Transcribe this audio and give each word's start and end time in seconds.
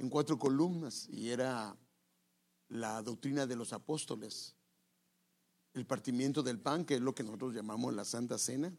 en 0.00 0.08
cuatro 0.08 0.38
columnas 0.38 1.06
y 1.10 1.28
era 1.28 1.76
la 2.68 3.02
doctrina 3.02 3.46
de 3.46 3.54
los 3.54 3.74
apóstoles, 3.74 4.56
el 5.74 5.84
partimiento 5.84 6.42
del 6.42 6.58
pan, 6.58 6.86
que 6.86 6.94
es 6.94 7.02
lo 7.02 7.14
que 7.14 7.22
nosotros 7.22 7.52
llamamos 7.52 7.92
la 7.92 8.06
Santa 8.06 8.38
Cena, 8.38 8.74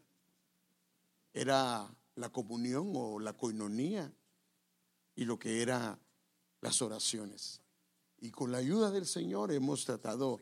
era 1.32 1.88
la 2.16 2.28
comunión 2.30 2.90
o 2.96 3.20
la 3.20 3.34
coinonía 3.34 4.12
y 5.14 5.24
lo 5.24 5.38
que 5.38 5.62
era 5.62 5.96
las 6.60 6.82
oraciones. 6.82 7.60
Y 8.18 8.32
con 8.32 8.50
la 8.50 8.58
ayuda 8.58 8.90
del 8.90 9.06
Señor 9.06 9.52
hemos 9.52 9.84
tratado 9.84 10.40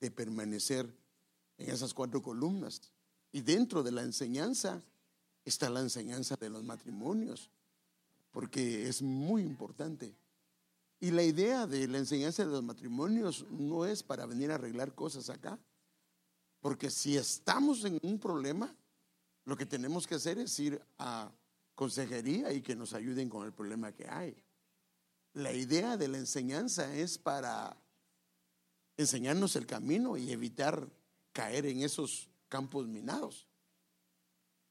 de 0.00 0.10
permanecer 0.10 0.90
en 1.58 1.68
esas 1.68 1.92
cuatro 1.92 2.22
columnas. 2.22 2.80
Y 3.30 3.42
dentro 3.42 3.82
de 3.82 3.92
la 3.92 4.00
enseñanza 4.00 4.82
está 5.44 5.68
la 5.68 5.80
enseñanza 5.80 6.34
de 6.36 6.48
los 6.48 6.64
matrimonios, 6.64 7.50
porque 8.34 8.88
es 8.88 9.00
muy 9.00 9.42
importante. 9.42 10.12
Y 10.98 11.12
la 11.12 11.22
idea 11.22 11.68
de 11.68 11.86
la 11.86 11.98
enseñanza 11.98 12.44
de 12.44 12.50
los 12.50 12.64
matrimonios 12.64 13.46
no 13.48 13.86
es 13.86 14.02
para 14.02 14.26
venir 14.26 14.50
a 14.50 14.56
arreglar 14.56 14.92
cosas 14.92 15.30
acá, 15.30 15.56
porque 16.60 16.90
si 16.90 17.16
estamos 17.16 17.84
en 17.84 17.96
un 18.02 18.18
problema, 18.18 18.74
lo 19.44 19.56
que 19.56 19.66
tenemos 19.66 20.08
que 20.08 20.16
hacer 20.16 20.38
es 20.38 20.58
ir 20.58 20.82
a 20.98 21.30
consejería 21.76 22.52
y 22.52 22.60
que 22.60 22.74
nos 22.74 22.92
ayuden 22.92 23.28
con 23.28 23.46
el 23.46 23.52
problema 23.52 23.92
que 23.92 24.08
hay. 24.08 24.34
La 25.34 25.52
idea 25.52 25.96
de 25.96 26.08
la 26.08 26.18
enseñanza 26.18 26.92
es 26.92 27.16
para 27.16 27.80
enseñarnos 28.96 29.54
el 29.54 29.66
camino 29.66 30.16
y 30.16 30.32
evitar 30.32 30.88
caer 31.32 31.66
en 31.66 31.82
esos 31.82 32.28
campos 32.48 32.88
minados. 32.88 33.46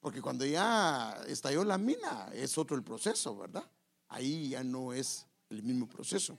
Porque 0.04 0.22
cuando 0.22 0.46
ya 0.46 1.14
estalló 1.28 1.64
la 1.64 1.78
mina 1.78 2.30
es 2.34 2.58
otro 2.58 2.76
el 2.76 2.84
proceso, 2.84 3.38
¿verdad? 3.38 3.64
Ahí 4.10 4.50
ya 4.50 4.62
no 4.62 4.92
es 4.92 5.26
el 5.50 5.64
mismo 5.64 5.88
proceso. 5.88 6.38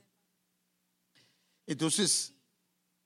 Entonces, 1.66 2.34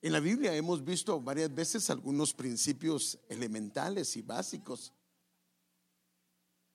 en 0.01 0.11
la 0.11 0.19
Biblia 0.19 0.53
hemos 0.53 0.83
visto 0.83 1.21
varias 1.21 1.55
veces 1.55 1.89
algunos 1.89 2.33
principios 2.33 3.17
elementales 3.29 4.17
y 4.17 4.21
básicos 4.21 4.91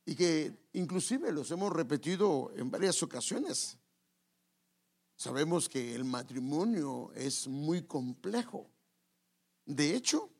y 0.06 0.14
que 0.14 0.56
inclusive 0.72 1.30
los 1.30 1.50
hemos 1.50 1.70
repetido 1.70 2.52
en 2.56 2.70
varias 2.70 3.02
ocasiones. 3.02 3.76
Sabemos 5.14 5.68
que 5.68 5.94
el 5.94 6.06
matrimonio 6.06 7.12
es 7.14 7.46
muy 7.48 7.82
complejo. 7.82 8.66
De 9.66 9.94
hecho, 9.94 10.30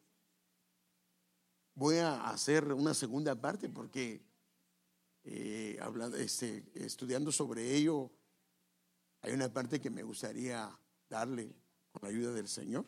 voy 1.74 1.96
a 1.96 2.28
hacer 2.28 2.72
una 2.72 2.94
segunda 2.94 3.34
parte 3.34 3.68
porque 3.68 4.22
eh, 5.24 5.78
hablando, 5.80 6.16
este, 6.16 6.64
estudiando 6.74 7.32
sobre 7.32 7.74
ello, 7.74 8.10
hay 9.22 9.32
una 9.32 9.52
parte 9.52 9.80
que 9.80 9.90
me 9.90 10.02
gustaría 10.02 10.78
darle 11.08 11.54
con 11.92 12.02
la 12.02 12.08
ayuda 12.08 12.32
del 12.32 12.48
Señor. 12.48 12.84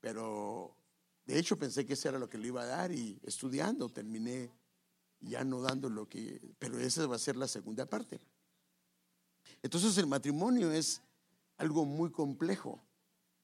Pero 0.00 0.76
de 1.24 1.38
hecho 1.38 1.58
pensé 1.58 1.86
que 1.86 1.94
eso 1.94 2.08
era 2.08 2.18
lo 2.18 2.28
que 2.28 2.38
le 2.38 2.48
iba 2.48 2.62
a 2.62 2.66
dar 2.66 2.92
y 2.92 3.18
estudiando 3.24 3.88
terminé 3.88 4.52
ya 5.20 5.42
no 5.44 5.60
dando 5.60 5.88
lo 5.88 6.08
que, 6.08 6.40
pero 6.58 6.78
esa 6.78 7.06
va 7.06 7.16
a 7.16 7.18
ser 7.18 7.36
la 7.36 7.48
segunda 7.48 7.86
parte. 7.86 8.20
Entonces 9.62 9.96
el 9.98 10.06
matrimonio 10.06 10.70
es 10.70 11.02
algo 11.56 11.84
muy 11.84 12.10
complejo 12.10 12.80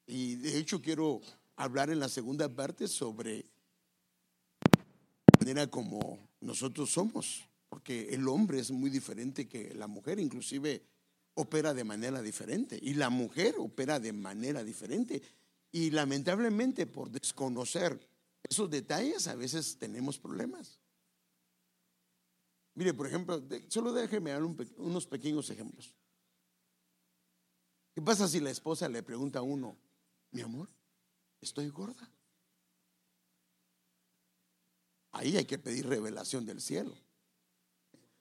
y 0.05 0.35
de 0.35 0.57
hecho 0.57 0.81
quiero 0.81 1.19
hablar 1.55 1.89
en 1.89 1.99
la 1.99 2.09
segunda 2.09 2.47
parte 2.47 2.87
sobre 2.87 3.45
manera 5.45 5.69
como 5.69 6.27
nosotros 6.41 6.89
somos, 6.89 7.47
porque 7.69 8.15
el 8.15 8.27
hombre 8.27 8.57
es 8.57 8.71
muy 8.71 8.89
diferente 8.89 9.47
que 9.47 9.75
la 9.75 9.85
mujer, 9.85 10.19
inclusive 10.19 10.81
opera 11.35 11.71
de 11.75 11.83
manera 11.83 12.19
diferente 12.23 12.79
y 12.81 12.95
la 12.95 13.11
mujer 13.11 13.53
opera 13.59 13.99
de 13.99 14.11
manera 14.11 14.63
diferente 14.63 15.21
y 15.71 15.91
lamentablemente 15.91 16.87
por 16.87 17.11
desconocer 17.11 17.99
esos 18.41 18.71
detalles 18.71 19.27
a 19.27 19.35
veces 19.35 19.77
tenemos 19.77 20.17
problemas. 20.17 20.79
Mire, 22.73 22.95
por 22.95 23.05
ejemplo, 23.05 23.39
solo 23.67 23.93
déjeme 23.93 24.31
dar 24.31 24.41
unos 24.41 25.05
pequeños 25.05 25.47
ejemplos. 25.51 25.93
¿Qué 27.93 28.01
pasa 28.01 28.27
si 28.27 28.39
la 28.39 28.49
esposa 28.49 28.89
le 28.89 29.03
pregunta 29.03 29.39
a 29.39 29.43
uno, 29.43 29.77
mi 30.31 30.41
amor, 30.41 30.69
estoy 31.39 31.69
gorda? 31.69 32.14
Ahí 35.15 35.37
hay 35.37 35.45
que 35.45 35.57
pedir 35.57 35.87
revelación 35.87 36.45
del 36.45 36.59
cielo, 36.59 36.93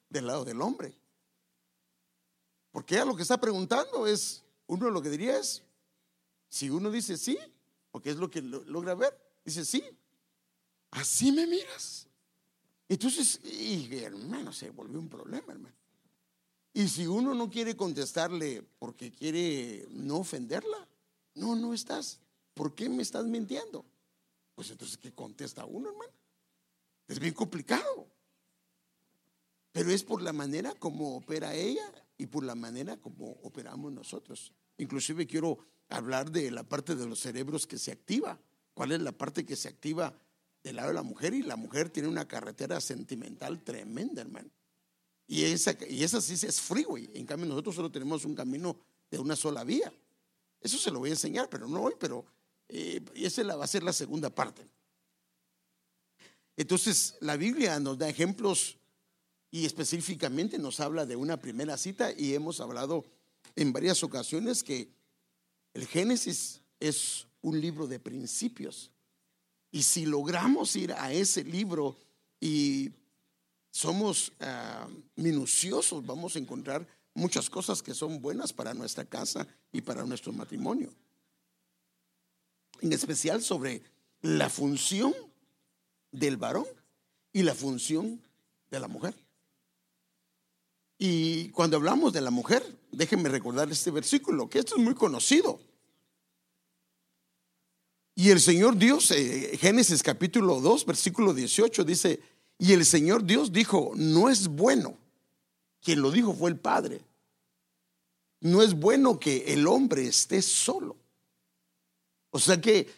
del 0.09 0.28
lado 0.28 0.44
del 0.44 0.62
hombre. 0.62 0.97
Porque 2.71 2.94
ella 2.94 3.05
lo 3.05 3.16
que 3.16 3.22
está 3.22 3.37
preguntando 3.37 4.06
es, 4.06 4.44
uno 4.69 4.88
lo 4.91 5.03
que 5.03 5.10
diría 5.10 5.37
es, 5.37 5.65
si 6.49 6.71
uno 6.71 6.93
dice 6.93 7.16
sí, 7.16 7.37
porque 7.91 8.10
es 8.10 8.16
lo 8.16 8.31
que 8.31 8.43
logra 8.43 8.94
ver, 8.94 9.12
dice 9.44 9.65
sí, 9.65 9.82
así 10.93 11.32
me 11.32 11.49
miras. 11.49 12.06
Entonces, 12.88 13.41
y, 13.43 13.93
hermano, 13.97 14.53
se 14.53 14.71
volvió 14.71 15.00
un 15.00 15.09
problema, 15.09 15.53
hermano. 15.53 15.75
Y 16.72 16.87
si 16.87 17.09
uno 17.09 17.34
no 17.34 17.50
quiere 17.50 17.76
contestarle 17.76 18.62
porque 18.78 19.11
quiere 19.11 19.84
no 19.91 20.19
ofenderla, 20.19 20.87
no, 21.34 21.56
no 21.56 21.75
estás. 21.75 22.21
¿Por 22.55 22.72
qué 22.72 22.88
me 22.88 23.03
estás 23.03 23.25
mintiendo? 23.25 23.84
Pues 24.55 24.71
entonces, 24.71 24.97
¿qué 24.97 25.12
contesta 25.12 25.65
uno, 25.65 25.91
hermano? 25.91 26.23
Es 27.09 27.19
bien 27.19 27.34
complicado. 27.34 28.09
Pero 29.72 29.91
es 29.91 30.04
por 30.04 30.22
la 30.22 30.32
manera 30.32 30.72
como 30.75 31.16
opera 31.16 31.54
ella 31.54 31.91
y 32.16 32.26
por 32.26 32.44
la 32.44 32.54
manera 32.54 32.97
como 32.97 33.32
operamos 33.42 33.92
nosotros. 33.92 34.53
Inclusive 34.78 35.26
quiero 35.26 35.59
hablar 35.88 36.31
de 36.31 36.50
la 36.50 36.62
parte 36.62 36.94
de 36.94 37.06
los 37.06 37.20
cerebros 37.20 37.66
que 37.66 37.78
se 37.78 37.93
activa. 37.93 38.38
¿Cuál 38.72 38.93
es 38.93 39.00
la 39.00 39.12
parte 39.12 39.44
que 39.44 39.56
se 39.56 39.69
activa 39.69 40.16
del 40.62 40.76
lado 40.76 40.88
de 40.88 40.94
la 40.94 41.03
mujer? 41.03 41.34
Y 41.34 41.43
la 41.43 41.56
mujer 41.56 41.91
tiene 41.91 42.09
una 42.09 42.26
carretera 42.26 42.81
sentimental 42.81 43.62
tremenda, 43.62 44.22
hermano. 44.22 44.50
Y 45.26 45.44
esa, 45.44 45.76
y 45.88 46.04
esa 46.04 46.20
sí 46.20 46.34
es 46.34 46.60
freeway. 46.60 47.10
En 47.14 47.26
cambio, 47.26 47.48
nosotros 47.48 47.75
solo 47.75 47.91
tenemos 47.91 48.25
un 48.25 48.34
camino 48.34 48.76
de 49.10 49.19
una 49.19 49.37
sola 49.37 49.64
vía. 49.64 49.93
Eso 50.60 50.78
se 50.78 50.91
lo 50.91 50.98
voy 50.98 51.10
a 51.10 51.14
enseñar, 51.14 51.48
pero 51.48 51.66
no 51.66 51.82
hoy, 51.82 51.94
pero 51.98 52.25
eh, 52.69 53.03
esa 53.14 53.43
va 53.56 53.64
a 53.64 53.69
ser 53.69 53.82
la 53.82 53.93
segunda 53.93 54.31
parte. 54.31 54.66
Entonces, 56.56 57.16
la 57.20 57.37
Biblia 57.37 57.81
nos 57.81 57.98
da 57.98 58.09
ejemplos 58.09 58.76
y 59.50 59.66
específicamente 59.66 60.59
nos 60.59 60.81
habla 60.81 61.06
de 61.06 61.16
una 61.16 61.37
primera 61.37 61.76
cita 61.76 62.12
y 62.12 62.34
hemos 62.34 62.60
hablado 62.60 63.04
en 63.56 63.72
varias 63.72 64.03
ocasiones 64.03 64.62
que 64.62 64.88
el 65.75 65.87
Génesis 65.87 66.60
es 66.81 67.26
un 67.43 67.60
libro 67.60 67.87
de 67.87 67.98
principios. 67.98 68.91
Y 69.70 69.82
si 69.82 70.06
logramos 70.06 70.75
ir 70.76 70.93
a 70.93 71.12
ese 71.12 71.44
libro 71.44 71.97
y 72.41 72.91
somos 73.70 74.32
ah, 74.41 74.87
minuciosos, 75.16 76.06
vamos 76.06 76.37
a 76.37 76.38
encontrar 76.38 76.87
muchas 77.14 77.50
cosas 77.50 77.82
que 77.82 77.94
son 77.94 78.20
buenas 78.20 78.53
para 78.53 78.75
nuestra 78.75 79.04
casa 79.04 79.47
y 79.72 79.81
para 79.81 80.04
nuestro 80.04 80.32
matrimonio. 80.32 80.93
En 82.81 82.93
especial 82.93 83.43
sobre 83.43 83.82
la 84.20 84.48
función 84.48 85.14
del 86.14 86.36
varón 86.36 86.66
y 87.32 87.42
la 87.42 87.54
función 87.54 88.22
de 88.70 88.80
la 88.80 88.88
mujer. 88.88 89.14
Y 90.97 91.48
cuando 91.50 91.76
hablamos 91.76 92.12
de 92.12 92.20
la 92.20 92.30
mujer, 92.30 92.64
déjenme 92.92 93.28
recordar 93.28 93.70
este 93.70 93.91
versículo, 93.91 94.48
que 94.48 94.60
esto 94.60 94.76
es 94.76 94.82
muy 94.82 94.94
conocido. 94.94 95.60
Y 98.14 98.30
el 98.30 98.41
Señor 98.41 98.76
Dios, 98.76 99.10
eh, 99.10 99.58
Génesis 99.60 100.02
capítulo 100.02 100.60
2, 100.60 100.86
versículo 100.86 101.34
18, 101.34 101.82
dice, 101.82 102.20
y 102.58 102.72
el 102.72 102.86
Señor 102.86 103.25
Dios 103.25 103.52
dijo, 103.52 103.92
no 103.96 104.31
es 104.31 104.46
bueno, 104.46 104.96
quien 105.82 106.00
lo 106.00 106.12
dijo 106.12 106.32
fue 106.32 106.50
el 106.50 106.58
Padre, 106.58 107.00
no 108.41 108.62
es 108.62 108.75
bueno 108.75 109.19
que 109.19 109.52
el 109.52 109.66
hombre 109.66 110.06
esté 110.06 110.43
solo. 110.43 110.96
O 112.31 112.38
sea 112.38 112.61
que 112.61 112.88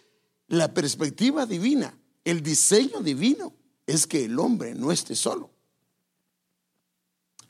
la 0.49 0.75
perspectiva 0.75 1.47
divina, 1.47 1.99
el 2.27 2.43
diseño 2.43 3.01
divino 3.03 3.55
es 3.87 4.05
que 4.05 4.25
el 4.25 4.37
hombre 4.41 4.75
no 4.75 4.91
esté 4.91 5.15
solo. 5.15 5.49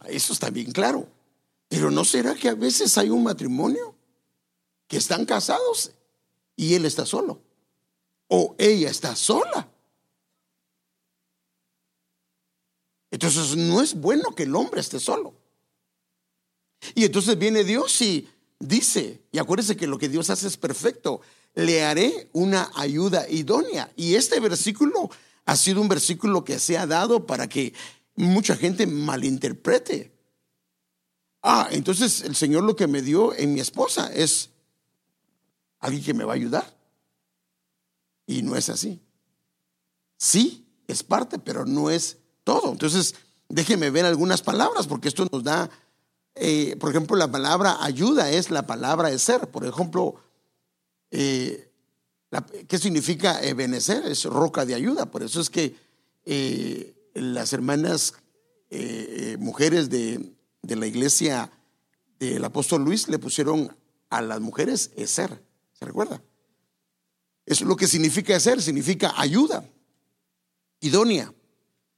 Eso 0.05 0.35
está 0.35 0.51
bien 0.51 0.71
claro. 0.71 1.09
Pero 1.67 1.91
¿no 1.91 2.05
será 2.05 2.35
que 2.35 2.51
a 2.51 2.55
veces 2.55 2.97
hay 2.99 3.09
un 3.09 3.25
matrimonio 3.25 3.95
que 4.87 4.99
están 4.99 5.25
casados 5.25 5.93
y 6.57 6.75
él 6.75 6.85
está 6.85 7.07
solo? 7.07 7.41
O 8.29 8.55
ella 8.59 8.91
está 8.91 9.17
sola. 9.17 9.67
Entonces 13.11 13.57
no 13.57 13.81
es 13.81 13.95
bueno 13.99 14.35
que 14.35 14.43
el 14.43 14.55
hombre 14.55 14.83
esté 14.83 15.01
solo. 15.01 15.33
Y 16.95 17.07
entonces 17.07 17.39
viene 17.39 17.65
Dios 17.65 17.99
y 18.03 18.29
dice, 18.59 19.23
y 19.33 19.39
acuérdese 19.39 19.77
que 19.77 19.87
lo 19.87 19.99
que 19.99 20.09
Dios 20.09 20.31
hace 20.31 20.47
es 20.47 20.57
perfecto, 20.57 21.21
le 21.55 21.85
haré 21.85 22.29
una 22.33 22.71
ayuda 22.75 23.29
idónea. 23.29 23.93
Y 23.97 24.15
este 24.15 24.41
versículo 24.41 25.11
ha 25.45 25.57
sido 25.57 25.81
un 25.81 25.89
versículo 25.89 26.45
que 26.45 26.59
se 26.59 26.77
ha 26.77 26.87
dado 26.87 27.27
para 27.27 27.49
que 27.49 27.73
mucha 28.15 28.57
gente 28.57 28.87
malinterprete. 28.87 30.13
ah, 31.43 31.69
entonces 31.71 32.23
el 32.23 32.35
Señor 32.35 32.65
lo 32.65 32.77
que 32.77 32.87
me 32.87 33.03
dio 33.03 33.35
en 33.35 33.55
mi 33.55 33.61
esposa 33.61 34.13
es 34.13 34.51
alguien 35.79 36.05
que 36.05 36.15
me 36.15 36.25
va 36.25 36.33
a 36.33 36.37
ayudar. 36.37 36.77
Y 38.27 38.43
no 38.43 38.57
es 38.57 38.69
así. 38.69 39.01
Sí, 40.17 40.67
es 40.89 41.03
parte, 41.03 41.39
pero 41.39 41.65
no 41.65 41.91
es 41.91 42.19
todo. 42.43 42.73
Entonces, 42.73 43.15
déjeme 43.49 43.91
ver 43.91 44.05
algunas 44.05 44.43
palabras, 44.43 44.87
porque 44.87 45.09
esto 45.09 45.27
nos 45.31 45.45
da, 45.45 45.71
eh, 46.37 46.77
por 46.79 46.91
ejemplo, 46.91 47.17
la 47.17 47.31
palabra 47.31 47.83
ayuda 47.83 48.31
es 48.31 48.51
la 48.51 48.67
palabra 48.67 49.09
de 49.09 49.19
ser. 49.19 49.49
Por 49.49 49.65
ejemplo, 49.65 50.17
eh, 51.11 51.71
¿qué 52.69 52.79
significa 52.79 53.43
ebenecer? 53.43 54.05
Es 54.05 54.25
roca 54.25 54.67
de 54.67 54.75
ayuda. 54.75 55.07
Por 55.07 55.23
eso 55.23 55.41
es 55.41 55.49
que 55.49 55.75
eh, 56.25 57.11
las 57.15 57.53
hermanas 57.53 58.15
mujeres 59.39 59.89
de, 59.89 60.35
de 60.61 60.77
la 60.77 60.87
iglesia 60.87 61.51
del 62.19 62.45
apóstol 62.45 62.85
Luis 62.85 63.09
le 63.09 63.19
pusieron 63.19 63.75
a 64.11 64.21
las 64.21 64.41
mujeres 64.41 64.91
ser. 65.07 65.43
¿Se 65.73 65.85
recuerda? 65.85 66.21
Eso 67.47 67.65
es 67.65 67.69
lo 67.69 67.77
que 67.77 67.87
significa 67.87 68.39
ser, 68.41 68.61
significa 68.61 69.15
ayuda, 69.17 69.65
idónea, 70.81 71.33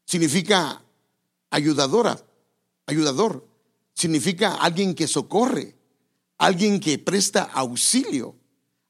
significa 0.04 0.82
ayudadora, 1.50 2.22
ayudador, 2.86 3.47
significa 3.98 4.54
alguien 4.54 4.94
que 4.94 5.08
socorre, 5.08 5.74
alguien 6.38 6.78
que 6.78 7.00
presta 7.00 7.42
auxilio, 7.42 8.36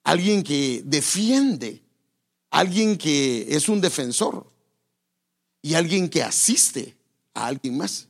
alguien 0.04 0.42
que 0.42 0.82
defiende, 0.84 1.82
alguien 2.50 2.98
que 2.98 3.46
es 3.48 3.70
un 3.70 3.80
defensor 3.80 4.52
y 5.62 5.72
alguien 5.72 6.10
que 6.10 6.22
asiste 6.22 6.94
a 7.32 7.46
alguien 7.46 7.78
más. 7.78 8.08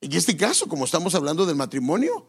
En 0.00 0.10
este 0.14 0.38
caso, 0.38 0.68
como 0.68 0.86
estamos 0.86 1.14
hablando 1.14 1.44
del 1.44 1.56
matrimonio, 1.56 2.26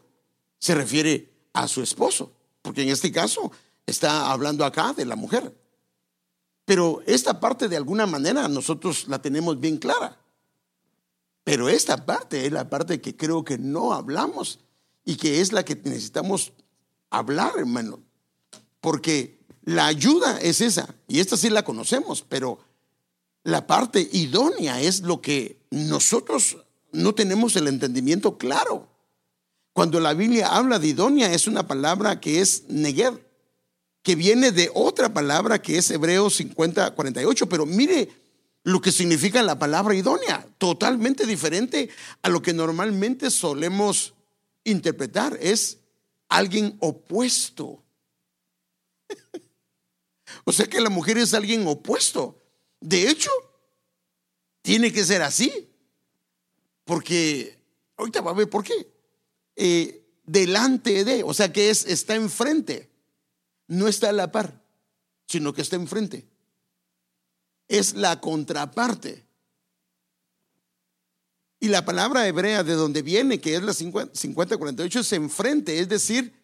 se 0.58 0.74
refiere 0.74 1.32
a 1.54 1.66
su 1.66 1.82
esposo, 1.82 2.30
porque 2.60 2.82
en 2.82 2.90
este 2.90 3.10
caso 3.10 3.50
está 3.86 4.30
hablando 4.30 4.66
acá 4.66 4.92
de 4.92 5.06
la 5.06 5.16
mujer. 5.16 5.56
Pero 6.66 7.00
esta 7.06 7.40
parte 7.40 7.68
de 7.68 7.78
alguna 7.78 8.04
manera 8.04 8.48
nosotros 8.48 9.08
la 9.08 9.22
tenemos 9.22 9.58
bien 9.58 9.78
clara. 9.78 10.20
Pero 11.44 11.68
esta 11.68 12.04
parte 12.04 12.46
es 12.46 12.52
la 12.52 12.68
parte 12.68 13.00
que 13.00 13.16
creo 13.16 13.44
que 13.44 13.58
no 13.58 13.92
hablamos 13.92 14.60
y 15.04 15.16
que 15.16 15.40
es 15.40 15.52
la 15.52 15.64
que 15.64 15.74
necesitamos 15.76 16.52
hablar, 17.10 17.54
hermano. 17.58 18.00
Porque 18.80 19.40
la 19.64 19.86
ayuda 19.86 20.38
es 20.40 20.60
esa, 20.60 20.94
y 21.06 21.20
esta 21.20 21.36
sí 21.36 21.50
la 21.50 21.64
conocemos, 21.64 22.24
pero 22.28 22.58
la 23.42 23.66
parte 23.66 24.08
idónea 24.12 24.80
es 24.80 25.00
lo 25.00 25.20
que 25.20 25.60
nosotros 25.70 26.58
no 26.92 27.14
tenemos 27.14 27.56
el 27.56 27.68
entendimiento 27.68 28.36
claro. 28.36 28.88
Cuando 29.72 30.00
la 30.00 30.14
Biblia 30.14 30.48
habla 30.48 30.78
de 30.78 30.88
idónea 30.88 31.32
es 31.32 31.46
una 31.46 31.66
palabra 31.66 32.20
que 32.20 32.40
es 32.40 32.64
neger, 32.68 33.28
que 34.02 34.14
viene 34.14 34.50
de 34.50 34.70
otra 34.74 35.12
palabra 35.12 35.60
que 35.60 35.78
es 35.78 35.90
Hebreos 35.90 36.36
50, 36.36 36.94
48, 36.94 37.48
pero 37.48 37.66
mire 37.66 38.08
lo 38.62 38.80
que 38.80 38.92
significa 38.92 39.42
la 39.42 39.58
palabra 39.58 39.94
idónea, 39.94 40.46
totalmente 40.58 41.26
diferente 41.26 41.90
a 42.22 42.28
lo 42.28 42.42
que 42.42 42.52
normalmente 42.52 43.30
solemos 43.30 44.14
interpretar, 44.64 45.38
es 45.40 45.78
alguien 46.28 46.76
opuesto. 46.80 47.82
o 50.44 50.52
sea 50.52 50.66
que 50.66 50.80
la 50.80 50.90
mujer 50.90 51.18
es 51.18 51.34
alguien 51.34 51.66
opuesto. 51.66 52.42
De 52.80 53.08
hecho, 53.08 53.30
tiene 54.62 54.92
que 54.92 55.04
ser 55.04 55.22
así, 55.22 55.70
porque 56.84 57.58
ahorita 57.96 58.20
va 58.20 58.32
a 58.32 58.34
ver 58.34 58.50
por 58.50 58.62
qué. 58.62 58.92
Eh, 59.56 60.06
delante 60.24 61.04
de, 61.04 61.22
o 61.24 61.34
sea 61.34 61.52
que 61.52 61.70
es, 61.70 61.86
está 61.86 62.14
enfrente 62.14 62.90
no 63.70 63.86
está 63.86 64.08
a 64.08 64.12
la 64.12 64.32
par, 64.32 64.62
sino 65.26 65.54
que 65.54 65.62
está 65.62 65.76
enfrente. 65.76 66.28
Es 67.70 67.94
la 67.94 68.20
contraparte. 68.20 69.24
Y 71.60 71.68
la 71.68 71.84
palabra 71.84 72.26
hebrea 72.26 72.64
de 72.64 72.72
donde 72.72 73.02
viene, 73.02 73.40
que 73.40 73.54
es 73.54 73.62
la 73.62 73.72
5048, 73.72 75.00
es 75.00 75.12
enfrente, 75.12 75.78
es 75.78 75.88
decir, 75.88 76.34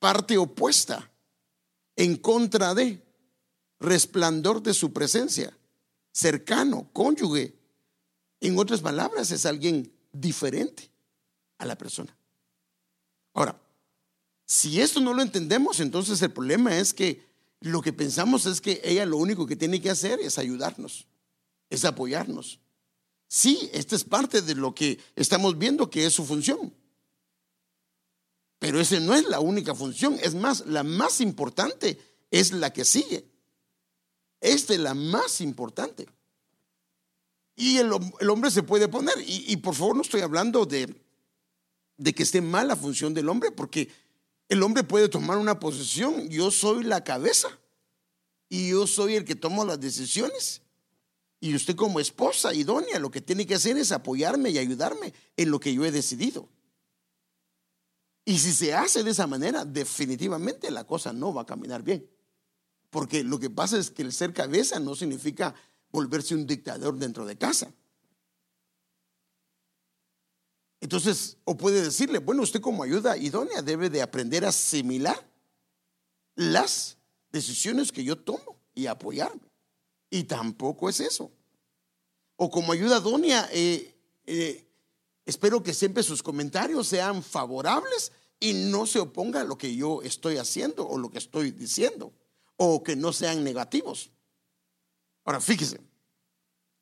parte 0.00 0.36
opuesta, 0.36 1.12
en 1.94 2.16
contra 2.16 2.74
de, 2.74 3.00
resplandor 3.78 4.64
de 4.64 4.74
su 4.74 4.92
presencia, 4.92 5.56
cercano, 6.10 6.90
cónyuge. 6.92 7.54
En 8.40 8.58
otras 8.58 8.80
palabras, 8.80 9.30
es 9.30 9.46
alguien 9.46 9.92
diferente 10.12 10.90
a 11.58 11.66
la 11.66 11.78
persona. 11.78 12.16
Ahora, 13.32 13.60
si 14.44 14.80
esto 14.80 14.98
no 14.98 15.14
lo 15.14 15.22
entendemos, 15.22 15.78
entonces 15.78 16.20
el 16.22 16.32
problema 16.32 16.76
es 16.76 16.92
que 16.92 17.24
lo 17.60 17.80
que 17.80 17.92
pensamos 17.92 18.46
es 18.46 18.60
que 18.60 18.80
ella 18.84 19.06
lo 19.06 19.16
único 19.16 19.46
que 19.46 19.56
tiene 19.56 19.80
que 19.80 19.90
hacer 19.90 20.20
es 20.20 20.38
ayudarnos, 20.38 21.06
es 21.70 21.84
apoyarnos. 21.84 22.60
Sí, 23.26 23.70
esta 23.72 23.96
es 23.96 24.04
parte 24.04 24.42
de 24.42 24.54
lo 24.54 24.74
que 24.74 24.98
estamos 25.16 25.58
viendo 25.58 25.90
que 25.90 26.06
es 26.06 26.12
su 26.12 26.24
función. 26.24 26.74
Pero 28.58 28.80
esa 28.80 29.00
no 29.00 29.14
es 29.14 29.24
la 29.24 29.40
única 29.40 29.74
función. 29.74 30.18
Es 30.22 30.34
más, 30.34 30.66
la 30.66 30.82
más 30.82 31.20
importante 31.20 31.98
es 32.30 32.52
la 32.52 32.72
que 32.72 32.84
sigue. 32.84 33.28
Esta 34.40 34.74
es 34.74 34.80
la 34.80 34.94
más 34.94 35.40
importante. 35.40 36.06
Y 37.56 37.78
el, 37.78 37.92
hombre 37.92 38.50
se 38.50 38.62
puede 38.62 38.88
poner. 38.88 39.14
Y, 39.26 39.52
y, 39.52 39.56
por 39.56 39.74
favor, 39.74 39.96
no 39.96 40.02
estoy 40.02 40.20
hablando 40.22 40.66
de, 40.66 40.94
de 41.96 42.14
que 42.14 42.22
esté 42.22 42.40
mal 42.40 42.68
la 42.68 42.76
función 42.76 43.14
del 43.14 43.28
hombre, 43.28 43.50
porque 43.50 43.88
el 44.48 44.62
hombre 44.62 44.84
puede 44.84 45.08
tomar 45.08 45.38
una 45.38 45.58
posición. 45.58 46.28
Yo 46.28 46.50
soy 46.50 46.84
la 46.84 47.02
cabeza 47.04 47.48
y 48.48 48.70
yo 48.70 48.86
soy 48.86 49.16
el 49.16 49.24
que 49.24 49.34
tomo 49.34 49.64
las 49.64 49.80
decisiones. 49.80 50.62
Y 51.40 51.54
usted 51.54 51.76
como 51.76 52.00
esposa 52.00 52.54
idónea 52.54 52.98
lo 52.98 53.10
que 53.10 53.20
tiene 53.20 53.46
que 53.46 53.54
hacer 53.54 53.76
es 53.76 53.92
apoyarme 53.92 54.50
y 54.50 54.58
ayudarme 54.58 55.12
en 55.36 55.50
lo 55.50 55.60
que 55.60 55.74
yo 55.74 55.84
he 55.84 55.90
decidido. 55.90 56.48
Y 58.24 58.38
si 58.38 58.52
se 58.52 58.72
hace 58.74 59.02
de 59.02 59.10
esa 59.10 59.26
manera, 59.26 59.64
definitivamente 59.64 60.70
la 60.70 60.84
cosa 60.84 61.12
no 61.12 61.34
va 61.34 61.42
a 61.42 61.46
caminar 61.46 61.82
bien. 61.82 62.08
Porque 62.88 63.22
lo 63.24 63.38
que 63.38 63.50
pasa 63.50 63.76
es 63.76 63.90
que 63.90 64.02
el 64.02 64.12
ser 64.12 64.32
cabeza 64.32 64.80
no 64.80 64.94
significa 64.94 65.54
volverse 65.90 66.34
un 66.34 66.46
dictador 66.46 66.96
dentro 66.96 67.26
de 67.26 67.36
casa. 67.36 67.74
Entonces, 70.84 71.38
o 71.44 71.56
puede 71.56 71.80
decirle, 71.80 72.18
bueno, 72.18 72.42
usted 72.42 72.60
como 72.60 72.82
ayuda 72.82 73.16
idónea 73.16 73.62
debe 73.62 73.88
de 73.88 74.02
aprender 74.02 74.44
a 74.44 74.50
asimilar 74.50 75.18
las 76.34 76.98
decisiones 77.32 77.90
que 77.90 78.04
yo 78.04 78.18
tomo 78.18 78.58
y 78.74 78.84
apoyarme. 78.84 79.50
Y 80.10 80.24
tampoco 80.24 80.90
es 80.90 81.00
eso. 81.00 81.32
O 82.36 82.50
como 82.50 82.70
ayuda 82.70 82.98
idónea, 82.98 83.48
eh, 83.50 83.94
eh, 84.26 84.66
espero 85.24 85.62
que 85.62 85.72
siempre 85.72 86.02
sus 86.02 86.22
comentarios 86.22 86.86
sean 86.86 87.22
favorables 87.22 88.12
y 88.38 88.52
no 88.52 88.84
se 88.84 88.98
oponga 88.98 89.40
a 89.40 89.44
lo 89.44 89.56
que 89.56 89.74
yo 89.74 90.02
estoy 90.02 90.36
haciendo 90.36 90.86
o 90.86 90.98
lo 90.98 91.10
que 91.10 91.16
estoy 91.16 91.50
diciendo, 91.50 92.12
o 92.58 92.82
que 92.82 92.94
no 92.94 93.10
sean 93.14 93.42
negativos. 93.42 94.10
Ahora, 95.24 95.40
fíjese, 95.40 95.80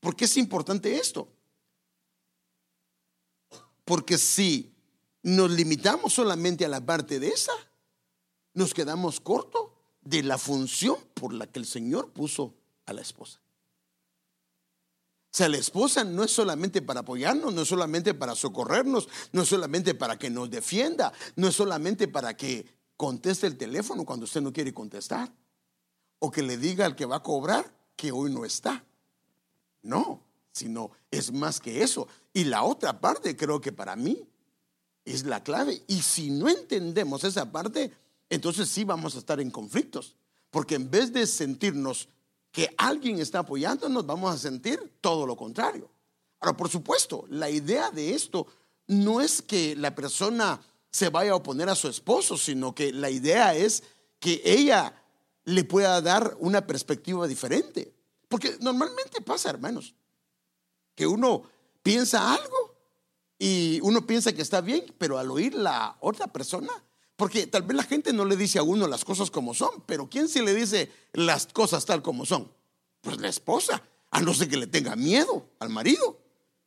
¿por 0.00 0.16
qué 0.16 0.24
es 0.24 0.36
importante 0.38 0.96
esto? 0.96 1.28
Porque 3.84 4.18
si 4.18 4.72
nos 5.22 5.50
limitamos 5.50 6.12
solamente 6.12 6.64
a 6.64 6.68
la 6.68 6.84
parte 6.84 7.20
de 7.20 7.28
esa, 7.28 7.52
nos 8.54 8.74
quedamos 8.74 9.20
cortos 9.20 9.70
de 10.02 10.22
la 10.22 10.38
función 10.38 10.96
por 11.14 11.32
la 11.32 11.46
que 11.46 11.58
el 11.58 11.66
Señor 11.66 12.10
puso 12.10 12.54
a 12.86 12.92
la 12.92 13.00
esposa. 13.00 13.40
O 15.32 15.34
sea, 15.34 15.48
la 15.48 15.56
esposa 15.56 16.04
no 16.04 16.24
es 16.24 16.30
solamente 16.30 16.82
para 16.82 17.00
apoyarnos, 17.00 17.54
no 17.54 17.62
es 17.62 17.68
solamente 17.68 18.12
para 18.12 18.34
socorrernos, 18.34 19.08
no 19.32 19.42
es 19.42 19.48
solamente 19.48 19.94
para 19.94 20.18
que 20.18 20.28
nos 20.28 20.50
defienda, 20.50 21.10
no 21.36 21.48
es 21.48 21.54
solamente 21.54 22.06
para 22.06 22.36
que 22.36 22.66
conteste 22.98 23.46
el 23.46 23.56
teléfono 23.56 24.04
cuando 24.04 24.24
usted 24.24 24.42
no 24.42 24.52
quiere 24.52 24.74
contestar, 24.74 25.32
o 26.18 26.30
que 26.30 26.42
le 26.42 26.58
diga 26.58 26.84
al 26.84 26.94
que 26.94 27.06
va 27.06 27.16
a 27.16 27.22
cobrar 27.22 27.74
que 27.96 28.12
hoy 28.12 28.30
no 28.30 28.44
está. 28.44 28.84
No, 29.80 30.22
sino 30.52 30.90
es 31.10 31.32
más 31.32 31.58
que 31.58 31.82
eso. 31.82 32.06
Y 32.32 32.44
la 32.44 32.62
otra 32.62 33.00
parte 33.00 33.36
creo 33.36 33.60
que 33.60 33.72
para 33.72 33.96
mí 33.96 34.28
es 35.04 35.24
la 35.24 35.42
clave. 35.42 35.82
Y 35.88 36.02
si 36.02 36.30
no 36.30 36.48
entendemos 36.48 37.24
esa 37.24 37.50
parte, 37.50 37.90
entonces 38.28 38.68
sí 38.68 38.84
vamos 38.84 39.16
a 39.16 39.18
estar 39.18 39.40
en 39.40 39.50
conflictos. 39.50 40.14
Porque 40.50 40.74
en 40.74 40.90
vez 40.90 41.12
de 41.12 41.26
sentirnos 41.26 42.08
que 42.52 42.72
alguien 42.76 43.18
está 43.18 43.40
apoyándonos, 43.40 44.06
vamos 44.06 44.34
a 44.34 44.38
sentir 44.38 44.92
todo 45.00 45.26
lo 45.26 45.36
contrario. 45.36 45.90
Ahora, 46.38 46.56
por 46.56 46.68
supuesto, 46.68 47.24
la 47.30 47.48
idea 47.48 47.90
de 47.90 48.14
esto 48.14 48.46
no 48.86 49.20
es 49.20 49.40
que 49.40 49.74
la 49.74 49.94
persona 49.94 50.60
se 50.90 51.08
vaya 51.08 51.32
a 51.32 51.36
oponer 51.36 51.70
a 51.70 51.74
su 51.74 51.88
esposo, 51.88 52.36
sino 52.36 52.74
que 52.74 52.92
la 52.92 53.08
idea 53.08 53.54
es 53.54 53.82
que 54.18 54.42
ella 54.44 54.94
le 55.44 55.64
pueda 55.64 56.00
dar 56.02 56.36
una 56.38 56.66
perspectiva 56.66 57.26
diferente. 57.26 57.94
Porque 58.28 58.56
normalmente 58.60 59.22
pasa, 59.22 59.48
hermanos 59.48 59.94
que 60.94 61.06
uno 61.06 61.42
piensa 61.82 62.34
algo 62.34 62.76
y 63.38 63.80
uno 63.82 64.06
piensa 64.06 64.32
que 64.32 64.42
está 64.42 64.60
bien, 64.60 64.84
pero 64.98 65.18
al 65.18 65.30
oír 65.30 65.54
la 65.54 65.96
otra 66.00 66.28
persona, 66.28 66.70
porque 67.16 67.46
tal 67.46 67.62
vez 67.62 67.76
la 67.76 67.82
gente 67.82 68.12
no 68.12 68.24
le 68.24 68.36
dice 68.36 68.58
a 68.58 68.62
uno 68.62 68.86
las 68.86 69.04
cosas 69.04 69.30
como 69.30 69.54
son, 69.54 69.82
pero 69.86 70.08
¿quién 70.08 70.28
se 70.28 70.42
le 70.42 70.54
dice 70.54 70.90
las 71.12 71.46
cosas 71.46 71.84
tal 71.84 72.02
como 72.02 72.24
son? 72.24 72.52
Pues 73.00 73.20
la 73.20 73.28
esposa, 73.28 73.82
a 74.10 74.20
no 74.20 74.32
ser 74.34 74.48
que 74.48 74.56
le 74.56 74.66
tenga 74.66 74.94
miedo 74.94 75.48
al 75.58 75.70
marido. 75.70 76.20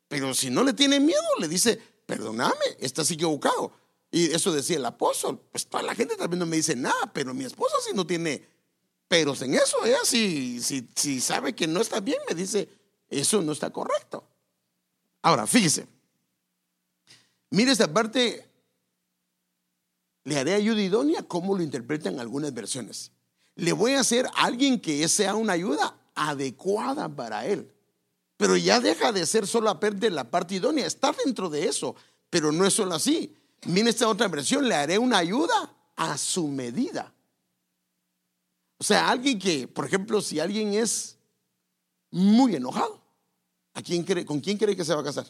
Pero 0.08 0.34
si 0.34 0.50
no 0.50 0.64
le 0.64 0.74
tiene 0.74 1.00
miedo, 1.00 1.22
le 1.40 1.48
dice, 1.48 1.80
perdóname, 2.06 2.54
estás 2.80 3.10
equivocado. 3.12 3.72
Y 4.12 4.32
eso 4.32 4.52
decía 4.52 4.78
el 4.78 4.86
apóstol. 4.86 5.42
Pues 5.52 5.68
toda 5.68 5.84
la 5.84 5.96
gente 5.96 6.16
también 6.16 6.40
no 6.40 6.46
me 6.46 6.58
dice 6.58 6.76
nada, 6.76 7.12
pero 7.14 7.34
mi 7.34 7.46
esposa 7.46 7.76
sí 7.86 7.92
no 7.94 8.06
tiene 8.06 8.48
peros 9.08 9.42
en 9.42 9.54
eso. 9.54 9.84
Ella 9.86 10.00
si, 10.04 10.62
si 10.62 11.22
sabe 11.22 11.56
que 11.56 11.68
no 11.68 11.82
está 11.82 12.00
bien, 12.00 12.20
me 12.28 12.36
dice, 12.36 12.68
eso 13.10 13.42
no 13.42 13.52
está 13.52 13.70
correcto. 13.70 14.24
Ahora, 15.22 15.48
fíjese. 15.48 15.88
Mire 17.50 17.72
esta 17.72 17.92
parte. 17.92 18.50
Le 20.24 20.38
haré 20.38 20.54
ayuda 20.56 20.82
idónea 20.82 21.24
como 21.24 21.56
lo 21.56 21.62
interpretan 21.62 22.20
algunas 22.20 22.54
versiones. 22.54 23.12
Le 23.56 23.74
voy 23.74 23.94
a 23.94 24.00
hacer 24.00 24.26
a 24.26 24.46
alguien 24.46 24.80
que 24.80 25.08
sea 25.08 25.36
una 25.36 25.54
ayuda 25.54 25.96
adecuada 26.16 27.08
para 27.08 27.46
él. 27.46 27.72
Pero 28.38 28.58
ya 28.58 28.80
deja 28.80 29.12
de 29.12 29.26
ser 29.26 29.46
perder 29.80 30.12
la 30.12 30.30
parte 30.30 30.56
idónea. 30.56 30.86
Está 30.86 31.16
dentro 31.24 31.50
de 31.50 31.68
eso, 31.68 31.96
pero 32.30 32.52
no 32.52 32.66
es 32.66 32.74
solo 32.74 32.96
así. 32.96 33.36
Mire 33.66 33.90
esta 33.90 34.08
otra 34.08 34.28
versión, 34.28 34.68
le 34.68 34.76
haré 34.76 34.98
una 35.00 35.20
ayuda 35.20 35.74
a 35.96 36.18
su 36.18 36.48
medida. 36.48 37.14
O 38.78 38.84
sea, 38.84 39.10
alguien 39.10 39.40
que, 39.40 39.68
por 39.68 39.86
ejemplo, 39.86 40.22
si 40.22 40.40
alguien 40.40 40.74
es 40.74 41.15
muy 42.16 42.56
enojado, 42.56 43.02
¿a 43.74 43.82
quién 43.82 44.04
cree, 44.04 44.26
¿con 44.26 44.40
quién 44.40 44.58
cree 44.58 44.74
que 44.74 44.86
se 44.86 44.96
va 44.96 45.02
a 45.02 45.04
casar? 45.04 45.30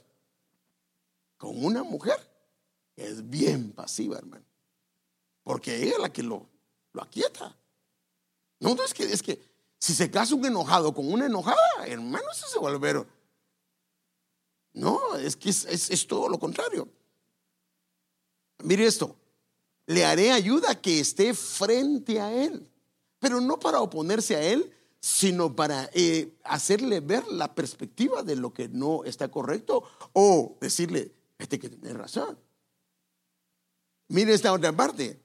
Con 1.35 1.65
una 1.65 1.81
mujer 1.81 2.19
es 2.95 3.27
bien 3.27 3.71
pasiva, 3.71 4.19
hermano. 4.19 4.45
Porque 5.41 5.75
ella 5.81 5.93
es 5.93 5.99
la 5.99 6.13
que 6.13 6.21
lo, 6.21 6.47
lo 6.93 7.01
aquieta. 7.01 7.57
No, 8.59 8.75
no 8.75 8.83
es 8.83 8.93
que, 8.93 9.03
es 9.11 9.23
que 9.23 9.41
si 9.79 9.95
se 9.95 10.11
casa 10.11 10.35
un 10.35 10.45
enojado 10.45 10.93
con 10.93 11.11
una 11.11 11.25
enojada, 11.25 11.87
hermano, 11.87 12.25
eso 12.31 12.47
se 12.47 12.59
vuelve. 12.59 13.03
No, 14.73 15.15
es 15.15 15.35
que 15.35 15.49
es 15.49 16.07
todo 16.07 16.29
lo 16.29 16.37
contrario. 16.37 16.87
Mire 18.59 18.85
esto, 18.85 19.15
le 19.87 20.05
haré 20.05 20.31
ayuda 20.31 20.79
que 20.79 20.99
esté 20.99 21.33
frente 21.33 22.21
a 22.21 22.31
él, 22.31 22.69
pero 23.17 23.41
no 23.41 23.59
para 23.59 23.81
oponerse 23.81 24.35
a 24.35 24.43
él, 24.43 24.71
sino 25.05 25.55
para 25.55 25.87
eh, 25.93 26.33
hacerle 26.43 26.99
ver 26.99 27.27
la 27.27 27.53
perspectiva 27.53 28.23
de 28.23 28.35
lo 28.35 28.51
que 28.51 28.69
no 28.69 29.03
está 29.03 29.27
correcto 29.27 29.83
o 30.13 30.57
decirle, 30.59 31.11
este 31.37 31.59
que 31.59 31.69
tiene 31.69 31.93
razón. 31.93 32.39
Mire 34.07 34.33
esta 34.33 34.51
otra 34.51 34.75
parte, 34.75 35.19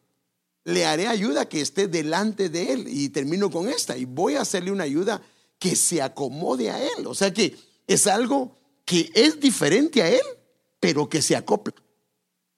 le 0.65 0.85
haré 0.85 1.07
ayuda 1.07 1.49
que 1.49 1.63
esté 1.63 1.89
delante 1.89 2.51
de 2.51 2.75
él 2.75 2.89
y 2.89 3.09
termino 3.09 3.51
con 3.51 3.71
esta 3.71 3.97
y 3.97 4.05
voy 4.05 4.35
a 4.35 4.43
hacerle 4.43 4.71
una 4.71 4.85
ayuda 4.85 5.23
que 5.59 5.75
se 5.75 6.03
acomode 6.03 6.71
a 6.71 6.79
él, 6.79 7.07
o 7.07 7.15
sea 7.15 7.33
que 7.33 7.57
es 7.87 8.07
algo 8.07 8.59
que 8.85 9.11
es 9.15 9.41
diferente 9.41 10.03
a 10.03 10.11
él, 10.11 10.27
pero 10.79 11.09
que 11.09 11.23
se 11.23 11.37
acopla. 11.37 11.73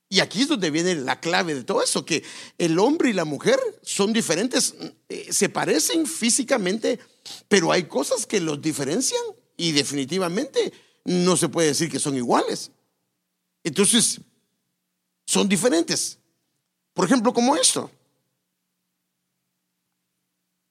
Y 0.09 0.19
aquí 0.21 0.43
es 0.43 0.49
donde 0.49 0.71
viene 0.71 0.97
la 0.97 1.21
clave 1.21 1.55
de 1.55 1.63
todo 1.65 1.83
eso, 1.83 2.05
que 2.05 2.23
el 2.59 2.79
hombre 2.81 3.11
y 3.11 3.13
la 3.15 3.25
mujer 3.25 3.59
son 3.81 4.13
diferentes, 4.13 4.75
eh, 5.09 5.33
se 5.33 5.49
parecen 5.49 6.05
físicamente, 6.05 6.99
pero 7.49 7.73
hay 7.73 7.85
cosas 7.85 8.27
que 8.27 8.41
los 8.41 8.61
diferencian 8.61 9.23
y 9.57 9.73
definitivamente 9.73 10.73
no 11.05 11.37
se 11.37 11.49
puede 11.49 11.69
decir 11.69 11.91
que 11.91 11.99
son 11.99 12.17
iguales. 12.17 12.71
Entonces, 13.65 14.21
son 15.27 15.49
diferentes. 15.49 16.19
Por 16.95 17.07
ejemplo, 17.07 17.33
como 17.33 17.57
esto. 17.57 17.91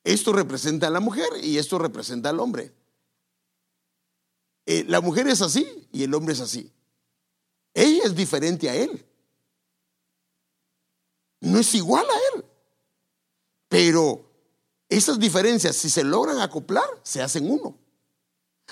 Esto 0.03 0.34
representa 0.34 0.88
a 0.88 0.91
la 0.91 1.00
mujer 1.00 1.29
y 1.41 1.58
esto 1.58 1.77
representa 1.77 2.29
al 2.29 2.39
hombre. 2.39 2.74
Eh, 4.65 4.84
la 4.88 5.01
mujer 5.01 5.27
es 5.27 5.41
así 5.41 5.88
y 5.91 6.03
el 6.03 6.13
hombre 6.13 6.34
es 6.34 6.39
así. 6.39 6.72
Ella 7.74 8.03
es 8.05 8.15
diferente 8.15 8.70
a 8.70 8.75
él 8.75 9.05
no 11.41 11.60
es 11.60 11.75
igual 11.75 12.05
a 12.05 12.38
Él. 12.38 12.46
Pero 13.67 14.31
esas 14.91 15.17
diferencias, 15.17 15.75
si 15.75 15.89
se 15.89 16.03
logran 16.03 16.39
acoplar, 16.39 16.86
se 17.01 17.21
hacen 17.21 17.50
uno. 17.50 17.77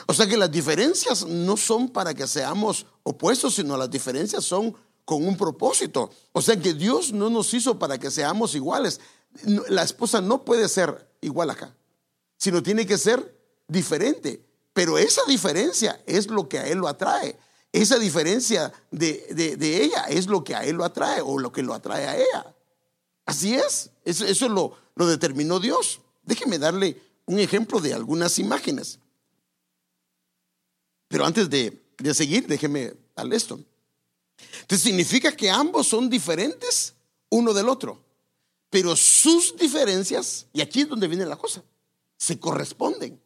O 0.05 0.13
sea 0.13 0.27
que 0.27 0.38
las 0.38 0.51
diferencias 0.51 1.25
no 1.25 1.57
son 1.57 1.89
para 1.89 2.13
que 2.13 2.27
seamos 2.27 2.85
opuestos, 3.03 3.55
sino 3.55 3.77
las 3.77 3.89
diferencias 3.89 4.43
son 4.43 4.75
con 5.05 5.25
un 5.25 5.38
propósito. 5.38 6.11
O 6.33 6.41
sea 6.41 6.59
que 6.59 6.73
Dios 6.73 7.13
no 7.13 7.29
nos 7.29 7.53
hizo 7.53 7.79
para 7.79 7.97
que 7.97 8.11
seamos 8.11 8.53
iguales. 8.53 8.99
La 9.69 9.83
esposa 9.83 10.21
no 10.21 10.43
puede 10.43 10.67
ser 10.69 11.09
igual 11.21 11.49
acá, 11.49 11.73
sino 12.38 12.61
tiene 12.61 12.85
que 12.85 12.97
ser 12.97 13.38
diferente. 13.67 14.45
Pero 14.73 14.97
esa 14.97 15.21
diferencia 15.25 16.01
es 16.05 16.27
lo 16.27 16.47
que 16.47 16.59
a 16.59 16.67
Él 16.67 16.79
lo 16.79 16.88
atrae. 16.88 17.39
Esa 17.71 17.97
diferencia 17.97 18.73
de, 18.91 19.55
de 19.57 19.83
ella 19.83 20.03
es 20.09 20.27
lo 20.27 20.43
que 20.43 20.53
a 20.53 20.65
Él 20.65 20.75
lo 20.75 20.83
atrae 20.83 21.21
o 21.21 21.39
lo 21.39 21.51
que 21.51 21.63
lo 21.63 21.73
atrae 21.73 22.05
a 22.05 22.17
ella. 22.17 22.55
Así 23.29 23.53
es, 23.53 23.91
eso, 24.05 24.49
lo, 24.49 24.75
lo 24.95 25.05
determinó 25.05 25.59
Dios. 25.59 26.01
Déjeme 26.29 26.59
darle 26.59 26.95
un 27.25 27.39
ejemplo 27.39 27.81
de 27.81 27.91
algunas 27.91 28.38
imágenes. 28.38 29.00
Pero 31.07 31.25
antes 31.25 31.50
de, 31.50 31.81
de 31.98 32.13
seguir, 32.13 32.45
déjeme 32.45 32.93
darle 33.15 33.36
esto. 33.36 33.59
Entonces 34.62 34.83
significa 34.83 35.36
que 35.36 35.50
ambos 35.50 35.88
son 35.88 36.07
diferentes 36.07 36.93
uno 37.29 37.51
del 37.51 37.67
otro, 37.67 38.00
pero 38.69 38.95
sus 38.95 39.57
diferencias, 39.57 40.45
y 40.53 40.62
aquí 40.62 40.81
es 40.81 40.88
donde 40.88 41.07
viene 41.07 41.25
la 41.25 41.36
cosa, 41.36 41.63
se 42.15 42.39
corresponden. 42.39 43.19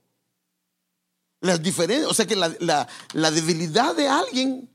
Las 1.41 1.61
diferencias, 1.61 2.09
o 2.09 2.13
sea 2.13 2.25
que 2.25 2.37
la, 2.37 2.55
la, 2.61 2.87
la 3.11 3.31
debilidad 3.31 3.93
de 3.95 4.07
alguien 4.07 4.69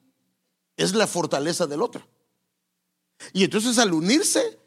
es 0.77 0.95
la 0.95 1.07
fortaleza 1.07 1.67
del 1.67 1.81
otro. 1.81 2.07
Y 3.33 3.45
entonces 3.45 3.79
al 3.79 3.95
unirse, 3.95 4.59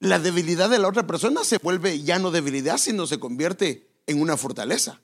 la 0.00 0.18
debilidad 0.18 0.70
de 0.70 0.78
la 0.78 0.88
otra 0.88 1.06
persona 1.06 1.44
se 1.44 1.58
vuelve 1.58 2.02
ya 2.02 2.18
no 2.18 2.30
debilidad, 2.30 2.78
sino 2.78 3.06
se 3.06 3.18
convierte 3.18 3.88
en 4.06 4.20
una 4.20 4.36
fortaleza. 4.36 5.00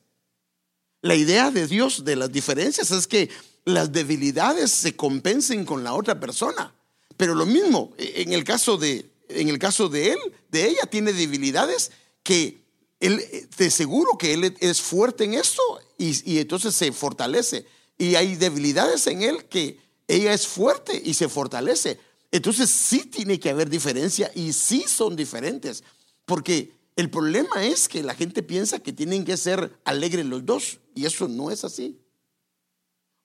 La 1.03 1.15
idea 1.15 1.51
de 1.51 1.67
Dios 1.67 2.05
de 2.05 2.17
las 2.17 2.33
diferencias 2.33 2.91
es 2.91 3.07
que 3.07 3.29
las 3.65 3.93
debilidades 3.93 4.71
se 4.71 4.97
compensen 4.97 5.65
con 5.65 5.85
la 5.85 5.95
otra 5.95 6.19
persona. 6.21 6.75
Pero 7.17 7.35
lo 7.35 7.47
mismo, 7.47 7.93
en 7.99 8.33
el 8.33 8.45
caso 8.45 8.77
de, 8.77 9.11
en 9.29 9.49
el 9.49 9.59
caso 9.59 9.89
de 9.89 10.13
él, 10.13 10.19
de 10.51 10.69
ella, 10.69 10.87
tiene 10.91 11.13
debilidades 11.13 11.91
que 12.23 12.63
él, 13.01 13.23
te 13.55 13.71
seguro 13.71 14.17
que 14.19 14.33
él 14.33 14.57
es 14.61 14.81
fuerte 14.81 15.25
en 15.25 15.35
esto 15.35 15.63
y, 15.99 16.33
y 16.33 16.39
entonces 16.39 16.75
se 16.75 16.93
fortalece. 16.93 17.67
Y 17.99 18.15
hay 18.15 18.37
debilidades 18.37 19.07
en 19.07 19.23
él 19.23 19.45
que 19.45 19.79
ella 20.09 20.33
es 20.33 20.47
fuerte 20.47 21.01
y 21.05 21.15
se 21.15 21.29
fortalece. 21.29 21.99
Entonces 22.35 22.69
sí 22.69 23.05
tiene 23.05 23.39
que 23.39 23.49
haber 23.49 23.71
diferencia 23.71 24.29
y 24.35 24.53
sí 24.53 24.87
son 24.89 25.15
diferentes, 25.15 25.85
porque 26.25 26.75
el 26.97 27.09
problema 27.09 27.65
es 27.65 27.89
que 27.89 28.03
la 28.03 28.13
gente 28.13 28.43
piensa 28.43 28.81
que 28.81 28.93
tienen 28.93 29.25
que 29.25 29.37
ser 29.37 29.79
alegres 29.85 30.27
los 30.27 30.45
dos 30.45 30.81
y 30.97 31.07
eso 31.07 31.29
no 31.29 31.53
es 31.53 31.63
así. 31.63 31.97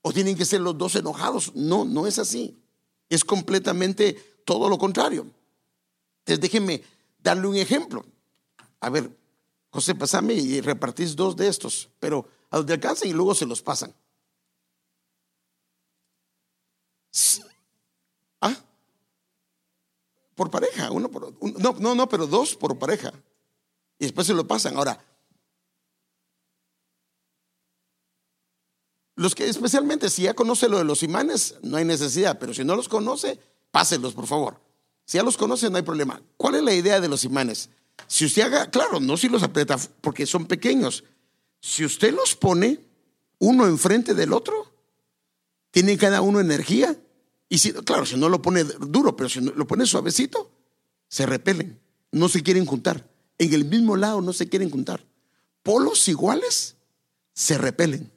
O 0.03 0.13
tienen 0.13 0.37
que 0.37 0.45
ser 0.45 0.61
los 0.61 0.77
dos 0.77 0.95
enojados. 0.95 1.55
No, 1.55 1.85
no 1.85 2.05
es 2.05 2.19
así. 2.19 2.55
Es 3.09 3.25
completamente 3.25 4.13
todo 4.45 4.69
lo 4.69 4.77
contrario. 4.77 5.25
Entonces 6.19 6.39
déjenme 6.39 6.83
darle 7.17 7.47
un 7.47 7.55
ejemplo. 7.55 8.05
A 8.79 8.91
ver, 8.91 9.09
José, 9.71 9.95
pasame 9.95 10.35
y 10.35 10.61
repartís 10.61 11.15
dos 11.15 11.35
de 11.35 11.47
estos, 11.47 11.89
pero 11.99 12.27
a 12.51 12.57
donde 12.57 12.73
alcancen 12.73 13.09
y 13.09 13.13
luego 13.13 13.33
se 13.33 13.47
los 13.47 13.63
pasan. 13.63 13.91
Por 20.39 20.49
pareja, 20.49 20.89
uno 20.89 21.11
por 21.11 21.33
no, 21.59 21.75
no, 21.79 21.95
no, 21.95 22.07
pero 22.07 22.25
dos 22.25 22.55
por 22.55 22.79
pareja. 22.79 23.11
Y 23.97 24.05
después 24.05 24.25
se 24.25 24.33
lo 24.33 24.47
pasan. 24.47 24.77
Ahora, 24.77 24.97
los 29.17 29.35
que 29.35 29.49
especialmente 29.49 30.09
si 30.09 30.21
ya 30.21 30.33
conoce 30.33 30.69
lo 30.69 30.77
de 30.77 30.85
los 30.85 31.03
imanes, 31.03 31.55
no 31.61 31.75
hay 31.75 31.83
necesidad, 31.83 32.39
pero 32.39 32.53
si 32.53 32.63
no 32.63 32.77
los 32.77 32.87
conoce, 32.87 33.37
pásenlos, 33.69 34.13
por 34.13 34.27
favor. 34.27 34.61
Si 35.03 35.17
ya 35.17 35.23
los 35.23 35.35
conoce, 35.35 35.69
no 35.69 35.75
hay 35.75 35.83
problema. 35.83 36.21
¿Cuál 36.37 36.55
es 36.55 36.63
la 36.63 36.73
idea 36.73 37.01
de 37.01 37.09
los 37.09 37.25
imanes? 37.25 37.69
Si 38.07 38.23
usted 38.23 38.43
haga, 38.43 38.71
claro, 38.71 39.01
no 39.01 39.17
si 39.17 39.27
los 39.27 39.43
aprieta 39.43 39.77
porque 39.99 40.25
son 40.25 40.45
pequeños. 40.45 41.03
Si 41.59 41.83
usted 41.83 42.13
los 42.13 42.33
pone 42.33 42.79
uno 43.39 43.67
enfrente 43.67 44.13
del 44.13 44.31
otro, 44.31 44.71
tiene 45.71 45.97
cada 45.97 46.21
uno 46.21 46.39
energía 46.39 46.95
y 47.49 47.57
si, 47.57 47.73
claro, 47.73 48.05
si 48.05 48.15
no 48.15 48.29
lo 48.29 48.41
pone 48.41 48.63
duro, 48.63 49.17
pero 49.17 49.27
si 49.27 49.41
lo 49.41 49.65
pone 49.65 49.87
suavecito, 49.87 50.51
se 51.07 51.25
repelen, 51.25 51.79
no 52.11 52.29
se 52.29 52.43
quieren 52.43 52.65
juntar. 52.65 53.09
En 53.39 53.53
el 53.53 53.65
mismo 53.65 53.97
lado 53.97 54.21
no 54.21 54.33
se 54.33 54.47
quieren 54.47 54.69
juntar. 54.69 55.03
Polos 55.63 56.07
iguales 56.07 56.75
se 57.33 57.57
repelen. 57.57 58.11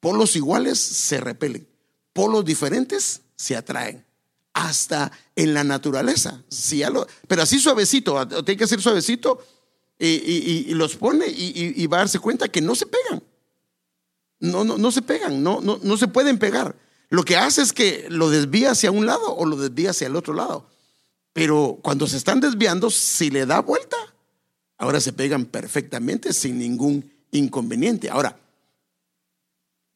Polos 0.00 0.36
iguales 0.36 0.78
se 0.78 1.18
repelen. 1.18 1.66
Polos 2.12 2.44
diferentes 2.44 3.22
se 3.36 3.56
atraen. 3.56 4.04
Hasta 4.52 5.12
en 5.34 5.54
la 5.54 5.64
naturaleza. 5.64 6.42
Si 6.48 6.82
pero 7.26 7.42
así 7.42 7.58
suavecito, 7.58 8.26
tiene 8.44 8.58
que 8.58 8.66
ser 8.66 8.82
suavecito 8.82 9.42
y, 9.98 10.74
los 10.74 10.96
pone 10.96 11.26
y, 11.26 11.86
va 11.86 11.98
a 11.98 12.00
darse 12.00 12.18
cuenta 12.18 12.48
que 12.48 12.60
no 12.60 12.74
se 12.74 12.86
pegan. 12.86 13.22
No, 14.40 14.64
no, 14.64 14.76
no 14.76 14.92
se 14.92 15.02
pegan, 15.02 15.42
no, 15.42 15.60
no, 15.60 15.80
no 15.82 15.96
se 15.96 16.08
pueden 16.08 16.38
pegar. 16.38 16.76
Lo 17.10 17.24
que 17.24 17.36
hace 17.36 17.62
es 17.62 17.72
que 17.72 18.06
lo 18.10 18.28
desvía 18.28 18.72
hacia 18.72 18.90
un 18.90 19.06
lado 19.06 19.34
o 19.34 19.46
lo 19.46 19.56
desvía 19.56 19.90
hacia 19.90 20.06
el 20.06 20.16
otro 20.16 20.34
lado. 20.34 20.68
Pero 21.32 21.78
cuando 21.82 22.06
se 22.06 22.16
están 22.16 22.40
desviando, 22.40 22.90
si 22.90 23.30
le 23.30 23.46
da 23.46 23.60
vuelta, 23.60 23.96
ahora 24.76 25.00
se 25.00 25.12
pegan 25.12 25.46
perfectamente 25.46 26.32
sin 26.32 26.58
ningún 26.58 27.10
inconveniente. 27.30 28.10
Ahora, 28.10 28.38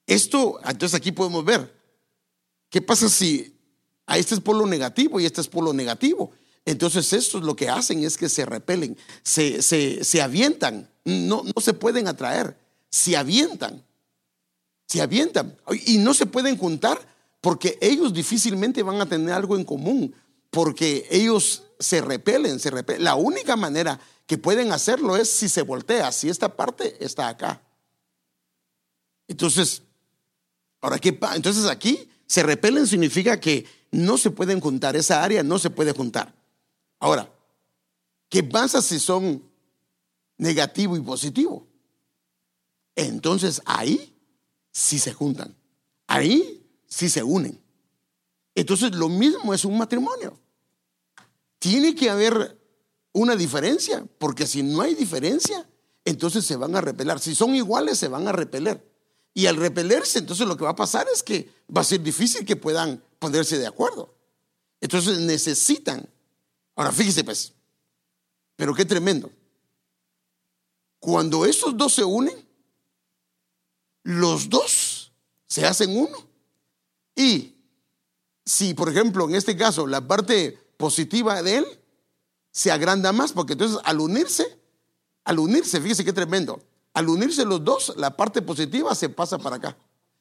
esto, 0.07 0.61
entonces 0.65 0.95
aquí 0.95 1.13
podemos 1.13 1.45
ver, 1.45 1.73
¿qué 2.71 2.81
pasa 2.81 3.09
si 3.09 3.57
a 4.07 4.19
este 4.19 4.35
es 4.35 4.41
polo 4.41 4.67
negativo 4.67 5.21
y 5.21 5.27
este 5.27 5.41
es 5.41 5.49
polo 5.49 5.73
negativo? 5.73 6.33
Entonces 6.65 7.13
esto 7.13 7.39
es 7.39 7.45
lo 7.45 7.57
que 7.57 7.69
hacen 7.69 8.05
es 8.05 8.17
que 8.17 8.29
se 8.29 8.47
repelen, 8.47 8.97
se, 9.23 9.63
se, 9.63 10.23
avientan, 10.23 10.89
no, 11.05 11.43
no 11.43 11.61
se 11.61 11.75
pueden 11.75 12.07
atraer, 12.07 12.57
se 12.89 13.17
avientan, 13.17 13.85
se 14.93 15.01
avientan 15.01 15.57
y 15.87 15.97
no 15.97 16.13
se 16.13 16.27
pueden 16.27 16.59
juntar 16.59 17.01
porque 17.41 17.79
ellos 17.81 18.13
difícilmente 18.13 18.83
van 18.83 19.01
a 19.01 19.07
tener 19.07 19.33
algo 19.33 19.57
en 19.57 19.65
común, 19.65 20.15
porque 20.51 21.07
ellos 21.11 21.63
se 21.79 22.03
repelen, 22.03 22.61
se 22.61 22.71
repelen. 22.71 23.03
La 23.03 23.15
única 23.15 23.57
manera 23.57 23.99
que 24.27 24.37
pueden 24.37 24.71
hacerlo 24.71 25.17
es 25.17 25.31
si 25.31 25.49
se 25.49 25.63
voltea, 25.63 26.13
si 26.13 26.29
esta 26.29 26.55
parte 26.55 27.03
está 27.03 27.29
acá. 27.29 27.63
Entonces, 29.29 29.81
ahora 30.83 30.99
qué 30.99 31.19
entonces 31.35 31.65
aquí 31.65 32.07
se 32.27 32.43
repelen 32.43 32.87
significa 32.87 33.41
que 33.41 33.65
no 33.93 34.19
se 34.19 34.31
pueden 34.31 34.61
juntar, 34.61 34.95
esa 34.95 35.25
área 35.25 35.43
no 35.43 35.59
se 35.59 35.71
puede 35.71 35.93
juntar. 35.93 36.35
Ahora, 36.99 37.33
¿qué 38.29 38.43
pasa 38.43 38.83
si 38.83 39.01
son 39.01 39.43
negativo 40.37 40.99
y 40.99 41.01
positivo? 41.01 41.67
Entonces 42.95 43.63
ahí 43.65 44.12
sí 44.73 44.99
se 44.99 45.13
juntan, 45.13 45.57
ahí 46.09 46.67
sí 46.89 47.09
se 47.09 47.23
unen. 47.23 47.63
Entonces 48.55 48.93
lo 48.95 49.09
mismo 49.09 49.55
es 49.55 49.65
un 49.65 49.79
matrimonio. 49.79 50.37
Tiene 51.61 51.95
que 51.95 52.11
haber 52.11 52.59
una 53.13 53.37
diferencia, 53.37 54.05
porque 54.19 54.47
si 54.47 54.65
no 54.65 54.83
hay 54.83 54.95
diferencia, 54.97 55.65
entonces 56.05 56.45
se 56.45 56.57
van 56.57 56.75
a 56.75 56.81
repeler. 56.81 57.21
Si 57.21 57.37
son 57.37 57.55
iguales, 57.55 57.99
se 57.99 58.09
van 58.09 58.27
a 58.27 58.33
repeler. 58.33 58.91
Y 59.33 59.47
al 59.47 59.57
repelerse, 59.57 60.19
entonces 60.19 60.47
lo 60.49 60.57
que 60.57 60.65
va 60.65 60.71
a 60.71 60.77
pasar 60.77 61.07
es 61.15 61.23
que 61.23 61.49
va 61.75 61.83
a 61.83 61.85
ser 61.85 62.03
difícil 62.03 62.45
que 62.45 62.57
puedan 62.57 63.01
ponerse 63.21 63.59
de 63.59 63.69
acuerdo. 63.69 64.13
Entonces 64.81 65.21
necesitan 65.21 66.09
Ahora 66.75 66.93
fíjese 66.93 67.25
pues, 67.25 67.53
pero 68.57 68.75
qué 68.75 68.85
tremendo. 68.85 69.31
Cuando 70.99 71.45
esos 71.45 71.77
dos 71.77 71.93
se 71.93 72.05
unen, 72.05 72.35
los 74.03 74.49
dos 74.49 75.13
se 75.47 75.67
hacen 75.67 75.97
uno. 75.97 76.17
Y 77.15 77.57
si, 78.45 78.75
por 78.75 78.89
ejemplo, 78.89 79.29
en 79.29 79.35
este 79.35 79.57
caso, 79.57 79.87
la 79.87 80.07
parte 80.07 80.59
positiva 80.77 81.43
de 81.43 81.59
él 81.59 81.67
se 82.51 82.71
agranda 82.71 83.13
más, 83.13 83.33
porque 83.33 83.53
entonces 83.55 83.79
al 83.85 84.01
unirse, 84.01 84.59
al 85.25 85.39
unirse, 85.39 85.81
fíjese 85.81 86.05
qué 86.05 86.13
tremendo, 86.13 86.63
al 86.95 87.09
unirse 87.09 87.45
los 87.45 87.65
dos, 87.65 87.95
la 87.97 88.17
parte 88.17 88.43
positiva 88.43 88.95
se 88.95 89.09
pasa 89.09 89.39
para 89.39 89.57
acá 89.57 89.77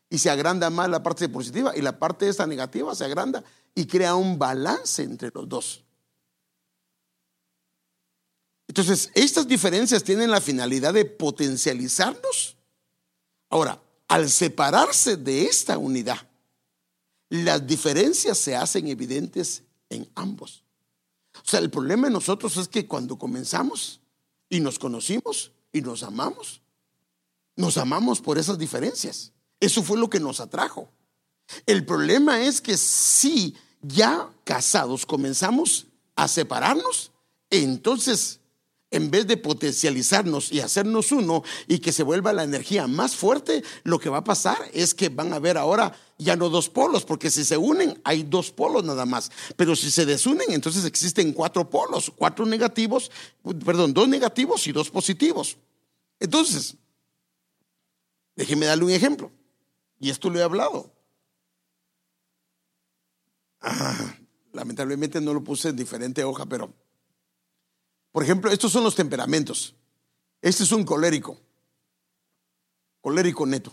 y 0.09 0.17
se 0.19 0.29
agranda 0.29 0.69
más 0.69 0.89
la 0.89 1.01
parte 1.01 1.27
positiva 1.29 1.75
y 1.75 1.81
la 1.81 1.97
parte 1.97 2.27
esta 2.27 2.45
negativa 2.45 2.93
se 2.95 3.05
agranda 3.05 3.43
y 3.73 3.85
crea 3.85 4.15
un 4.15 4.37
balance 4.37 5.03
entre 5.03 5.31
los 5.33 5.47
dos. 5.47 5.83
Entonces, 8.67 9.09
estas 9.15 9.47
diferencias 9.47 10.03
tienen 10.03 10.31
la 10.31 10.39
finalidad 10.39 10.93
de 10.93 11.03
potencializarnos. 11.03 12.57
Ahora, 13.51 13.79
al 14.07 14.29
separarse 14.29 15.17
de 15.17 15.43
esta 15.43 15.77
unidad, 15.77 16.17
las 17.29 17.65
diferencias 17.65 18.37
se 18.37 18.55
hacen 18.55 18.87
evidentes 18.87 19.63
en 19.89 20.09
ambos. 20.15 20.63
O 21.35 21.47
sea, 21.47 21.59
el 21.59 21.69
problema 21.69 22.07
de 22.07 22.13
nosotros 22.13 22.57
es 22.57 22.67
que 22.67 22.87
cuando 22.87 23.17
comenzamos 23.17 24.01
y 24.49 24.59
nos 24.59 24.79
conocimos 24.79 25.51
y 25.71 25.81
nos 25.81 26.03
amamos, 26.03 26.61
nos 27.55 27.77
amamos 27.77 28.19
por 28.19 28.37
esas 28.37 28.57
diferencias. 28.57 29.31
Eso 29.59 29.83
fue 29.83 29.97
lo 29.97 30.09
que 30.09 30.19
nos 30.19 30.39
atrajo. 30.39 30.89
El 31.65 31.85
problema 31.85 32.41
es 32.41 32.61
que 32.61 32.77
si 32.77 33.55
ya 33.81 34.29
casados 34.43 35.05
comenzamos 35.05 35.87
a 36.15 36.27
separarnos, 36.27 37.11
entonces 37.49 38.40
en 38.91 39.09
vez 39.09 39.25
de 39.25 39.37
potencializarnos 39.37 40.51
y 40.51 40.59
hacernos 40.59 41.13
uno 41.13 41.43
y 41.67 41.79
que 41.79 41.93
se 41.93 42.03
vuelva 42.03 42.33
la 42.33 42.43
energía 42.43 42.87
más 42.87 43.15
fuerte, 43.15 43.63
lo 43.83 43.97
que 43.97 44.09
va 44.09 44.17
a 44.17 44.23
pasar 44.23 44.57
es 44.73 44.93
que 44.93 45.07
van 45.07 45.31
a 45.31 45.37
haber 45.37 45.57
ahora 45.57 45.95
ya 46.17 46.35
no 46.35 46.49
dos 46.49 46.69
polos, 46.69 47.05
porque 47.05 47.31
si 47.31 47.45
se 47.45 47.57
unen 47.57 47.99
hay 48.03 48.23
dos 48.23 48.51
polos 48.51 48.83
nada 48.83 49.05
más, 49.05 49.31
pero 49.55 49.75
si 49.75 49.89
se 49.89 50.05
desunen 50.05 50.51
entonces 50.51 50.83
existen 50.83 51.31
cuatro 51.31 51.69
polos, 51.69 52.11
cuatro 52.15 52.45
negativos, 52.45 53.09
perdón, 53.65 53.93
dos 53.93 54.09
negativos 54.09 54.67
y 54.67 54.73
dos 54.73 54.89
positivos. 54.89 55.57
Entonces, 56.19 56.75
déjeme 58.35 58.65
darle 58.65 58.83
un 58.83 58.91
ejemplo, 58.91 59.31
y 59.99 60.09
esto 60.09 60.29
lo 60.29 60.37
he 60.37 60.43
hablado. 60.43 60.93
Ah, 63.61 64.15
lamentablemente 64.51 65.21
no 65.21 65.33
lo 65.33 65.43
puse 65.43 65.69
en 65.69 65.75
diferente 65.75 66.23
hoja, 66.23 66.45
pero 66.45 66.73
por 68.11 68.23
ejemplo, 68.23 68.51
estos 68.51 68.71
son 68.71 68.83
los 68.83 68.95
temperamentos. 68.95 69.75
Este 70.41 70.63
es 70.63 70.71
un 70.71 70.83
colérico, 70.83 71.37
colérico 72.99 73.45
neto. 73.45 73.71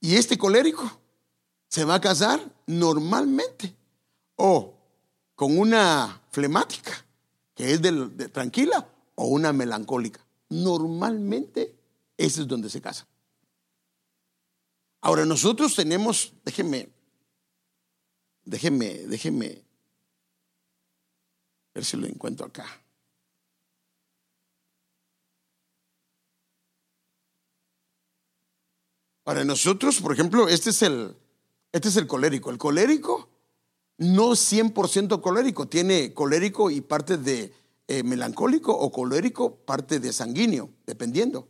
Y 0.00 0.16
este 0.16 0.36
colérico 0.36 1.00
se 1.68 1.84
va 1.84 1.94
a 1.94 2.00
casar 2.00 2.40
normalmente 2.66 3.74
o 4.36 4.74
con 5.34 5.58
una 5.58 6.22
flemática, 6.30 6.92
que 7.54 7.72
es 7.72 7.80
de, 7.80 8.28
tranquila, 8.28 8.88
o 9.14 9.26
una 9.26 9.52
melancólica. 9.52 10.24
Normalmente 10.50 11.74
ese 12.16 12.42
es 12.42 12.48
donde 12.48 12.68
se 12.68 12.80
casa. 12.80 13.06
Ahora 15.00 15.24
nosotros 15.24 15.74
tenemos, 15.74 16.32
déjenme, 16.44 16.90
déjenme 18.44 19.63
a 19.63 19.63
ver 21.74 21.84
si 21.84 21.96
lo 21.96 22.06
encuentro 22.06 22.46
acá. 22.46 22.64
Para 29.24 29.44
nosotros, 29.44 30.00
por 30.00 30.12
ejemplo, 30.12 30.48
este 30.48 30.70
es 30.70 30.82
el, 30.82 31.16
este 31.72 31.88
es 31.88 31.96
el 31.96 32.06
colérico. 32.06 32.50
El 32.50 32.58
colérico 32.58 33.28
no 33.96 34.34
es 34.34 34.52
100% 34.52 35.20
colérico, 35.20 35.66
tiene 35.66 36.12
colérico 36.12 36.70
y 36.70 36.80
parte 36.82 37.16
de 37.16 37.52
eh, 37.88 38.02
melancólico 38.02 38.72
o 38.72 38.92
colérico 38.92 39.56
parte 39.56 39.98
de 39.98 40.12
sanguíneo, 40.12 40.70
dependiendo. 40.86 41.48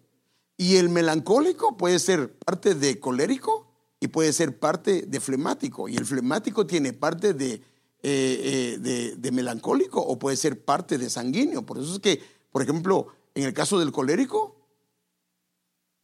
Y 0.56 0.76
el 0.76 0.88
melancólico 0.88 1.76
puede 1.76 1.98
ser 1.98 2.38
parte 2.38 2.76
de 2.76 3.00
colérico 3.00 3.72
y 3.98 4.08
puede 4.08 4.32
ser 4.32 4.58
parte 4.58 5.02
de 5.02 5.20
flemático. 5.20 5.88
Y 5.88 5.96
el 5.96 6.06
flemático 6.06 6.66
tiene 6.66 6.92
parte 6.92 7.34
de 7.34 7.60
eh, 8.06 8.78
eh, 8.82 9.14
de, 9.16 9.32
melancólico 9.32 9.98
o 9.98 10.18
puede 10.18 10.36
ser 10.36 10.62
parte 10.62 10.98
de 10.98 11.08
sanguíneo. 11.08 11.64
Por 11.64 11.78
eso 11.78 11.94
es 11.94 12.00
que, 12.00 12.22
por 12.52 12.60
ejemplo, 12.60 13.06
en 13.34 13.44
el 13.44 13.54
caso 13.54 13.78
del 13.78 13.92
colérico, 13.92 14.56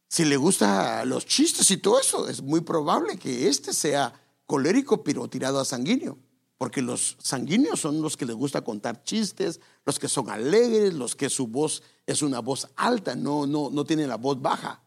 si 0.07 0.25
le 0.25 0.35
gusta 0.35 1.05
los 1.05 1.27
chistes 1.27 1.69
y 1.69 1.77
todo 1.77 1.99
eso, 1.99 2.27
es 2.27 2.41
muy 2.41 2.61
probable 2.61 3.17
que 3.17 3.47
este 3.47 3.71
sea 3.71 4.19
colérico 4.47 5.03
pero 5.03 5.29
tirado 5.29 5.59
a 5.59 5.65
sanguíneo. 5.65 6.17
Porque 6.57 6.81
los 6.81 7.17
sanguíneos 7.19 7.79
son 7.79 8.01
los 8.01 8.17
que 8.17 8.25
les 8.25 8.35
gusta 8.35 8.61
contar 8.61 9.03
chistes, 9.03 9.59
los 9.85 9.99
que 9.99 10.07
son 10.07 10.31
alegres, 10.31 10.95
los 10.95 11.15
que 11.15 11.29
su 11.29 11.45
voz 11.45 11.83
es 12.07 12.23
una 12.23 12.39
voz 12.39 12.67
alta, 12.77 13.15
no, 13.15 13.45
no, 13.45 13.69
no 13.69 13.85
tiene 13.85 14.07
la 14.07 14.17
voz 14.17 14.41
baja. 14.41 14.81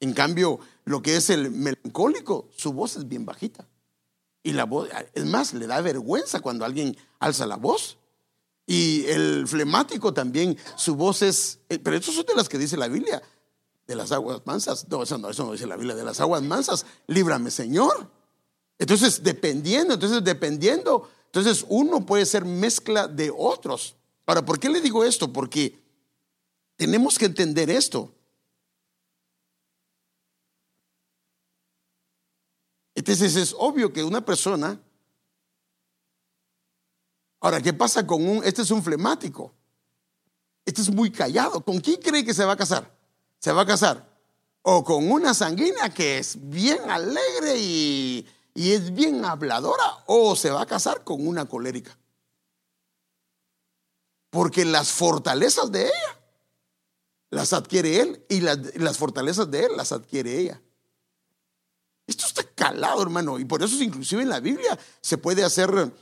En 0.00 0.12
cambio, 0.12 0.58
lo 0.84 1.02
que 1.02 1.14
es 1.14 1.30
el 1.30 1.52
melancólico, 1.52 2.48
su 2.56 2.72
voz 2.72 2.96
es 2.96 3.06
bien 3.06 3.24
bajita. 3.24 3.68
Y 4.42 4.52
la 4.52 4.64
voz, 4.64 4.88
es 5.14 5.24
más, 5.26 5.52
le 5.54 5.66
da 5.66 5.80
vergüenza 5.80 6.40
cuando 6.40 6.64
alguien 6.64 6.96
alza 7.18 7.46
la 7.46 7.56
voz. 7.56 7.98
Y 8.66 9.06
el 9.06 9.48
flemático 9.48 10.12
también, 10.12 10.56
su 10.76 10.94
voz 10.94 11.22
es, 11.22 11.60
eh, 11.68 11.78
pero 11.78 11.96
eso 11.96 12.12
son 12.12 12.26
de 12.26 12.34
las 12.34 12.48
que 12.48 12.58
dice 12.58 12.76
la 12.76 12.88
Biblia, 12.88 13.22
de 13.86 13.96
las 13.96 14.12
aguas 14.12 14.42
mansas. 14.44 14.86
No, 14.88 15.02
eso 15.02 15.16
no, 15.18 15.30
eso 15.30 15.44
no 15.44 15.52
dice 15.52 15.66
la 15.66 15.76
Biblia, 15.76 15.94
de 15.94 16.04
las 16.04 16.20
aguas 16.20 16.42
mansas, 16.42 16.84
líbrame 17.06 17.50
Señor. 17.50 18.10
Entonces, 18.78 19.22
dependiendo, 19.22 19.94
entonces, 19.94 20.22
dependiendo, 20.22 21.08
entonces 21.26 21.64
uno 21.68 22.04
puede 22.04 22.26
ser 22.26 22.44
mezcla 22.44 23.08
de 23.08 23.32
otros. 23.34 23.96
Ahora, 24.26 24.44
¿por 24.44 24.60
qué 24.60 24.68
le 24.68 24.80
digo 24.80 25.02
esto? 25.02 25.32
Porque 25.32 25.78
tenemos 26.76 27.18
que 27.18 27.24
entender 27.24 27.70
esto. 27.70 28.12
Entonces 32.98 33.36
es 33.36 33.54
obvio 33.56 33.92
que 33.92 34.02
una 34.02 34.24
persona... 34.24 34.80
Ahora, 37.40 37.60
¿qué 37.60 37.72
pasa 37.72 38.06
con 38.06 38.28
un... 38.28 38.44
Este 38.44 38.62
es 38.62 38.70
un 38.70 38.82
flemático. 38.82 39.52
Este 40.64 40.80
es 40.80 40.90
muy 40.90 41.10
callado. 41.10 41.64
¿Con 41.64 41.78
quién 41.80 42.00
cree 42.00 42.24
que 42.24 42.34
se 42.34 42.44
va 42.44 42.52
a 42.54 42.56
casar? 42.56 42.92
Se 43.38 43.52
va 43.52 43.62
a 43.62 43.66
casar 43.66 44.08
o 44.62 44.84
con 44.84 45.10
una 45.10 45.32
sanguínea 45.32 45.88
que 45.88 46.18
es 46.18 46.36
bien 46.50 46.90
alegre 46.90 47.56
y, 47.56 48.26
y 48.52 48.72
es 48.72 48.92
bien 48.92 49.24
habladora, 49.24 50.04
o 50.06 50.36
se 50.36 50.50
va 50.50 50.60
a 50.60 50.66
casar 50.66 51.04
con 51.04 51.26
una 51.26 51.46
colérica. 51.46 51.96
Porque 54.28 54.66
las 54.66 54.90
fortalezas 54.90 55.72
de 55.72 55.84
ella 55.84 56.20
las 57.30 57.54
adquiere 57.54 58.00
él 58.00 58.26
y 58.28 58.40
las, 58.40 58.58
las, 58.76 58.98
fortalezas 58.98 59.50
de 59.50 59.64
él 59.64 59.70
las 59.74 59.92
adquiere 59.92 60.38
ella. 60.38 60.60
Esto 62.08 62.24
está 62.24 62.42
calado, 62.42 63.02
hermano, 63.02 63.38
y 63.38 63.44
por 63.44 63.62
eso 63.62 63.80
inclusive 63.84 64.22
en 64.22 64.30
la 64.30 64.40
Biblia 64.40 64.78
se 65.02 65.18
puede 65.18 65.44
hacer 65.44 65.92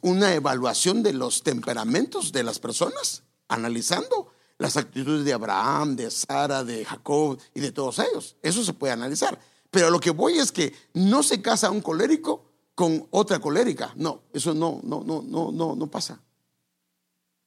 una 0.00 0.32
evaluación 0.32 1.02
de 1.02 1.12
los 1.12 1.42
temperamentos 1.42 2.30
de 2.30 2.44
las 2.44 2.60
personas, 2.60 3.24
analizando 3.48 4.28
las 4.58 4.76
actitudes 4.76 5.24
de 5.24 5.32
Abraham, 5.32 5.96
de 5.96 6.08
Sara, 6.08 6.62
de 6.62 6.84
Jacob 6.84 7.40
y 7.52 7.58
de 7.58 7.72
todos 7.72 7.98
ellos. 7.98 8.36
Eso 8.42 8.64
se 8.64 8.74
puede 8.74 8.92
analizar. 8.92 9.36
Pero 9.68 9.90
lo 9.90 9.98
que 9.98 10.10
voy 10.10 10.38
es 10.38 10.52
que 10.52 10.72
no 10.94 11.24
se 11.24 11.42
casa 11.42 11.72
un 11.72 11.80
colérico 11.80 12.44
con 12.76 13.08
otra 13.10 13.40
colérica. 13.40 13.92
No, 13.96 14.22
eso 14.32 14.54
no, 14.54 14.80
no, 14.84 15.02
no, 15.02 15.20
no, 15.20 15.50
no, 15.50 15.74
no 15.74 15.86
pasa. 15.88 16.20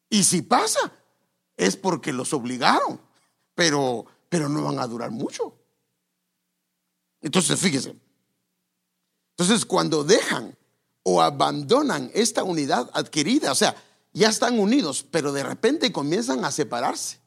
Y 0.09 0.25
si 0.25 0.41
pasa, 0.41 0.91
es 1.55 1.77
porque 1.77 2.11
los 2.11 2.33
obligaron, 2.33 2.99
pero, 3.55 4.05
pero 4.27 4.49
no 4.49 4.63
van 4.63 4.79
a 4.79 4.87
durar 4.87 5.09
mucho. 5.09 5.53
Entonces, 7.21 7.57
fíjese. 7.57 7.95
Entonces, 9.39 9.65
cuando 9.65 10.03
dejan 10.03 10.53
o 11.01 11.21
abandonan 11.21 12.11
esta 12.13 12.43
unidad 12.43 12.89
adquirida, 12.93 13.53
o 13.53 13.55
sea, 13.55 13.73
ya 14.11 14.27
están 14.27 14.59
unidos, 14.59 15.05
pero 15.09 15.31
de 15.31 15.43
repente 15.43 15.93
comienzan 15.93 16.43
a 16.43 16.51
separarse. 16.51 17.19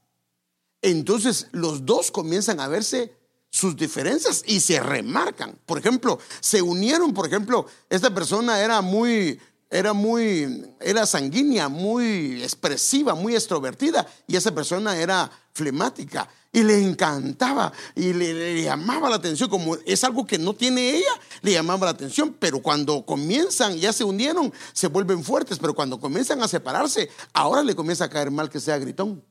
Entonces 0.82 1.46
los 1.52 1.86
dos 1.86 2.10
comienzan 2.10 2.60
a 2.60 2.68
verse 2.68 3.16
sus 3.48 3.76
diferencias 3.76 4.42
y 4.46 4.60
se 4.60 4.78
remarcan. 4.78 5.58
Por 5.64 5.78
ejemplo, 5.78 6.18
se 6.40 6.60
unieron, 6.60 7.14
por 7.14 7.26
ejemplo, 7.26 7.64
esta 7.88 8.12
persona 8.12 8.60
era 8.60 8.82
muy 8.82 9.40
era 9.70 9.94
muy 9.94 10.66
era 10.80 11.06
sanguínea, 11.06 11.70
muy 11.70 12.42
expresiva, 12.42 13.14
muy 13.14 13.34
extrovertida 13.34 14.06
y 14.26 14.36
esa 14.36 14.54
persona 14.54 14.98
era 14.98 15.30
flemática 15.52 16.28
y 16.52 16.62
le 16.62 16.78
encantaba 16.82 17.72
y 17.94 18.12
le, 18.12 18.62
llamaba 18.62 19.08
la 19.08 19.16
atención, 19.16 19.48
como 19.48 19.76
es 19.86 20.04
algo 20.04 20.26
que 20.26 20.38
no 20.38 20.54
tiene 20.54 20.96
ella, 20.96 21.12
le 21.40 21.52
llamaba 21.52 21.86
la 21.86 21.92
atención, 21.92 22.36
pero 22.38 22.60
cuando 22.60 23.04
comienzan, 23.06 23.76
ya 23.78 23.92
se 23.92 24.04
unieron, 24.04 24.52
se 24.72 24.88
vuelven 24.88 25.24
fuertes, 25.24 25.58
pero 25.58 25.74
cuando 25.74 25.98
comienzan 25.98 26.42
a 26.42 26.48
separarse, 26.48 27.10
ahora 27.32 27.62
le 27.62 27.74
comienza 27.74 28.04
a 28.04 28.10
caer 28.10 28.30
mal 28.30 28.50
que 28.50 28.60
sea 28.60 28.78
gritón. 28.78 29.24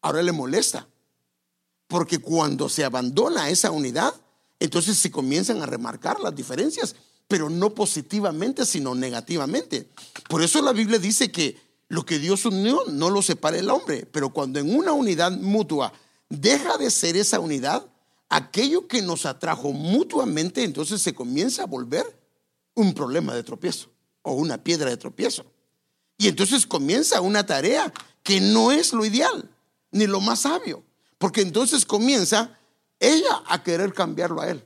Ahora 0.00 0.22
le 0.22 0.30
molesta, 0.30 0.86
porque 1.88 2.18
cuando 2.18 2.68
se 2.68 2.84
abandona 2.84 3.50
esa 3.50 3.72
unidad, 3.72 4.14
entonces 4.60 4.96
se 4.96 5.10
comienzan 5.10 5.60
a 5.60 5.66
remarcar 5.66 6.20
las 6.20 6.34
diferencias, 6.34 6.94
pero 7.26 7.50
no 7.50 7.74
positivamente, 7.74 8.64
sino 8.64 8.94
negativamente. 8.94 9.88
Por 10.28 10.42
eso 10.42 10.62
la 10.62 10.72
Biblia 10.72 11.00
dice 11.00 11.32
que 11.32 11.65
lo 11.88 12.04
que 12.04 12.18
Dios 12.18 12.44
unió 12.44 12.82
no 12.88 13.10
lo 13.10 13.22
separa 13.22 13.58
el 13.58 13.70
hombre, 13.70 14.06
pero 14.06 14.30
cuando 14.30 14.58
en 14.58 14.74
una 14.74 14.92
unidad 14.92 15.32
mutua 15.32 15.92
deja 16.28 16.76
de 16.78 16.90
ser 16.90 17.16
esa 17.16 17.38
unidad, 17.38 17.86
aquello 18.28 18.88
que 18.88 19.02
nos 19.02 19.26
atrajo 19.26 19.72
mutuamente, 19.72 20.64
entonces 20.64 21.00
se 21.00 21.14
comienza 21.14 21.62
a 21.62 21.66
volver 21.66 22.04
un 22.74 22.92
problema 22.92 23.34
de 23.34 23.42
tropiezo 23.42 23.90
o 24.22 24.32
una 24.32 24.62
piedra 24.62 24.90
de 24.90 24.96
tropiezo. 24.96 25.46
Y 26.18 26.28
entonces 26.28 26.66
comienza 26.66 27.20
una 27.20 27.46
tarea 27.46 27.92
que 28.22 28.40
no 28.40 28.72
es 28.72 28.92
lo 28.92 29.04
ideal, 29.04 29.48
ni 29.92 30.06
lo 30.06 30.20
más 30.20 30.40
sabio, 30.40 30.82
porque 31.18 31.42
entonces 31.42 31.84
comienza 31.84 32.58
ella 32.98 33.42
a 33.46 33.62
querer 33.62 33.92
cambiarlo 33.92 34.40
a 34.40 34.50
él. 34.50 34.64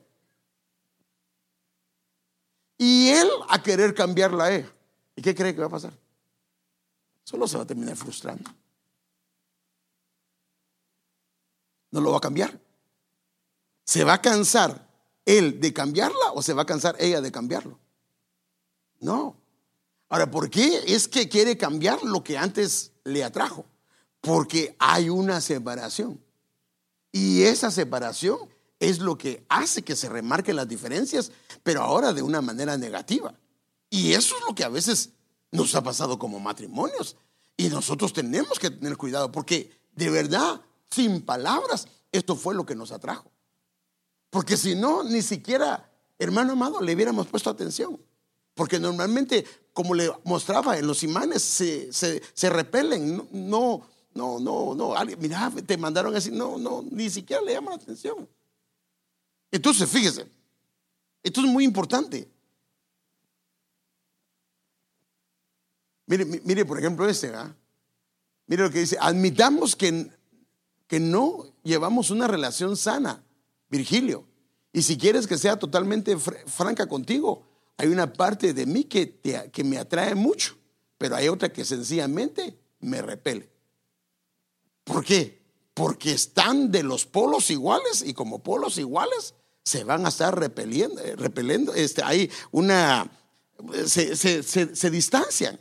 Y 2.78 3.08
él 3.10 3.28
a 3.48 3.62
querer 3.62 3.92
cambiarla 3.92 4.44
a 4.44 4.54
ella. 4.54 4.72
¿Y 5.14 5.20
qué 5.20 5.34
cree 5.34 5.54
que 5.54 5.60
va 5.60 5.66
a 5.66 5.70
pasar? 5.70 5.92
Solo 7.30 7.46
se 7.46 7.56
va 7.56 7.62
a 7.62 7.66
terminar 7.66 7.96
frustrando. 7.96 8.50
No 11.92 12.00
lo 12.00 12.10
va 12.10 12.16
a 12.16 12.20
cambiar. 12.20 12.60
¿Se 13.84 14.02
va 14.02 14.14
a 14.14 14.20
cansar 14.20 14.88
él 15.24 15.60
de 15.60 15.72
cambiarla 15.72 16.32
o 16.34 16.42
se 16.42 16.54
va 16.54 16.62
a 16.62 16.66
cansar 16.66 16.96
ella 16.98 17.20
de 17.20 17.30
cambiarlo? 17.30 17.78
No. 18.98 19.36
Ahora, 20.08 20.28
¿por 20.28 20.50
qué 20.50 20.82
es 20.88 21.06
que 21.06 21.28
quiere 21.28 21.56
cambiar 21.56 22.02
lo 22.02 22.24
que 22.24 22.36
antes 22.36 22.90
le 23.04 23.22
atrajo? 23.22 23.64
Porque 24.20 24.74
hay 24.80 25.08
una 25.08 25.40
separación. 25.40 26.20
Y 27.12 27.42
esa 27.42 27.70
separación 27.70 28.40
es 28.80 28.98
lo 28.98 29.16
que 29.16 29.46
hace 29.48 29.82
que 29.82 29.94
se 29.94 30.08
remarquen 30.08 30.56
las 30.56 30.66
diferencias, 30.66 31.30
pero 31.62 31.82
ahora 31.82 32.12
de 32.12 32.22
una 32.22 32.40
manera 32.40 32.76
negativa. 32.76 33.38
Y 33.88 34.14
eso 34.14 34.36
es 34.36 34.42
lo 34.48 34.52
que 34.52 34.64
a 34.64 34.68
veces 34.68 35.10
nos 35.50 35.74
ha 35.74 35.82
pasado 35.82 36.18
como 36.18 36.40
matrimonios. 36.40 37.16
Y 37.56 37.68
nosotros 37.68 38.12
tenemos 38.12 38.58
que 38.58 38.70
tener 38.70 38.96
cuidado 38.96 39.30
porque 39.30 39.70
de 39.94 40.10
verdad, 40.10 40.60
sin 40.90 41.22
palabras, 41.22 41.86
esto 42.12 42.36
fue 42.36 42.54
lo 42.54 42.64
que 42.64 42.74
nos 42.74 42.92
atrajo. 42.92 43.30
Porque 44.30 44.56
si 44.56 44.74
no, 44.74 45.02
ni 45.02 45.22
siquiera, 45.22 45.90
hermano 46.18 46.52
amado, 46.52 46.80
le 46.80 46.94
hubiéramos 46.94 47.26
puesto 47.26 47.50
atención. 47.50 48.00
Porque 48.54 48.78
normalmente, 48.78 49.44
como 49.72 49.94
le 49.94 50.10
mostraba 50.24 50.78
en 50.78 50.86
los 50.86 51.02
imanes, 51.02 51.42
se, 51.42 51.92
se, 51.92 52.50
repelen. 52.50 53.28
No, 53.32 53.82
no, 54.14 54.38
no, 54.38 54.74
no. 54.74 54.94
Mira, 55.18 55.52
te 55.66 55.76
mandaron 55.76 56.14
así. 56.14 56.30
No, 56.30 56.58
no, 56.58 56.84
ni 56.90 57.10
siquiera 57.10 57.42
le 57.42 57.52
llaman 57.52 57.76
la 57.76 57.82
atención. 57.82 58.28
Entonces, 59.50 59.88
fíjese, 59.88 60.26
esto 61.22 61.40
es 61.40 61.46
muy 61.46 61.64
importante. 61.64 62.28
Mire, 66.10 66.24
mire 66.24 66.64
por 66.64 66.76
ejemplo 66.76 67.08
este, 67.08 67.32
Mire 68.48 68.64
lo 68.64 68.70
que 68.72 68.80
dice, 68.80 68.96
admitamos 69.00 69.76
que, 69.76 70.10
que 70.88 70.98
no 70.98 71.54
llevamos 71.62 72.10
una 72.10 72.26
relación 72.26 72.76
sana, 72.76 73.22
Virgilio. 73.68 74.26
Y 74.72 74.82
si 74.82 74.98
quieres 74.98 75.28
que 75.28 75.38
sea 75.38 75.56
totalmente 75.56 76.16
franca 76.18 76.88
contigo, 76.88 77.46
hay 77.76 77.86
una 77.86 78.12
parte 78.12 78.52
de 78.52 78.66
mí 78.66 78.84
que, 78.84 79.20
que 79.52 79.62
me 79.62 79.78
atrae 79.78 80.16
mucho, 80.16 80.56
pero 80.98 81.14
hay 81.14 81.28
otra 81.28 81.52
que 81.52 81.64
sencillamente 81.64 82.58
me 82.80 83.02
repele. 83.02 83.48
¿Por 84.82 85.04
qué? 85.04 85.40
Porque 85.74 86.10
están 86.10 86.72
de 86.72 86.82
los 86.82 87.06
polos 87.06 87.52
iguales 87.52 88.02
y 88.04 88.14
como 88.14 88.42
polos 88.42 88.78
iguales 88.78 89.34
se 89.62 89.84
van 89.84 90.04
a 90.06 90.08
estar 90.08 90.36
repeliendo, 90.36 91.00
eh, 91.00 91.14
repeliendo. 91.14 91.72
Este, 91.72 92.02
hay 92.02 92.28
una, 92.50 93.08
se, 93.86 94.16
se, 94.16 94.42
se 94.42 94.90
distancian. 94.90 95.60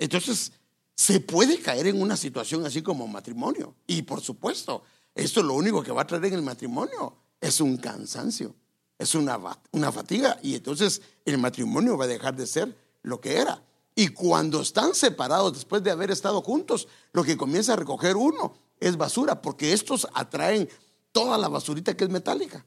Entonces, 0.00 0.52
se 0.94 1.20
puede 1.20 1.60
caer 1.60 1.86
en 1.86 2.00
una 2.00 2.16
situación 2.16 2.64
así 2.64 2.80
como 2.80 3.06
matrimonio. 3.06 3.74
Y 3.86 4.02
por 4.02 4.22
supuesto, 4.22 4.82
esto 5.14 5.42
lo 5.42 5.52
único 5.54 5.82
que 5.82 5.92
va 5.92 6.02
a 6.02 6.06
traer 6.06 6.24
en 6.24 6.34
el 6.34 6.42
matrimonio 6.42 7.16
es 7.38 7.60
un 7.60 7.76
cansancio, 7.76 8.54
es 8.98 9.14
una, 9.14 9.38
una 9.72 9.92
fatiga. 9.92 10.38
Y 10.42 10.54
entonces 10.54 11.02
el 11.26 11.36
matrimonio 11.36 11.98
va 11.98 12.06
a 12.06 12.08
dejar 12.08 12.34
de 12.34 12.46
ser 12.46 12.74
lo 13.02 13.20
que 13.20 13.36
era. 13.36 13.62
Y 13.94 14.08
cuando 14.08 14.62
están 14.62 14.94
separados 14.94 15.52
después 15.52 15.82
de 15.82 15.90
haber 15.90 16.10
estado 16.10 16.40
juntos, 16.40 16.88
lo 17.12 17.22
que 17.22 17.36
comienza 17.36 17.74
a 17.74 17.76
recoger 17.76 18.16
uno 18.16 18.54
es 18.78 18.96
basura, 18.96 19.42
porque 19.42 19.74
estos 19.74 20.08
atraen 20.14 20.66
toda 21.12 21.36
la 21.36 21.48
basurita 21.48 21.94
que 21.94 22.04
es 22.04 22.10
metálica. 22.10 22.64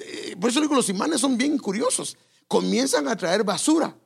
Eh, 0.00 0.34
por 0.40 0.50
eso 0.50 0.60
los 0.60 0.88
imanes 0.88 1.20
son 1.20 1.38
bien 1.38 1.58
curiosos. 1.58 2.16
Comienzan 2.48 3.06
a 3.06 3.16
traer 3.16 3.44
basura 3.44 3.96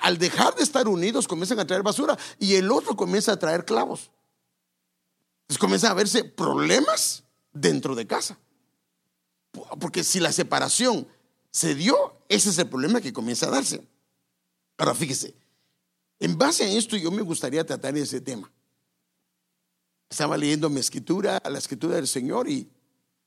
al, 0.00 0.18
dejar 0.18 0.54
de 0.54 0.62
estar 0.62 0.88
unidos 0.88 1.28
comienzan 1.28 1.58
a 1.60 1.66
traer 1.66 1.82
basura 1.82 2.16
y 2.38 2.54
el 2.54 2.70
otro 2.70 2.96
comienza 2.96 3.32
a 3.32 3.38
traer 3.38 3.64
clavos. 3.64 4.10
Entonces 5.42 5.58
comienzan 5.58 5.90
a 5.90 5.94
verse 5.94 6.24
problemas 6.24 7.24
dentro 7.52 7.94
de 7.94 8.06
casa. 8.06 8.38
Porque 9.78 10.02
si 10.02 10.18
la 10.20 10.32
separación 10.32 11.06
se 11.50 11.74
dio, 11.74 12.16
ese 12.28 12.50
es 12.50 12.58
el 12.58 12.68
problema 12.68 13.00
que 13.00 13.12
comienza 13.12 13.46
a 13.46 13.50
darse. 13.50 13.86
Ahora 14.78 14.94
fíjese, 14.94 15.34
en 16.18 16.36
base 16.38 16.64
a 16.64 16.72
esto 16.72 16.96
yo 16.96 17.10
me 17.10 17.22
gustaría 17.22 17.64
tratar 17.64 17.96
ese 17.96 18.20
tema. 18.20 18.50
Estaba 20.08 20.36
leyendo 20.36 20.70
mi 20.70 20.80
escritura, 20.80 21.40
la 21.48 21.58
escritura 21.58 21.96
del 21.96 22.08
Señor 22.08 22.48
y 22.48 22.68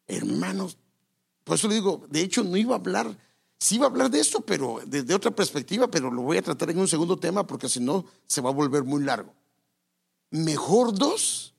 hermanos, 0.08 0.78
por 1.44 1.56
eso 1.56 1.68
le 1.68 1.76
digo, 1.76 2.06
de 2.10 2.22
hecho 2.22 2.44
no 2.44 2.58
iba 2.58 2.76
a 2.76 2.80
hablar 2.80 3.18
Sí 3.60 3.76
iba 3.76 3.86
a 3.86 3.90
hablar 3.90 4.12
de 4.12 4.20
esto, 4.20 4.42
pero 4.42 4.82
desde 4.86 5.14
otra 5.14 5.32
perspectiva, 5.32 5.88
pero 5.88 6.12
lo 6.12 6.22
voy 6.22 6.38
a 6.38 6.42
tratar 6.42 6.70
en 6.70 6.78
un 6.78 6.88
segundo 6.88 7.18
tema 7.18 7.46
porque 7.46 7.68
si 7.68 7.80
no 7.80 8.06
se 8.28 8.42
va 8.42 8.50
a 8.50 8.54
volver 8.54 8.84
muy 8.84 9.04
largo. 9.04 9.34
Mejor 10.30 10.94
dos 10.94 11.54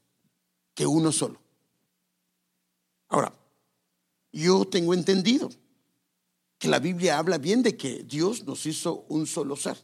que 0.75 0.87
uno 0.87 1.11
solo. 1.11 1.41
Ahora, 3.09 3.33
yo 4.33 4.65
tengo 4.65 4.95
entendido 4.95 5.49
que 6.59 6.69
la 6.69 6.79
Biblia 6.79 7.19
habla 7.19 7.39
bien 7.39 7.63
de 7.63 7.77
que 7.77 8.05
Dios 8.05 8.45
nos 8.45 8.67
hizo 8.67 9.05
un 9.09 9.27
solo 9.27 9.57
ser. 9.57 9.79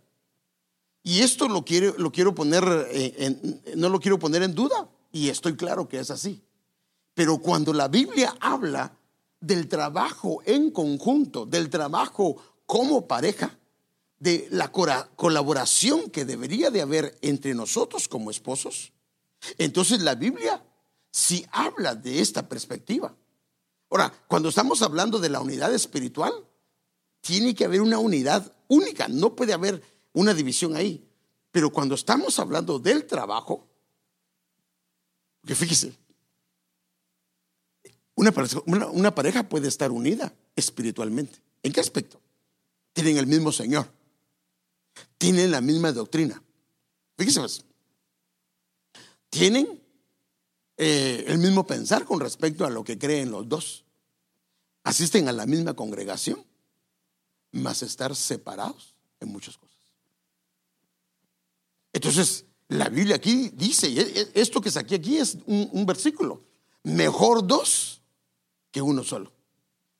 Y 1.03 1.21
esto 1.21 1.49
lo 1.49 1.65
quiero, 1.65 1.95
lo 1.99 2.13
quiero 2.13 2.35
poner, 2.35 2.65
eh, 2.91 3.75
no 3.77 3.89
lo 3.89 4.01
quiero 4.01 4.19
poner 4.19 4.43
en 4.43 4.55
duda, 4.55 4.89
y 5.13 5.29
estoy 5.29 5.57
claro 5.57 5.89
que 5.89 5.99
es 5.99 6.11
así. 6.11 6.43
Pero 7.15 7.39
cuando 7.39 7.73
la 7.73 7.89
Biblia 7.89 8.35
habla 8.41 8.97
del 9.47 9.69
trabajo 9.69 10.43
en 10.45 10.71
conjunto, 10.71 11.47
del 11.47 11.71
trabajo 11.71 12.37
como 12.67 13.07
pareja, 13.07 13.59
de 14.19 14.49
la 14.51 14.73
colaboración 14.73 16.11
que 16.11 16.25
debería 16.25 16.71
de 16.71 16.81
haber 16.81 17.19
entre 17.21 17.55
nosotros 17.55 18.09
como 18.09 18.31
esposos, 18.31 18.93
entonces 19.59 20.01
la 20.01 20.15
Biblia 20.15 20.65
sí 21.11 21.45
habla 21.53 21.95
de 21.95 22.21
esta 22.21 22.49
perspectiva. 22.49 23.15
Ahora, 23.91 24.13
cuando 24.27 24.49
estamos 24.49 24.83
hablando 24.83 25.19
de 25.19 25.29
la 25.29 25.41
unidad 25.41 25.75
espiritual, 25.75 26.33
tiene 27.21 27.55
que 27.55 27.67
haber 27.67 27.81
una 27.81 27.99
unidad 27.99 28.55
única, 28.69 29.09
no 29.09 29.35
puede 29.35 29.53
haber 29.53 29.83
una 30.13 30.35
división 30.35 30.75
ahí. 30.77 31.07
Pero 31.51 31.71
cuando 31.71 31.95
estamos 31.95 32.39
hablando 32.39 32.79
del 32.79 33.07
trabajo, 33.07 33.69
que 35.47 35.55
fíjese, 35.55 35.95
una 38.67 39.15
pareja, 39.15 39.49
puede 39.49 39.69
estar 39.69 39.91
unida 39.91 40.33
espiritualmente. 40.57 41.41
¿En 41.63 41.73
qué 41.73 41.81
aspecto? 41.81 42.21
Tienen 42.93 43.17
el 43.17 43.27
mismo 43.27 43.51
Señor, 43.53 43.89
tienen 45.19 45.51
la 45.51 45.61
misma 45.61 45.93
doctrina. 45.93 46.43
Fíjese 47.17 47.41
más, 47.41 47.65
tienen 49.31 49.81
eh, 50.77 51.25
el 51.27 51.39
mismo 51.39 51.67
pensar 51.67 52.05
con 52.05 52.21
respecto 52.21 52.65
a 52.65 52.71
lo 52.71 52.85
que 52.85 52.99
creen 52.99 53.31
los 53.31 53.49
dos. 53.49 53.85
Asisten 54.83 55.29
a 55.29 55.33
la 55.33 55.47
misma 55.47 55.75
congregación, 55.75 56.45
más 57.53 57.83
estar 57.83 58.15
separados 58.15 58.95
en 59.21 59.29
muchas 59.29 59.57
cosas. 59.57 59.75
Entonces, 61.93 62.45
la 62.69 62.89
Biblia 62.89 63.17
aquí 63.17 63.51
dice, 63.55 64.31
esto 64.35 64.61
que 64.61 64.71
saqué 64.71 64.97
aquí 64.97 65.17
es 65.17 65.39
un, 65.47 65.87
versículo, 65.87 66.43
mejor 66.83 67.47
dos 67.47 68.03
que 68.75 68.83
uno 68.83 69.05
solo. 69.05 69.33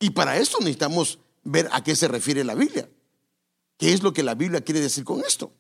Y 0.01 0.11
para 0.11 0.37
eso 0.37 0.59
necesitamos 0.59 1.21
ver 1.45 1.69
a 1.71 1.85
qué 1.85 1.95
se 1.95 2.09
refiere 2.09 2.43
la 2.43 2.57
Biblia. 2.57 2.91
¿Qué 3.79 3.93
es 3.93 4.03
lo 4.03 4.13
que 4.13 4.25
la 4.25 4.35
Biblia 4.35 4.63
quiere 4.63 4.81
decir 4.81 5.05
con 5.05 5.21
esto? 5.21 5.53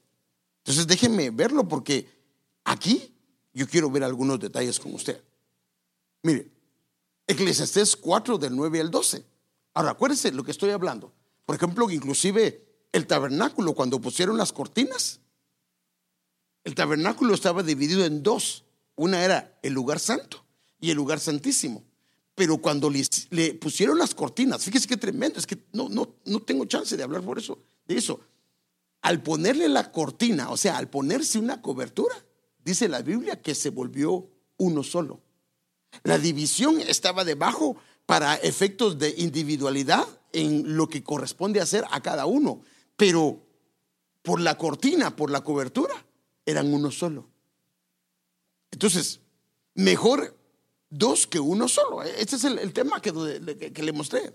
Entonces 0.59 0.89
déjenme 0.89 1.31
verlo 1.31 1.69
porque 1.69 2.09
aquí 2.65 3.15
yo 3.53 3.69
quiero 3.69 3.89
ver 3.89 4.03
algunos 4.03 4.41
detalles 4.41 4.81
con 4.81 4.93
usted. 4.95 5.23
Mire, 6.25 6.51
Eclesiastés 7.29 7.95
4 7.95 8.37
del 8.37 8.57
9 8.57 8.81
al 8.81 8.91
12. 8.91 9.25
Ahora, 9.75 9.93
acuérdense 9.93 10.33
lo 10.33 10.43
que 10.43 10.51
estoy 10.51 10.71
hablando. 10.71 11.13
Por 11.47 11.55
ejemplo, 11.55 11.89
inclusive 11.91 12.67
el 12.91 13.07
tabernáculo, 13.07 13.75
cuando 13.75 14.01
pusieron 14.01 14.37
las 14.37 14.53
cortinas, 14.53 15.21
el 16.65 16.75
tabernáculo 16.75 17.33
estaba 17.33 17.63
dividido 17.63 18.05
en 18.05 18.25
dos. 18.25 18.65
Una 18.97 19.25
era 19.25 19.57
el 19.63 19.73
lugar 19.73 20.01
santo 20.01 20.45
y 20.81 20.91
el 20.91 20.97
lugar 20.97 21.21
santísimo. 21.21 21.85
Pero 22.35 22.59
cuando 22.59 22.91
le, 22.91 23.55
pusieron 23.55 23.99
las 23.99 24.15
cortinas, 24.15 24.65
fíjese 24.65 24.89
qué 24.89 24.97
tremendo, 24.97 25.39
es 25.39 25.47
que 25.47 25.59
no, 25.73 25.89
no, 25.89 26.17
no 26.25 26.41
tengo 26.41 26.65
chance 26.65 26.97
de 26.97 27.03
hablar 27.03 27.23
por 27.23 27.39
eso, 27.39 27.59
de 27.87 27.97
eso. 27.97 28.21
Al 29.03 29.23
ponerle 29.23 29.69
la 29.69 29.93
cortina, 29.93 30.51
o 30.51 30.57
sea, 30.57 30.77
al 30.77 30.89
ponerse 30.89 31.39
una 31.39 31.63
cobertura, 31.63 32.15
dice 32.65 32.89
la 32.89 33.03
Biblia 33.03 33.41
que 33.41 33.55
se 33.55 33.71
volvió 33.71 34.29
uno 34.57 34.83
solo. 34.83 35.21
La 36.03 36.19
división 36.19 36.81
estaba 36.81 37.25
debajo 37.25 37.77
para 38.07 38.35
efectos 38.35 38.99
de 38.99 39.15
individualidad 39.19 40.07
en 40.33 40.77
lo 40.77 40.89
que 40.89 41.05
corresponde 41.05 41.61
hacer 41.61 41.85
a 41.91 42.01
cada 42.01 42.27
uno, 42.27 42.63
pero 42.97 43.47
por 44.23 44.41
la 44.41 44.59
cortina, 44.59 45.15
por 45.15 45.31
la 45.31 45.43
cobertura, 45.43 45.95
eran 46.45 46.73
uno 46.73 46.91
solo. 46.91 47.29
Entonces, 48.73 49.21
mejor 49.75 50.37
dos 50.99 51.27
que 51.27 51.41
uno 51.41 51.69
solo. 51.69 52.03
Este 52.03 52.37
es 52.37 52.45
el, 52.45 52.73
tema 52.73 53.01
que, 53.01 53.13
que, 53.73 53.83
le 53.83 53.93
mostré. 53.93 54.33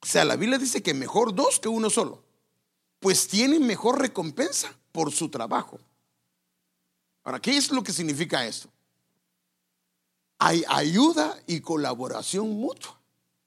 O 0.00 0.06
sea, 0.06 0.24
la 0.24 0.36
Biblia 0.36 0.58
dice 0.58 0.82
que 0.82 0.94
mejor 0.94 1.34
dos 1.34 1.58
que 1.58 1.68
uno 1.68 1.90
solo, 1.90 2.22
pues 3.00 3.28
tienen 3.28 3.66
mejor 3.66 4.00
recompensa 4.00 4.72
por 4.92 5.10
su 5.10 5.30
trabajo. 5.30 5.78
Ahora, 7.24 7.40
¿qué 7.40 7.56
es 7.56 7.70
lo 7.70 7.82
que 7.82 7.92
significa 7.92 8.46
esto? 8.46 8.68
Hay 10.38 10.64
ayuda 10.68 11.36
y 11.46 11.60
colaboración 11.60 12.48
mutua. 12.50 13.00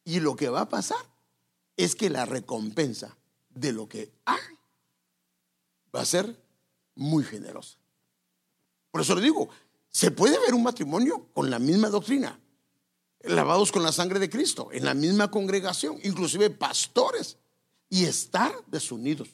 Y 0.04 0.19
lo 0.19 0.36
que 0.36 0.49
va 0.49 0.62
a 0.62 0.69
pasar 0.69 1.06
es 1.77 1.95
que 1.95 2.10
la 2.10 2.25
recompensa 2.25 3.15
de 3.51 3.71
lo 3.71 3.88
que 3.88 4.12
hagan 4.25 4.58
va 5.95 6.01
a 6.01 6.06
ser 6.06 6.41
muy 6.95 7.23
generosa. 7.23 7.77
Por 8.91 9.01
eso 9.01 9.15
le 9.15 9.21
digo, 9.21 9.49
se 9.91 10.12
puede 10.12 10.39
ver 10.39 10.54
un 10.54 10.63
matrimonio 10.63 11.27
con 11.34 11.49
la 11.49 11.60
misma 11.60 11.89
doctrina, 11.89 12.39
lavados 13.23 13.71
con 13.71 13.84
la 13.84 13.91
sangre 13.91 14.19
de 14.19 14.30
Cristo, 14.30 14.69
en 14.71 14.86
la 14.86 14.93
misma 14.93 15.30
congregación, 15.30 15.99
inclusive 16.04 16.49
pastores, 16.49 17.38
y 17.89 18.06
estar 18.06 18.54
desunidos, 18.67 19.27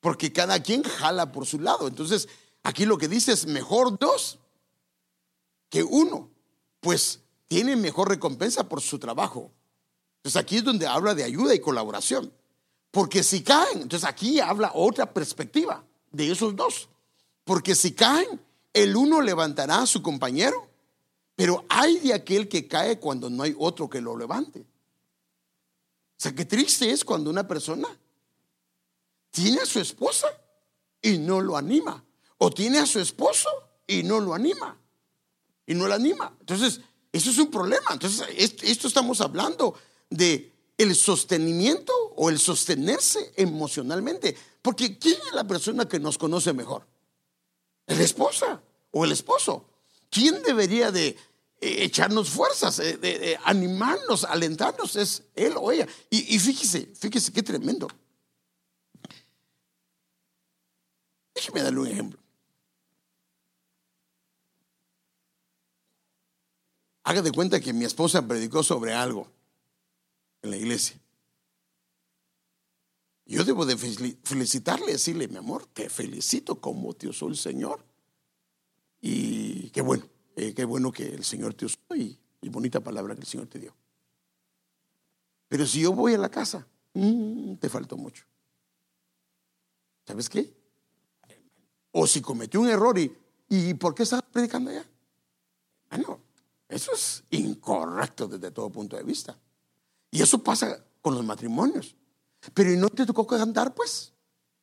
porque 0.00 0.32
cada 0.32 0.62
quien 0.62 0.82
jala 0.82 1.30
por 1.30 1.44
su 1.44 1.60
lado. 1.60 1.86
Entonces, 1.86 2.26
aquí 2.62 2.86
lo 2.86 2.96
que 2.96 3.06
dice 3.06 3.32
es 3.32 3.46
mejor 3.46 3.98
dos 3.98 4.38
que 5.68 5.82
uno, 5.82 6.30
pues 6.80 7.20
tiene 7.48 7.76
mejor 7.76 8.08
recompensa 8.08 8.66
por 8.66 8.80
su 8.80 8.98
trabajo. 8.98 9.52
Entonces, 10.16 10.40
aquí 10.40 10.56
es 10.56 10.64
donde 10.64 10.86
habla 10.86 11.14
de 11.14 11.22
ayuda 11.22 11.54
y 11.54 11.60
colaboración. 11.60 12.32
Porque 12.90 13.22
si 13.22 13.42
caen, 13.42 13.82
entonces 13.82 14.08
aquí 14.08 14.40
habla 14.40 14.72
otra 14.74 15.12
perspectiva 15.12 15.84
de 16.10 16.30
esos 16.30 16.56
dos. 16.56 16.88
Porque 17.44 17.74
si 17.74 17.92
caen, 17.92 18.40
el 18.76 18.94
uno 18.94 19.22
levantará 19.22 19.80
a 19.80 19.86
su 19.86 20.02
compañero, 20.02 20.68
pero 21.34 21.64
hay 21.70 21.98
de 21.98 22.12
aquel 22.12 22.46
que 22.46 22.68
cae 22.68 23.00
cuando 23.00 23.30
no 23.30 23.42
hay 23.42 23.54
otro 23.58 23.88
que 23.88 24.02
lo 24.02 24.14
levante. 24.18 24.60
O 24.60 26.18
sea, 26.18 26.34
qué 26.34 26.44
triste 26.44 26.90
es 26.90 27.02
cuando 27.02 27.30
una 27.30 27.48
persona 27.48 27.88
tiene 29.30 29.62
a 29.62 29.66
su 29.66 29.80
esposa 29.80 30.28
y 31.00 31.16
no 31.16 31.40
lo 31.40 31.56
anima. 31.56 32.04
O 32.36 32.50
tiene 32.50 32.78
a 32.78 32.84
su 32.84 33.00
esposo 33.00 33.48
y 33.86 34.02
no 34.02 34.20
lo 34.20 34.34
anima. 34.34 34.78
Y 35.66 35.72
no 35.72 35.86
lo 35.88 35.94
anima. 35.94 36.36
Entonces, 36.38 36.82
eso 37.10 37.30
es 37.30 37.38
un 37.38 37.50
problema. 37.50 37.86
Entonces, 37.92 38.26
esto 38.62 38.88
estamos 38.88 39.22
hablando 39.22 39.74
de 40.10 40.52
el 40.76 40.94
sostenimiento 40.94 41.94
o 42.14 42.28
el 42.28 42.38
sostenerse 42.38 43.32
emocionalmente. 43.36 44.36
Porque 44.60 44.98
¿quién 44.98 45.16
es 45.28 45.32
la 45.32 45.44
persona 45.44 45.88
que 45.88 45.98
nos 45.98 46.18
conoce 46.18 46.52
mejor? 46.52 46.86
La 47.86 48.02
esposa 48.02 48.60
o 48.96 49.04
el 49.04 49.12
esposo. 49.12 49.68
¿Quién 50.10 50.42
debería 50.42 50.90
de 50.90 51.08
eh, 51.08 51.16
echarnos 51.60 52.30
fuerzas, 52.30 52.78
eh, 52.78 52.96
de, 52.96 53.38
animarnos, 53.44 54.24
alentarnos? 54.24 54.96
Es 54.96 55.22
él 55.34 55.52
o 55.56 55.70
ella. 55.70 55.86
Y, 56.08 56.38
fíjese, 56.38 56.86
fíjese 56.98 57.30
qué 57.30 57.42
tremendo. 57.42 57.88
Déjeme 61.34 61.62
darle 61.62 61.80
un 61.80 61.86
ejemplo. 61.88 62.18
Haga 67.04 67.20
de 67.20 67.32
cuenta 67.32 67.60
que 67.60 67.74
mi 67.74 67.84
esposa 67.84 68.26
predicó 68.26 68.62
sobre 68.62 68.94
algo 68.94 69.30
en 70.40 70.50
la 70.52 70.56
iglesia. 70.56 70.98
Yo 73.26 73.44
debo 73.44 73.66
de 73.66 73.76
felicitarle, 73.76 74.92
decirle, 74.92 75.28
mi 75.28 75.36
amor, 75.36 75.66
te 75.66 75.90
felicito 75.90 76.58
como 76.62 76.94
te 76.94 77.08
usó 77.08 77.28
el 77.28 77.36
Señor. 77.36 77.84
Y 79.08 79.70
qué 79.70 79.82
bueno, 79.82 80.04
eh, 80.34 80.52
qué 80.52 80.64
bueno 80.64 80.90
que 80.90 81.06
el 81.06 81.22
Señor 81.22 81.54
te 81.54 81.64
usó 81.64 81.78
y, 81.94 82.18
bonita 82.50 82.80
palabra 82.80 83.14
que 83.14 83.20
el 83.20 83.26
Señor 83.26 83.46
te 83.46 83.60
dio. 83.60 83.72
Pero 85.46 85.64
si 85.64 85.82
yo 85.82 85.92
voy 85.92 86.14
a 86.14 86.18
la 86.18 86.28
casa, 86.28 86.66
mm, 86.94 87.54
te 87.54 87.68
faltó 87.68 87.96
mucho. 87.96 88.24
¿Sabes 90.04 90.28
qué? 90.28 90.52
O 91.92 92.04
si 92.08 92.20
cometió 92.20 92.60
un 92.60 92.68
error 92.68 92.98
y, 92.98 93.16
¿y 93.48 93.74
por 93.74 93.94
qué 93.94 94.02
estás 94.02 94.22
predicando 94.22 94.70
allá? 94.70 94.84
Bueno, 95.88 96.20
eso 96.68 96.92
es 96.92 97.22
incorrecto 97.30 98.26
desde 98.26 98.50
todo 98.50 98.70
punto 98.70 98.96
de 98.96 99.04
vista. 99.04 99.38
Y 100.10 100.20
eso 100.20 100.42
pasa 100.42 100.84
con 101.00 101.14
los 101.14 101.24
matrimonios. 101.24 101.94
Pero 102.52 102.72
¿y 102.72 102.76
no 102.76 102.88
te 102.88 103.06
tocó 103.06 103.24
cantar, 103.24 103.72
pues? 103.72 104.12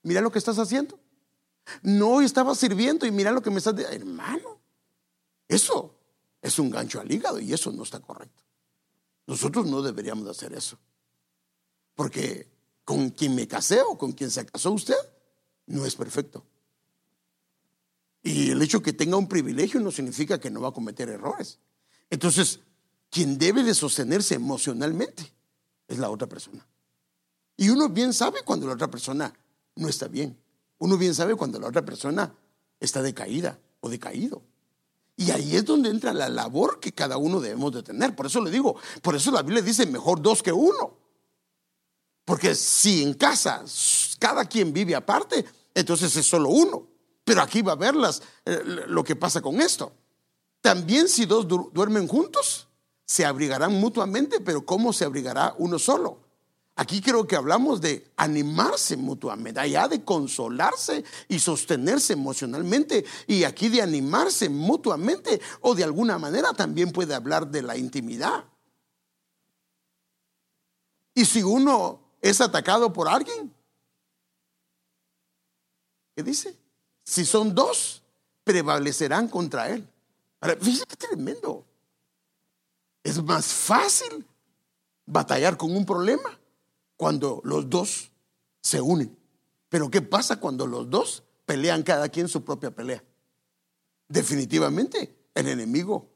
Mira 0.02 0.20
lo 0.20 0.34
que 0.34 0.40
estás 0.40 0.60
haciendo. 0.60 1.00
No 1.82 2.22
estaba 2.22 2.56
sirviendo 2.56 3.06
y 3.06 3.12
mira 3.12 3.32
lo 3.32 3.42
que 3.42 3.50
me 3.50 3.58
estás 3.58 3.76
diciendo. 3.76 4.06
Hermano, 4.06 4.60
eso 5.48 5.96
es 6.42 6.60
un 6.60 6.70
gancho 6.70 7.00
al 7.00 7.12
hígado 7.12 7.40
y 7.40 7.54
eso 7.54 7.72
no 7.72 7.84
está 7.84 8.00
correcto. 8.00 8.44
Nosotros 9.26 9.66
no 9.66 9.82
deberíamos 9.82 10.28
hacer 10.28 10.54
eso. 10.54 10.78
Porque 11.96 12.48
con 12.84 13.12
quien 13.12 13.36
me 13.36 13.48
casé 13.48 13.82
o 13.82 13.98
con 13.98 14.12
quien 14.12 14.30
se 14.30 14.46
casó 14.46 14.72
usted 14.72 14.96
no 15.68 15.86
es 15.86 15.96
perfecto. 15.96 16.46
Y 18.22 18.52
el 18.52 18.62
hecho 18.62 18.82
que 18.82 18.94
tenga 18.94 19.18
un 19.18 19.28
privilegio 19.28 19.80
no 19.80 19.92
significa 19.92 20.40
que 20.40 20.50
no 20.50 20.62
va 20.62 20.70
a 20.70 20.74
cometer 20.74 21.10
errores. 21.10 21.60
Entonces, 22.10 22.60
quien 23.10 23.38
debe 23.38 23.64
de 23.64 23.74
sostenerse 23.74 24.36
emocionalmente 24.36 25.34
es 25.88 26.00
la 26.00 26.10
otra 26.10 26.28
persona. 26.28 26.66
Y 27.58 27.70
uno 27.70 27.90
bien 27.90 28.14
sabe 28.14 28.42
cuando 28.44 28.68
la 28.68 28.74
otra 28.74 28.90
persona 28.90 29.34
no 29.76 29.88
está 29.88 30.08
bien. 30.08 30.38
Uno 30.84 30.98
bien 30.98 31.16
sabe 31.16 31.38
cuando 31.38 31.62
la 31.62 31.70
otra 31.70 31.86
persona 31.86 32.36
está 32.78 33.02
decaída 33.02 33.58
o 33.80 33.88
decaído. 33.88 34.42
Y 35.16 35.32
ahí 35.32 35.56
es 35.56 35.64
donde 35.64 35.90
entra 35.90 36.14
la 36.14 36.28
labor 36.28 36.82
que 36.82 36.92
cada 36.92 37.16
uno 37.16 37.40
debemos 37.40 37.72
de 37.72 37.84
tener. 37.84 38.14
Por 38.14 38.26
eso 38.26 38.42
le 38.42 38.52
digo, 38.52 38.76
por 39.02 39.16
eso 39.16 39.32
la 39.32 39.44
Biblia 39.44 39.62
dice 39.62 39.86
mejor 39.86 40.22
dos 40.22 40.44
que 40.44 40.52
uno. 40.52 40.98
Porque 42.26 42.54
si 42.54 43.02
en 43.02 43.14
casa 43.14 43.64
cada 44.20 44.44
quien 44.44 44.74
vive 44.74 44.94
aparte, 44.94 45.46
entonces 45.74 46.14
es 46.18 46.28
solo 46.28 46.50
uno. 46.50 46.86
Pero 47.24 47.42
aquí 47.42 47.62
va 47.62 47.72
a 47.72 47.76
ver 47.76 47.96
eh, 48.44 48.62
lo 48.88 49.06
que 49.06 49.16
pasa 49.16 49.42
con 49.42 49.62
esto. 49.62 49.94
También 50.60 51.08
si 51.08 51.26
dos 51.26 51.48
duermen 51.48 52.10
juntos, 52.10 52.68
se 53.06 53.24
abrigarán 53.24 53.80
mutuamente, 53.80 54.42
pero 54.42 54.66
¿cómo 54.66 54.92
se 54.92 55.06
abrigará 55.06 55.56
uno 55.60 55.80
solo? 55.80 56.23
Aquí 56.76 57.02
creo 57.02 57.28
que 57.28 57.36
hablamos 57.36 57.82
de 57.82 58.12
animarse 58.18 58.98
mutuamente, 58.98 59.60
allá 59.60 59.88
de 59.88 60.04
consolarse 60.04 61.04
y 61.28 61.38
sostenerse 61.40 62.14
emocionalmente, 62.14 63.06
y 63.28 63.44
aquí 63.44 63.70
de 63.70 63.82
animarse 63.82 64.50
mutuamente, 64.50 65.40
o 65.62 65.76
de 65.76 65.84
alguna 65.84 66.18
manera 66.18 66.52
también 66.54 66.92
puede 66.92 67.14
hablar 67.14 67.48
de 67.48 67.62
la 67.62 67.78
intimidad. 67.78 68.44
Y 71.14 71.26
si 71.26 71.44
uno 71.44 72.00
es 72.22 72.42
atacado 72.42 72.92
por 72.92 73.08
alguien, 73.08 73.54
¿qué 76.16 76.24
dice? 76.24 76.58
Si 77.04 77.24
son 77.24 77.54
dos, 77.54 78.02
prevalecerán 78.44 79.28
contra 79.28 79.70
él. 79.70 79.88
Fíjate 80.60 80.98
qué 80.98 81.08
tremendo. 81.08 81.64
Es 83.04 83.22
más 83.22 83.46
fácil 83.46 84.26
batallar 85.06 85.56
con 85.56 85.76
un 85.76 85.86
problema 85.86 86.40
cuando 87.04 87.42
los 87.44 87.70
dos 87.70 88.12
se 88.62 88.80
unen. 88.80 89.14
Pero 89.68 89.92
¿qué 89.92 90.02
pasa 90.02 90.40
cuando 90.40 90.66
los 90.66 90.90
dos 90.90 91.22
pelean 91.46 91.84
cada 91.84 92.08
quien 92.08 92.30
su 92.30 92.46
propia 92.46 92.74
pelea? 92.74 93.04
Definitivamente 94.08 95.14
el 95.36 95.50
enemigo 95.50 96.10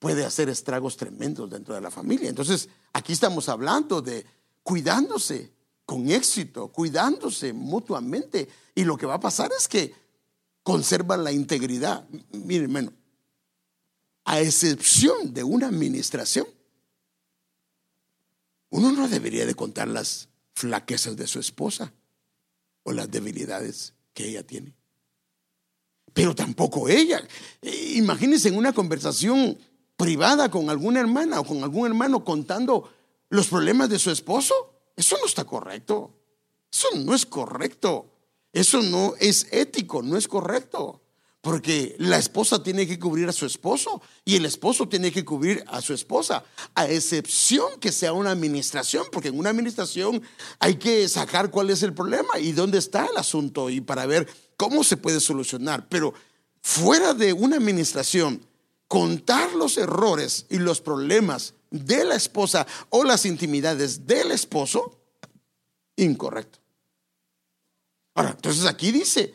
puede 0.00 0.24
hacer 0.24 0.48
estragos 0.48 0.96
tremendos 0.96 1.48
dentro 1.48 1.72
de 1.72 1.80
la 1.80 1.92
familia. 1.92 2.28
Entonces, 2.28 2.68
aquí 2.92 3.12
estamos 3.12 3.48
hablando 3.48 4.02
de 4.02 4.26
cuidándose 4.64 5.52
con 5.84 6.10
éxito, 6.10 6.66
cuidándose 6.72 7.52
mutuamente. 7.52 8.48
Y 8.74 8.82
lo 8.82 8.96
que 8.96 9.06
va 9.06 9.14
a 9.14 9.20
pasar 9.20 9.52
es 9.56 9.68
que 9.68 9.94
conservan 10.64 11.22
la 11.22 11.30
integridad. 11.30 12.08
Miren, 12.32 12.64
hermano, 12.64 12.92
a 14.24 14.40
excepción 14.40 15.32
de 15.32 15.44
una 15.44 15.68
administración, 15.68 16.48
uno 18.70 18.92
no 18.92 19.08
debería 19.08 19.46
de 19.46 19.54
contar 19.54 19.88
las 19.88 20.28
flaquezas 20.54 21.16
de 21.16 21.26
su 21.26 21.38
esposa 21.38 21.92
o 22.82 22.92
las 22.92 23.10
debilidades 23.10 23.94
que 24.12 24.28
ella 24.28 24.42
tiene. 24.42 24.74
Pero 26.12 26.34
tampoco 26.34 26.88
ella. 26.88 27.26
Imagínense 27.62 28.48
en 28.48 28.56
una 28.56 28.72
conversación 28.72 29.58
privada 29.96 30.50
con 30.50 30.70
alguna 30.70 31.00
hermana 31.00 31.40
o 31.40 31.44
con 31.44 31.62
algún 31.62 31.86
hermano 31.86 32.24
contando 32.24 32.92
los 33.28 33.48
problemas 33.48 33.88
de 33.88 33.98
su 33.98 34.10
esposo. 34.10 34.54
Eso 34.96 35.16
no 35.20 35.26
está 35.26 35.44
correcto. 35.44 36.14
Eso 36.72 36.88
no 36.96 37.14
es 37.14 37.24
correcto. 37.24 38.10
Eso 38.52 38.82
no 38.82 39.14
es 39.20 39.46
ético, 39.52 40.02
no 40.02 40.16
es 40.16 40.26
correcto. 40.26 41.02
Porque 41.48 41.96
la 41.98 42.18
esposa 42.18 42.62
tiene 42.62 42.86
que 42.86 42.98
cubrir 42.98 43.26
a 43.26 43.32
su 43.32 43.46
esposo 43.46 44.02
y 44.22 44.36
el 44.36 44.44
esposo 44.44 44.86
tiene 44.86 45.10
que 45.10 45.24
cubrir 45.24 45.64
a 45.68 45.80
su 45.80 45.94
esposa, 45.94 46.44
a 46.74 46.86
excepción 46.86 47.80
que 47.80 47.90
sea 47.90 48.12
una 48.12 48.32
administración, 48.32 49.06
porque 49.10 49.28
en 49.28 49.38
una 49.38 49.48
administración 49.48 50.20
hay 50.58 50.74
que 50.74 51.08
sacar 51.08 51.50
cuál 51.50 51.70
es 51.70 51.82
el 51.82 51.94
problema 51.94 52.38
y 52.38 52.52
dónde 52.52 52.76
está 52.76 53.06
el 53.06 53.16
asunto 53.16 53.70
y 53.70 53.80
para 53.80 54.04
ver 54.04 54.28
cómo 54.58 54.84
se 54.84 54.98
puede 54.98 55.20
solucionar. 55.20 55.88
Pero 55.88 56.12
fuera 56.60 57.14
de 57.14 57.32
una 57.32 57.56
administración, 57.56 58.44
contar 58.86 59.54
los 59.54 59.78
errores 59.78 60.44
y 60.50 60.58
los 60.58 60.82
problemas 60.82 61.54
de 61.70 62.04
la 62.04 62.16
esposa 62.16 62.66
o 62.90 63.04
las 63.04 63.24
intimidades 63.24 64.06
del 64.06 64.32
esposo, 64.32 65.00
incorrecto. 65.96 66.58
Ahora, 68.16 68.32
entonces 68.32 68.66
aquí 68.66 68.92
dice, 68.92 69.34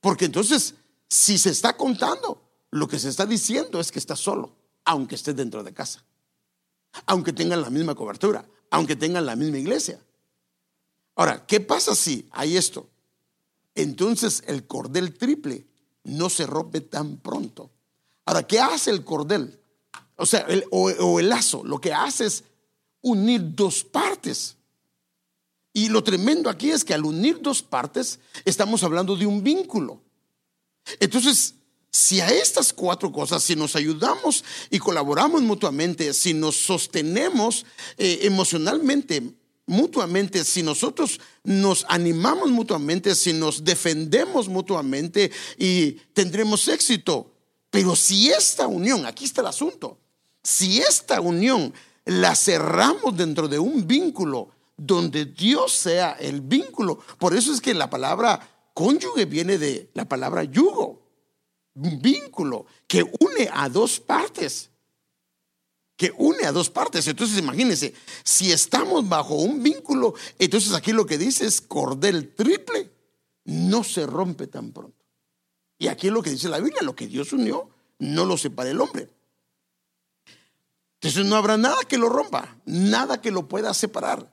porque 0.00 0.24
entonces 0.24 0.74
si 1.12 1.36
se 1.36 1.50
está 1.50 1.76
contando, 1.76 2.40
lo 2.70 2.88
que 2.88 2.98
se 2.98 3.10
está 3.10 3.26
diciendo 3.26 3.78
es 3.80 3.92
que 3.92 3.98
está 3.98 4.16
solo, 4.16 4.56
aunque 4.86 5.14
esté 5.14 5.34
dentro 5.34 5.62
de 5.62 5.74
casa, 5.74 6.02
aunque 7.04 7.34
tengan 7.34 7.60
la 7.60 7.68
misma 7.68 7.94
cobertura, 7.94 8.48
aunque 8.70 8.96
tengan 8.96 9.26
la 9.26 9.36
misma 9.36 9.58
iglesia. 9.58 10.00
Ahora, 11.14 11.44
¿qué 11.44 11.60
pasa 11.60 11.94
si 11.94 12.26
hay 12.30 12.56
esto? 12.56 12.88
Entonces 13.74 14.42
el 14.46 14.66
cordel 14.66 15.12
triple 15.12 15.66
no 16.04 16.30
se 16.30 16.46
rompe 16.46 16.80
tan 16.80 17.18
pronto. 17.18 17.70
Ahora, 18.24 18.46
¿qué 18.46 18.58
hace 18.58 18.90
el 18.90 19.04
cordel? 19.04 19.60
O 20.16 20.24
sea, 20.24 20.46
o, 20.70 20.90
o 20.90 21.20
el 21.20 21.28
lazo, 21.28 21.62
lo 21.62 21.78
que 21.78 21.92
hace 21.92 22.24
es 22.24 22.44
unir 23.02 23.54
dos 23.54 23.84
partes. 23.84 24.56
Y 25.74 25.90
lo 25.90 26.02
tremendo 26.02 26.48
aquí 26.48 26.70
es 26.70 26.86
que 26.86 26.94
al 26.94 27.04
unir 27.04 27.42
dos 27.42 27.62
partes 27.62 28.18
estamos 28.46 28.82
hablando 28.82 29.14
de 29.14 29.26
un 29.26 29.42
vínculo. 29.42 30.00
Entonces, 31.00 31.54
si 31.90 32.20
a 32.20 32.28
estas 32.30 32.72
cuatro 32.72 33.12
cosas, 33.12 33.42
si 33.42 33.54
nos 33.54 33.76
ayudamos 33.76 34.44
y 34.70 34.78
colaboramos 34.78 35.42
mutuamente, 35.42 36.14
si 36.14 36.32
nos 36.32 36.56
sostenemos 36.56 37.66
eh, 37.98 38.20
emocionalmente, 38.22 39.34
mutuamente, 39.66 40.44
si 40.44 40.62
nosotros 40.62 41.20
nos 41.44 41.84
animamos 41.88 42.50
mutuamente, 42.50 43.14
si 43.14 43.32
nos 43.32 43.62
defendemos 43.62 44.48
mutuamente 44.48 45.30
y 45.58 45.92
tendremos 46.14 46.66
éxito. 46.68 47.30
Pero 47.70 47.94
si 47.94 48.30
esta 48.30 48.66
unión, 48.66 49.06
aquí 49.06 49.24
está 49.24 49.42
el 49.42 49.48
asunto, 49.48 49.98
si 50.42 50.78
esta 50.78 51.20
unión 51.20 51.72
la 52.04 52.34
cerramos 52.34 53.16
dentro 53.16 53.48
de 53.48 53.58
un 53.58 53.86
vínculo 53.86 54.48
donde 54.76 55.26
Dios 55.26 55.72
sea 55.72 56.12
el 56.12 56.40
vínculo, 56.40 56.98
por 57.18 57.34
eso 57.34 57.52
es 57.52 57.60
que 57.60 57.74
la 57.74 57.88
palabra 57.88 58.48
Cónyuge 58.74 59.26
viene 59.26 59.58
de 59.58 59.90
la 59.94 60.08
palabra 60.08 60.44
yugo, 60.44 61.02
un 61.74 62.00
vínculo 62.00 62.66
que 62.86 63.02
une 63.02 63.48
a 63.52 63.68
dos 63.68 64.00
partes. 64.00 64.70
Que 65.96 66.12
une 66.16 66.44
a 66.46 66.52
dos 66.52 66.70
partes. 66.70 67.06
Entonces 67.06 67.38
imagínense, 67.38 67.94
si 68.24 68.50
estamos 68.50 69.08
bajo 69.08 69.34
un 69.34 69.62
vínculo, 69.62 70.14
entonces 70.38 70.72
aquí 70.72 70.92
lo 70.92 71.06
que 71.06 71.18
dice 71.18 71.46
es 71.46 71.60
cordel 71.60 72.34
triple, 72.34 72.90
no 73.44 73.84
se 73.84 74.06
rompe 74.06 74.46
tan 74.46 74.72
pronto. 74.72 75.04
Y 75.78 75.88
aquí 75.88 76.06
es 76.06 76.12
lo 76.12 76.22
que 76.22 76.30
dice 76.30 76.48
la 76.48 76.60
Biblia, 76.60 76.82
lo 76.82 76.94
que 76.94 77.06
Dios 77.06 77.32
unió, 77.32 77.68
no 77.98 78.24
lo 78.24 78.36
separa 78.36 78.70
el 78.70 78.80
hombre. 78.80 79.10
Entonces 80.94 81.26
no 81.26 81.36
habrá 81.36 81.56
nada 81.56 81.82
que 81.82 81.98
lo 81.98 82.08
rompa, 82.08 82.56
nada 82.64 83.20
que 83.20 83.32
lo 83.32 83.48
pueda 83.48 83.74
separar. 83.74 84.32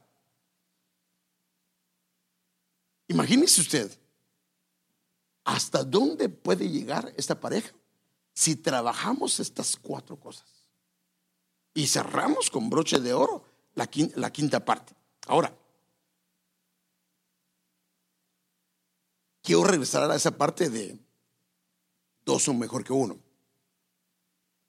Imagínese 3.07 3.61
usted, 3.61 3.91
¿Hasta 5.49 5.83
dónde 5.83 6.29
puede 6.29 6.69
llegar 6.69 7.11
esta 7.17 7.39
pareja 7.39 7.73
si 8.33 8.55
trabajamos 8.55 9.39
estas 9.39 9.77
cuatro 9.77 10.15
cosas? 10.19 10.45
Y 11.73 11.87
cerramos 11.87 12.51
con 12.51 12.69
broche 12.69 12.99
de 12.99 13.15
oro 13.15 13.43
la 13.73 13.87
quinta, 13.87 14.63
parte. 14.63 14.93
Ahora, 15.25 15.51
quiero 19.41 19.63
regresar 19.63 20.11
a 20.11 20.15
esa 20.15 20.37
parte 20.37 20.69
de 20.69 20.99
dos 22.23 22.43
son 22.43 22.59
mejor 22.59 22.83
que 22.83 22.93
uno. 22.93 23.17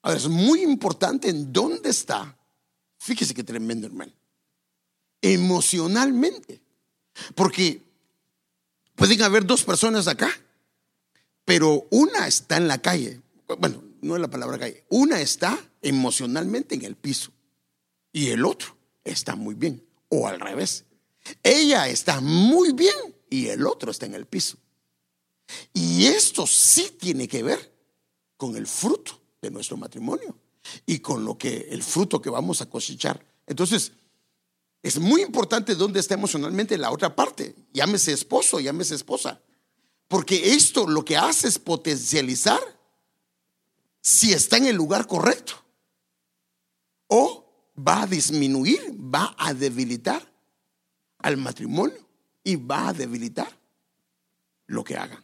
Ahora, 0.01 0.17
es 0.17 0.27
muy 0.27 0.63
importante 0.63 1.29
en 1.29 1.53
dónde 1.53 1.91
está. 1.91 2.35
Fíjese 2.97 3.35
qué 3.35 3.43
tremendo, 3.43 3.85
hermano. 3.85 4.13
Emocionalmente. 5.21 6.59
Porque 7.35 7.83
pueden 8.95 9.21
haber 9.21 9.45
dos 9.45 9.63
personas 9.63 10.07
acá 10.07 10.31
pero 11.51 11.85
una 11.89 12.27
está 12.27 12.55
en 12.55 12.69
la 12.69 12.77
calle. 12.77 13.19
Bueno, 13.59 13.83
no 13.99 14.15
es 14.15 14.21
la 14.21 14.29
palabra 14.29 14.57
calle. 14.57 14.85
Una 14.87 15.19
está 15.19 15.59
emocionalmente 15.81 16.75
en 16.75 16.85
el 16.85 16.95
piso 16.95 17.33
y 18.13 18.29
el 18.29 18.45
otro 18.45 18.77
está 19.03 19.35
muy 19.35 19.53
bien. 19.55 19.85
O 20.07 20.29
al 20.29 20.39
revés. 20.39 20.85
Ella 21.43 21.89
está 21.89 22.21
muy 22.21 22.71
bien 22.71 22.95
y 23.29 23.47
el 23.47 23.67
otro 23.67 23.91
está 23.91 24.05
en 24.05 24.13
el 24.13 24.27
piso. 24.27 24.59
Y 25.73 26.05
esto 26.05 26.47
sí 26.47 26.95
tiene 26.97 27.27
que 27.27 27.43
ver 27.43 27.75
con 28.37 28.55
el 28.55 28.65
fruto 28.65 29.19
de 29.41 29.51
nuestro 29.51 29.75
matrimonio 29.75 30.37
y 30.85 30.99
con 30.99 31.25
lo 31.25 31.37
que 31.37 31.67
el 31.69 31.83
fruto 31.83 32.21
que 32.21 32.29
vamos 32.29 32.61
a 32.61 32.69
cosechar. 32.69 33.25
Entonces, 33.45 33.91
es 34.81 34.97
muy 34.99 35.21
importante 35.21 35.75
dónde 35.75 35.99
está 35.99 36.13
emocionalmente 36.13 36.77
la 36.77 36.91
otra 36.91 37.13
parte. 37.13 37.53
Llámese 37.73 38.13
esposo, 38.13 38.61
llámese 38.61 38.95
esposa. 38.95 39.41
Porque 40.11 40.55
esto 40.55 40.85
lo 40.87 41.05
que 41.05 41.15
hace 41.15 41.47
es 41.47 41.57
potencializar 41.57 42.59
si 44.01 44.33
está 44.33 44.57
en 44.57 44.65
el 44.65 44.75
lugar 44.75 45.07
correcto 45.07 45.53
o 47.07 47.73
va 47.79 48.01
a 48.01 48.07
disminuir, 48.07 48.91
va 48.93 49.33
a 49.37 49.53
debilitar 49.53 50.21
al 51.19 51.37
matrimonio 51.37 52.05
y 52.43 52.57
va 52.57 52.89
a 52.89 52.93
debilitar 52.93 53.57
lo 54.65 54.83
que 54.83 54.97
hagan. 54.97 55.23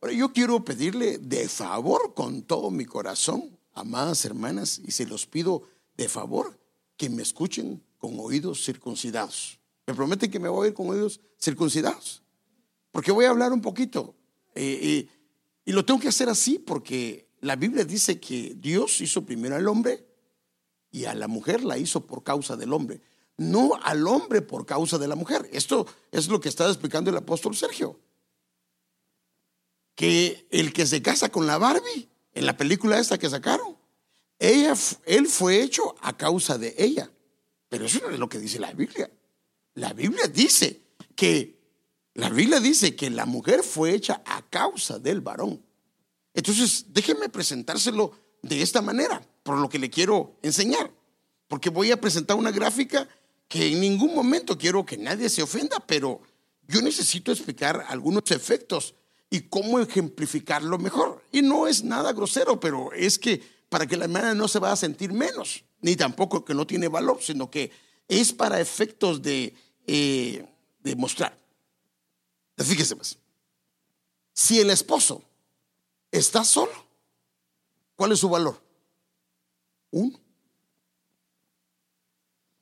Ahora 0.00 0.14
yo 0.14 0.32
quiero 0.32 0.64
pedirle 0.64 1.18
de 1.18 1.48
favor 1.48 2.14
con 2.14 2.42
todo 2.42 2.70
mi 2.70 2.84
corazón, 2.84 3.58
amadas 3.72 4.24
hermanas, 4.24 4.80
y 4.86 4.92
se 4.92 5.06
los 5.06 5.26
pido 5.26 5.64
de 5.96 6.08
favor 6.08 6.56
que 6.96 7.10
me 7.10 7.22
escuchen 7.22 7.84
con 7.98 8.20
oídos 8.20 8.64
circuncidados. 8.64 9.58
Me 9.88 9.94
prometen 9.94 10.30
que 10.30 10.38
me 10.38 10.50
voy 10.50 10.66
a 10.66 10.68
ir 10.68 10.74
con 10.74 10.90
oídos 10.90 11.18
circuncidados. 11.40 12.22
Porque 12.92 13.10
voy 13.10 13.24
a 13.24 13.30
hablar 13.30 13.54
un 13.54 13.62
poquito. 13.62 14.14
Eh, 14.54 14.78
eh, 14.82 15.08
y 15.64 15.72
lo 15.72 15.82
tengo 15.86 15.98
que 15.98 16.08
hacer 16.08 16.28
así 16.28 16.58
porque 16.58 17.30
la 17.40 17.56
Biblia 17.56 17.86
dice 17.86 18.20
que 18.20 18.52
Dios 18.54 19.00
hizo 19.00 19.24
primero 19.24 19.56
al 19.56 19.66
hombre 19.66 20.06
y 20.90 21.06
a 21.06 21.14
la 21.14 21.26
mujer 21.26 21.64
la 21.64 21.78
hizo 21.78 22.06
por 22.06 22.22
causa 22.22 22.54
del 22.54 22.74
hombre. 22.74 23.00
No 23.38 23.80
al 23.82 24.06
hombre 24.06 24.42
por 24.42 24.66
causa 24.66 24.98
de 24.98 25.08
la 25.08 25.14
mujer. 25.14 25.48
Esto 25.54 25.86
es 26.12 26.28
lo 26.28 26.38
que 26.38 26.50
está 26.50 26.66
explicando 26.68 27.08
el 27.08 27.16
apóstol 27.16 27.56
Sergio. 27.56 27.98
Que 29.94 30.46
el 30.50 30.74
que 30.74 30.86
se 30.86 31.00
casa 31.00 31.30
con 31.30 31.46
la 31.46 31.56
Barbie, 31.56 32.10
en 32.34 32.44
la 32.44 32.58
película 32.58 32.98
esta 32.98 33.16
que 33.16 33.30
sacaron, 33.30 33.74
ella, 34.38 34.74
él 35.06 35.26
fue 35.28 35.62
hecho 35.62 35.94
a 36.02 36.14
causa 36.14 36.58
de 36.58 36.74
ella. 36.76 37.10
Pero 37.70 37.86
eso 37.86 38.00
no 38.02 38.10
es 38.10 38.18
lo 38.18 38.28
que 38.28 38.38
dice 38.38 38.58
la 38.58 38.74
Biblia. 38.74 39.10
La 39.78 39.92
Biblia 39.92 40.26
dice 40.26 40.82
que 41.14 41.56
la 42.14 42.30
Biblia 42.30 42.58
dice 42.58 42.96
que 42.96 43.10
la 43.10 43.26
mujer 43.26 43.62
fue 43.62 43.94
hecha 43.94 44.22
a 44.26 44.42
causa 44.42 44.98
del 44.98 45.20
varón. 45.20 45.64
Entonces, 46.34 46.86
déjenme 46.88 47.28
presentárselo 47.28 48.10
de 48.42 48.60
esta 48.60 48.82
manera, 48.82 49.22
por 49.44 49.56
lo 49.56 49.68
que 49.68 49.78
le 49.78 49.88
quiero 49.88 50.36
enseñar. 50.42 50.90
Porque 51.46 51.70
voy 51.70 51.92
a 51.92 52.00
presentar 52.00 52.36
una 52.36 52.50
gráfica 52.50 53.08
que 53.46 53.68
en 53.68 53.80
ningún 53.80 54.16
momento 54.16 54.58
quiero 54.58 54.84
que 54.84 54.98
nadie 54.98 55.28
se 55.28 55.42
ofenda, 55.42 55.78
pero 55.86 56.22
yo 56.66 56.82
necesito 56.82 57.30
explicar 57.30 57.86
algunos 57.88 58.28
efectos 58.32 58.96
y 59.30 59.42
cómo 59.42 59.78
ejemplificarlo 59.78 60.76
mejor. 60.78 61.22
Y 61.30 61.42
no 61.42 61.68
es 61.68 61.84
nada 61.84 62.12
grosero, 62.12 62.58
pero 62.58 62.92
es 62.94 63.16
que 63.16 63.40
para 63.68 63.86
que 63.86 63.96
la 63.96 64.06
hermana 64.06 64.34
no 64.34 64.48
se 64.48 64.58
va 64.58 64.72
a 64.72 64.76
sentir 64.76 65.12
menos, 65.12 65.62
ni 65.80 65.94
tampoco 65.94 66.44
que 66.44 66.54
no 66.54 66.66
tiene 66.66 66.88
valor, 66.88 67.18
sino 67.22 67.48
que 67.48 67.70
es 68.08 68.32
para 68.32 68.60
efectos 68.60 69.22
de, 69.22 69.54
eh, 69.90 70.46
de 70.80 70.96
mostrar. 70.96 71.36
Fíjese 72.58 72.94
más. 72.94 73.16
Si 74.34 74.60
el 74.60 74.68
esposo 74.68 75.22
está 76.12 76.44
solo, 76.44 76.72
¿cuál 77.96 78.12
es 78.12 78.18
su 78.18 78.28
valor? 78.28 78.60
Uno. 79.90 80.20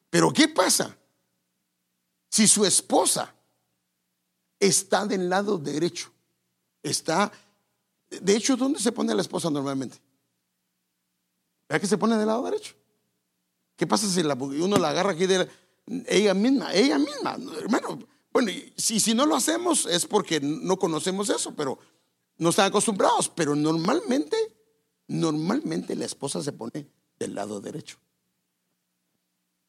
Pero 0.08 0.32
¿qué 0.32 0.48
pasa 0.48 0.96
si 2.30 2.46
su 2.46 2.64
esposa 2.64 3.34
está 4.60 5.04
del 5.04 5.28
lado 5.28 5.58
derecho? 5.58 6.12
Está, 6.80 7.32
de 8.08 8.36
hecho, 8.36 8.56
¿dónde 8.56 8.78
se 8.78 8.92
pone 8.92 9.14
la 9.14 9.22
esposa 9.22 9.50
normalmente? 9.50 9.98
¿Verdad 11.68 11.80
que 11.80 11.88
se 11.88 11.98
pone 11.98 12.16
del 12.16 12.28
lado 12.28 12.44
derecho? 12.44 12.74
¿Qué 13.74 13.84
pasa 13.84 14.08
si 14.08 14.20
uno 14.20 14.76
la 14.76 14.90
agarra 14.90 15.10
aquí 15.10 15.26
de 15.26 15.50
ella 16.06 16.34
misma? 16.34 16.72
Ella 16.74 16.98
misma, 16.98 17.36
hermano 17.58 17.98
bueno, 18.36 18.52
si, 18.76 19.00
si 19.00 19.14
no 19.14 19.24
lo 19.24 19.34
hacemos 19.34 19.86
es 19.86 20.04
porque 20.04 20.40
no 20.40 20.78
conocemos 20.78 21.30
eso, 21.30 21.56
pero 21.56 21.78
no 22.36 22.50
están 22.50 22.66
acostumbrados. 22.66 23.30
Pero 23.30 23.56
normalmente, 23.56 24.36
normalmente 25.08 25.96
la 25.96 26.04
esposa 26.04 26.42
se 26.42 26.52
pone 26.52 26.86
del 27.18 27.34
lado 27.34 27.62
derecho. 27.62 27.96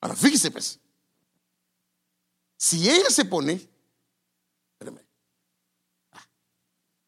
Ahora, 0.01 0.17
fíjese 0.17 0.51
pues, 0.51 0.81
si 2.57 2.89
ella 2.89 3.09
se 3.09 3.23
pone, 3.23 3.53
espérame, 4.73 4.99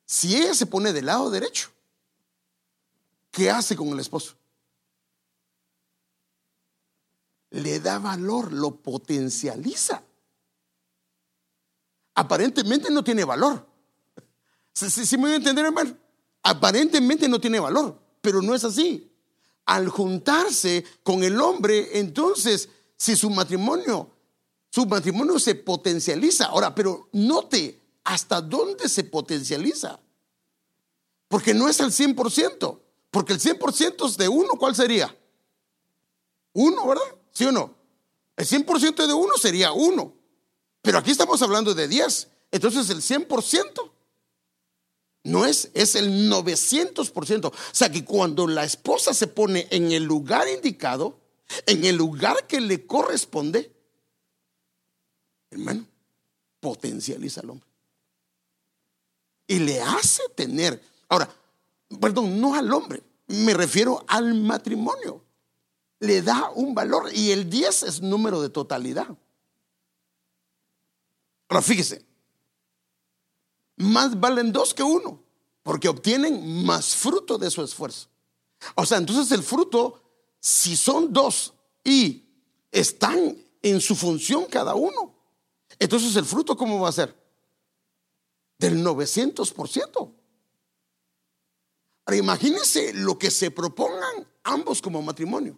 si 0.06 0.38
ella 0.38 0.54
se 0.54 0.66
pone 0.66 0.94
del 0.94 1.08
lado 1.08 1.30
derecho, 1.30 1.72
¿qué 3.32 3.52
hace 3.52 3.76
con 3.76 3.90
el 3.90 4.00
esposo? 4.00 4.38
Le 7.60 7.80
da 7.80 8.00
valor, 8.00 8.52
lo 8.54 8.76
potencializa 8.76 10.04
aparentemente 12.20 12.90
no 12.90 13.02
tiene 13.02 13.24
valor. 13.24 13.66
Si 14.74 15.18
me 15.18 15.24
voy 15.24 15.32
a 15.32 15.36
entender, 15.38 15.66
hermano? 15.66 15.96
Aparentemente 16.44 17.30
no 17.30 17.40
tiene 17.40 17.62
valor, 17.62 17.98
pero 18.22 18.42
no 18.42 18.54
es 18.54 18.66
así. 18.66 19.10
Al 19.66 19.88
juntarse 19.88 20.84
con 21.02 21.24
el 21.24 21.40
hombre, 21.40 21.98
entonces, 21.98 22.68
si 22.98 23.16
su 23.16 23.30
matrimonio, 23.30 24.10
su 24.70 24.86
matrimonio 24.86 25.40
se 25.40 25.56
potencializa. 25.56 26.48
Ahora, 26.48 26.76
pero 26.76 27.08
note 27.14 27.80
hasta 28.04 28.42
dónde 28.42 28.90
se 28.90 29.06
potencializa. 29.06 29.98
Porque 31.30 31.54
no 31.54 31.70
es 31.70 31.80
al 31.80 31.92
100%, 31.92 32.80
porque 33.12 33.34
el 33.34 33.40
100% 33.40 34.10
es 34.10 34.18
de 34.18 34.28
uno, 34.28 34.50
¿cuál 34.60 34.76
sería? 34.76 35.16
Uno, 36.52 36.88
¿verdad? 36.88 37.19
¿Sí 37.40 37.46
o 37.46 37.54
no? 37.54 37.74
El 38.36 38.46
100% 38.46 39.08
de 39.08 39.14
uno 39.14 39.32
sería 39.38 39.72
uno. 39.72 40.14
Pero 40.82 40.98
aquí 40.98 41.12
estamos 41.12 41.42
hablando 41.42 41.74
de 41.74 41.88
10. 41.88 42.28
Entonces 42.52 42.90
el 42.90 43.02
100% 43.02 43.92
no 45.24 45.46
es, 45.46 45.72
es 45.74 45.96
el 45.96 46.30
900%. 46.30 47.46
O 47.46 47.54
sea 47.72 47.90
que 47.90 48.04
cuando 48.04 48.46
la 48.46 48.66
esposa 48.66 49.14
se 49.14 49.28
pone 49.28 49.70
en 49.72 49.94
el 49.94 50.04
lugar 50.04 50.50
indicado, 50.50 51.18
en 51.66 51.86
el 51.86 51.96
lugar 51.96 52.46
que 52.46 52.60
le 52.60 52.86
corresponde, 52.86 53.72
hermano, 55.50 55.88
potencializa 56.60 57.40
al 57.40 57.52
hombre. 57.52 57.70
Y 59.48 59.60
le 59.60 59.82
hace 59.82 60.24
tener, 60.36 60.84
ahora, 61.08 61.34
perdón, 62.02 62.42
no 62.42 62.56
al 62.56 62.70
hombre, 62.74 63.02
me 63.28 63.54
refiero 63.54 64.04
al 64.10 64.34
matrimonio. 64.34 65.24
Le 66.00 66.22
da 66.22 66.50
un 66.52 66.74
valor 66.74 67.14
y 67.14 67.32
el 67.32 67.50
10 67.50 67.84
es 67.84 68.02
número 68.02 68.42
de 68.42 68.50
totalidad. 68.50 69.08
Ahora 71.50 71.62
fíjese, 71.62 72.06
más 73.76 74.20
valen 74.20 74.52
dos 74.52 74.74
que 74.74 74.84
uno, 74.84 75.24
porque 75.64 75.90
obtienen 75.90 76.64
más 76.66 76.96
fruto 76.96 77.38
de 77.38 77.50
su 77.50 77.64
esfuerzo. 77.64 78.10
O 78.76 78.86
sea, 78.86 78.98
entonces 78.98 79.32
el 79.32 79.44
fruto, 79.44 80.04
si 80.40 80.76
son 80.76 81.12
dos 81.12 81.54
y 81.84 82.26
están 82.72 83.38
en 83.62 83.82
su 83.82 83.96
función 83.96 84.46
cada 84.46 84.76
uno, 84.76 85.16
entonces 85.80 86.16
el 86.16 86.26
fruto, 86.26 86.56
¿cómo 86.56 86.80
va 86.80 86.90
a 86.90 86.94
ser? 86.94 87.16
Del 88.58 88.84
900%. 88.84 90.14
Ahora 92.06 92.18
imagínense 92.18 92.94
lo 92.94 93.18
que 93.18 93.32
se 93.32 93.50
propongan 93.50 94.28
ambos 94.44 94.82
como 94.82 95.02
matrimonio. 95.02 95.58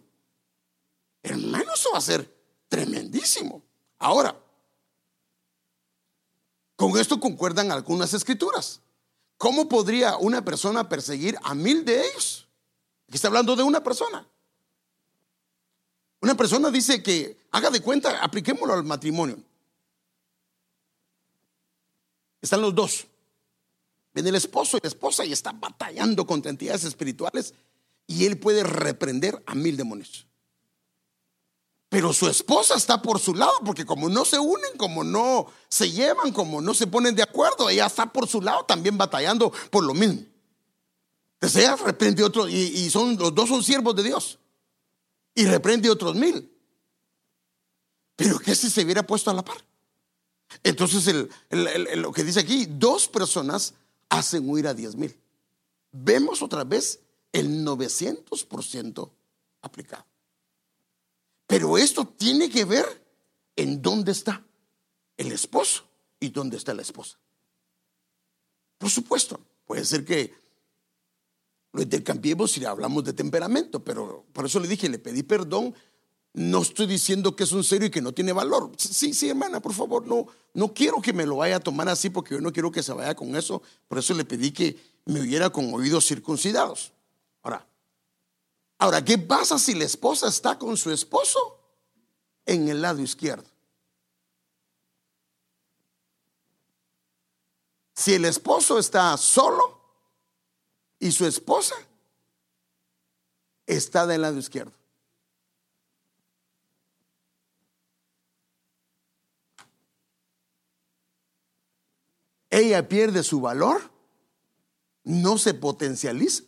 Hermano, 1.22 1.72
eso 1.74 1.90
va 1.92 1.98
a 1.98 2.02
ser 2.02 2.28
tremendísimo. 2.68 3.62
Ahora, 3.98 4.36
con 6.76 6.98
esto 6.98 7.20
concuerdan 7.20 7.70
algunas 7.70 8.12
escrituras. 8.14 8.80
¿Cómo 9.36 9.68
podría 9.68 10.16
una 10.16 10.44
persona 10.44 10.88
perseguir 10.88 11.36
a 11.42 11.54
mil 11.54 11.84
de 11.84 12.06
ellos? 12.06 12.48
Aquí 13.06 13.16
está 13.16 13.28
hablando 13.28 13.54
de 13.54 13.62
una 13.62 13.82
persona. 13.82 14.26
Una 16.20 16.36
persona 16.36 16.70
dice 16.70 17.02
que 17.02 17.38
haga 17.50 17.70
de 17.70 17.80
cuenta, 17.80 18.22
apliquémoslo 18.22 18.74
al 18.74 18.84
matrimonio. 18.84 19.38
Están 22.40 22.60
los 22.60 22.74
dos. 22.74 23.06
Viene 24.14 24.28
el 24.28 24.36
esposo 24.36 24.76
y 24.76 24.80
la 24.82 24.88
esposa 24.88 25.24
y 25.24 25.32
está 25.32 25.52
batallando 25.52 26.26
contra 26.26 26.50
entidades 26.50 26.84
espirituales 26.84 27.54
y 28.06 28.26
él 28.26 28.38
puede 28.38 28.62
reprender 28.62 29.42
a 29.46 29.54
mil 29.54 29.76
demonios. 29.76 30.26
Pero 31.92 32.14
su 32.14 32.26
esposa 32.26 32.74
está 32.76 33.02
por 33.02 33.20
su 33.20 33.34
lado, 33.34 33.52
porque 33.66 33.84
como 33.84 34.08
no 34.08 34.24
se 34.24 34.38
unen, 34.38 34.78
como 34.78 35.04
no 35.04 35.48
se 35.68 35.90
llevan, 35.90 36.32
como 36.32 36.62
no 36.62 36.72
se 36.72 36.86
ponen 36.86 37.14
de 37.14 37.22
acuerdo, 37.22 37.68
ella 37.68 37.84
está 37.84 38.10
por 38.10 38.26
su 38.26 38.40
lado 38.40 38.64
también 38.64 38.96
batallando 38.96 39.52
por 39.70 39.84
lo 39.84 39.92
mismo. 39.92 40.22
Entonces 41.34 41.62
ella 41.62 41.76
reprende 41.76 42.24
otro, 42.24 42.48
y, 42.48 42.88
son, 42.88 43.18
los 43.18 43.34
dos 43.34 43.46
son 43.50 43.62
siervos 43.62 43.94
de 43.94 44.04
Dios. 44.04 44.38
Y 45.34 45.44
reprende 45.44 45.90
otros 45.90 46.14
mil. 46.14 46.50
Pero 48.16 48.38
¿qué 48.38 48.54
si 48.54 48.70
se 48.70 48.84
hubiera 48.84 49.06
puesto 49.06 49.30
a 49.30 49.34
la 49.34 49.44
par? 49.44 49.62
Entonces 50.62 51.26
lo 51.50 52.10
que 52.10 52.24
dice 52.24 52.40
aquí, 52.40 52.64
dos 52.70 53.06
personas 53.06 53.74
hacen 54.08 54.48
huir 54.48 54.66
a 54.66 54.72
diez 54.72 54.96
mil. 54.96 55.14
Vemos 55.90 56.40
otra 56.40 56.64
vez 56.64 57.00
el 57.32 57.66
900% 57.66 59.10
aplicado. 59.60 60.06
Pero 61.52 61.76
esto 61.76 62.06
tiene 62.06 62.48
que 62.48 62.64
ver 62.64 62.86
en 63.56 63.82
dónde 63.82 64.12
está 64.12 64.42
el 65.18 65.30
esposo 65.32 65.84
y 66.18 66.30
dónde 66.30 66.56
está 66.56 66.72
la 66.72 66.80
esposa. 66.80 67.18
Por 68.78 68.88
supuesto, 68.88 69.38
puede 69.66 69.84
ser 69.84 70.02
que 70.02 70.32
lo 71.72 71.82
intercambiemos 71.82 72.52
si 72.52 72.64
hablamos 72.64 73.04
de 73.04 73.12
temperamento, 73.12 73.84
pero 73.84 74.24
por 74.32 74.46
eso 74.46 74.60
le 74.60 74.66
dije, 74.66 74.88
le 74.88 74.98
pedí 74.98 75.22
perdón. 75.22 75.74
No 76.32 76.62
estoy 76.62 76.86
diciendo 76.86 77.36
que 77.36 77.44
es 77.44 77.52
un 77.52 77.64
serio 77.64 77.88
y 77.88 77.90
que 77.90 78.00
no 78.00 78.12
tiene 78.12 78.32
valor. 78.32 78.72
Sí, 78.78 79.12
sí, 79.12 79.28
hermana, 79.28 79.60
por 79.60 79.74
favor, 79.74 80.06
no, 80.06 80.28
no 80.54 80.72
quiero 80.72 81.02
que 81.02 81.12
me 81.12 81.26
lo 81.26 81.36
vaya 81.36 81.56
a 81.56 81.60
tomar 81.60 81.86
así 81.90 82.08
porque 82.08 82.34
yo 82.34 82.40
no 82.40 82.50
quiero 82.50 82.72
que 82.72 82.82
se 82.82 82.94
vaya 82.94 83.14
con 83.14 83.36
eso. 83.36 83.60
Por 83.88 83.98
eso 83.98 84.14
le 84.14 84.24
pedí 84.24 84.52
que 84.52 84.78
me 85.04 85.20
oyera 85.20 85.50
con 85.50 85.74
oídos 85.74 86.06
circuncidados. 86.06 86.94
Ahora, 88.82 89.04
¿qué 89.04 89.16
pasa 89.16 89.60
si 89.60 89.74
la 89.76 89.84
esposa 89.84 90.26
está 90.26 90.58
con 90.58 90.76
su 90.76 90.90
esposo 90.90 91.38
en 92.44 92.68
el 92.68 92.82
lado 92.82 93.00
izquierdo? 93.00 93.48
Si 97.94 98.12
el 98.12 98.24
esposo 98.24 98.80
está 98.80 99.16
solo 99.18 99.80
y 100.98 101.12
su 101.12 101.24
esposa 101.26 101.76
está 103.66 104.04
del 104.04 104.22
lado 104.22 104.38
izquierdo. 104.38 104.72
Ella 112.50 112.88
pierde 112.88 113.22
su 113.22 113.40
valor, 113.40 113.80
no 115.04 115.38
se 115.38 115.54
potencializa 115.54 116.42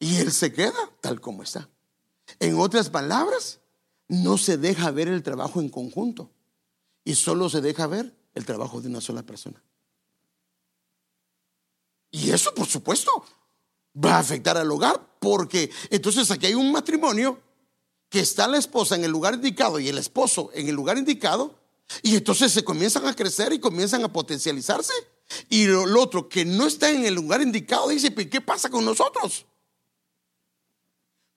y 0.00 0.16
él 0.16 0.32
se 0.32 0.52
queda 0.52 0.90
tal 1.00 1.20
como 1.20 1.44
está. 1.44 1.68
En 2.40 2.58
otras 2.58 2.90
palabras, 2.90 3.60
no 4.08 4.38
se 4.38 4.56
deja 4.56 4.90
ver 4.90 5.06
el 5.06 5.22
trabajo 5.22 5.60
en 5.60 5.68
conjunto 5.68 6.32
y 7.04 7.14
solo 7.14 7.48
se 7.48 7.60
deja 7.60 7.86
ver 7.86 8.16
el 8.34 8.44
trabajo 8.44 8.80
de 8.80 8.88
una 8.88 9.00
sola 9.00 9.22
persona. 9.22 9.62
Y 12.10 12.30
eso, 12.30 12.52
por 12.54 12.66
supuesto, 12.66 13.10
va 13.94 14.16
a 14.16 14.20
afectar 14.20 14.56
al 14.56 14.70
hogar, 14.70 15.16
porque 15.20 15.70
entonces 15.90 16.30
aquí 16.30 16.46
hay 16.46 16.54
un 16.54 16.72
matrimonio 16.72 17.40
que 18.08 18.20
está 18.20 18.48
la 18.48 18.58
esposa 18.58 18.96
en 18.96 19.04
el 19.04 19.12
lugar 19.12 19.34
indicado 19.34 19.78
y 19.78 19.88
el 19.88 19.98
esposo 19.98 20.50
en 20.54 20.68
el 20.68 20.74
lugar 20.74 20.98
indicado, 20.98 21.54
y 22.02 22.16
entonces 22.16 22.52
se 22.52 22.64
comienzan 22.64 23.06
a 23.06 23.14
crecer 23.14 23.52
y 23.52 23.60
comienzan 23.60 24.02
a 24.04 24.12
potencializarse. 24.12 24.92
Y 25.48 25.66
lo, 25.66 26.00
otro 26.00 26.28
que 26.28 26.44
no 26.44 26.66
está 26.66 26.90
en 26.90 27.04
el 27.04 27.14
lugar 27.14 27.42
indicado 27.42 27.88
dice, 27.88 28.12
¿qué 28.12 28.40
pasa 28.40 28.68
con 28.70 28.84
nosotros? 28.84 29.46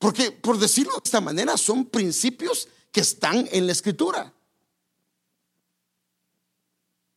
Porque, 0.03 0.33
por 0.33 0.59
decirlo 0.59 0.91
de 0.95 1.01
esta 1.05 1.21
manera, 1.21 1.55
son 1.55 1.85
principios 1.85 2.67
que 2.91 2.99
están 2.99 3.47
en 3.53 3.65
la 3.65 3.71
escritura. 3.71 4.33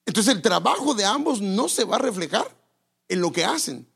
Entonces 0.05 0.33
el 0.33 0.41
trabajo 0.41 0.95
de 0.95 1.05
ambos 1.05 1.41
no 1.41 1.69
se 1.69 1.83
va 1.83 1.97
a 1.97 1.99
reflejar 1.99 2.47
en 3.09 3.21
lo 3.21 3.33
que 3.33 3.45
hacen. 3.45 3.89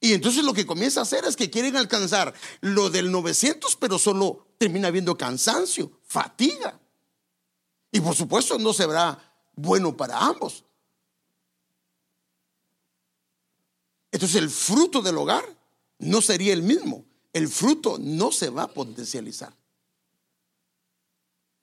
Y 0.00 0.14
entonces 0.14 0.44
lo 0.44 0.54
que 0.54 0.64
comienza 0.64 1.00
a 1.00 1.02
hacer 1.02 1.26
es 1.26 1.36
que 1.36 1.50
quieren 1.50 1.76
alcanzar 1.76 2.32
lo 2.62 2.88
del 2.88 3.12
900, 3.12 3.76
pero 3.76 3.98
solo 3.98 4.46
termina 4.56 4.88
habiendo 4.88 5.18
cansancio, 5.18 5.92
fatiga. 6.02 6.80
Y 7.92 8.00
por 8.00 8.16
supuesto 8.16 8.58
no 8.58 8.72
se 8.72 8.86
verá 8.86 9.18
bueno 9.56 9.94
para 9.94 10.16
ambos. 10.16 10.64
Entonces 14.10 14.40
el 14.40 14.48
fruto 14.48 15.02
del 15.02 15.18
hogar 15.18 15.44
no 15.98 16.22
sería 16.22 16.54
el 16.54 16.62
mismo. 16.62 17.04
El 17.36 17.48
fruto 17.48 17.98
no 17.98 18.32
se 18.32 18.48
va 18.48 18.62
a 18.62 18.72
potencializar. 18.72 19.52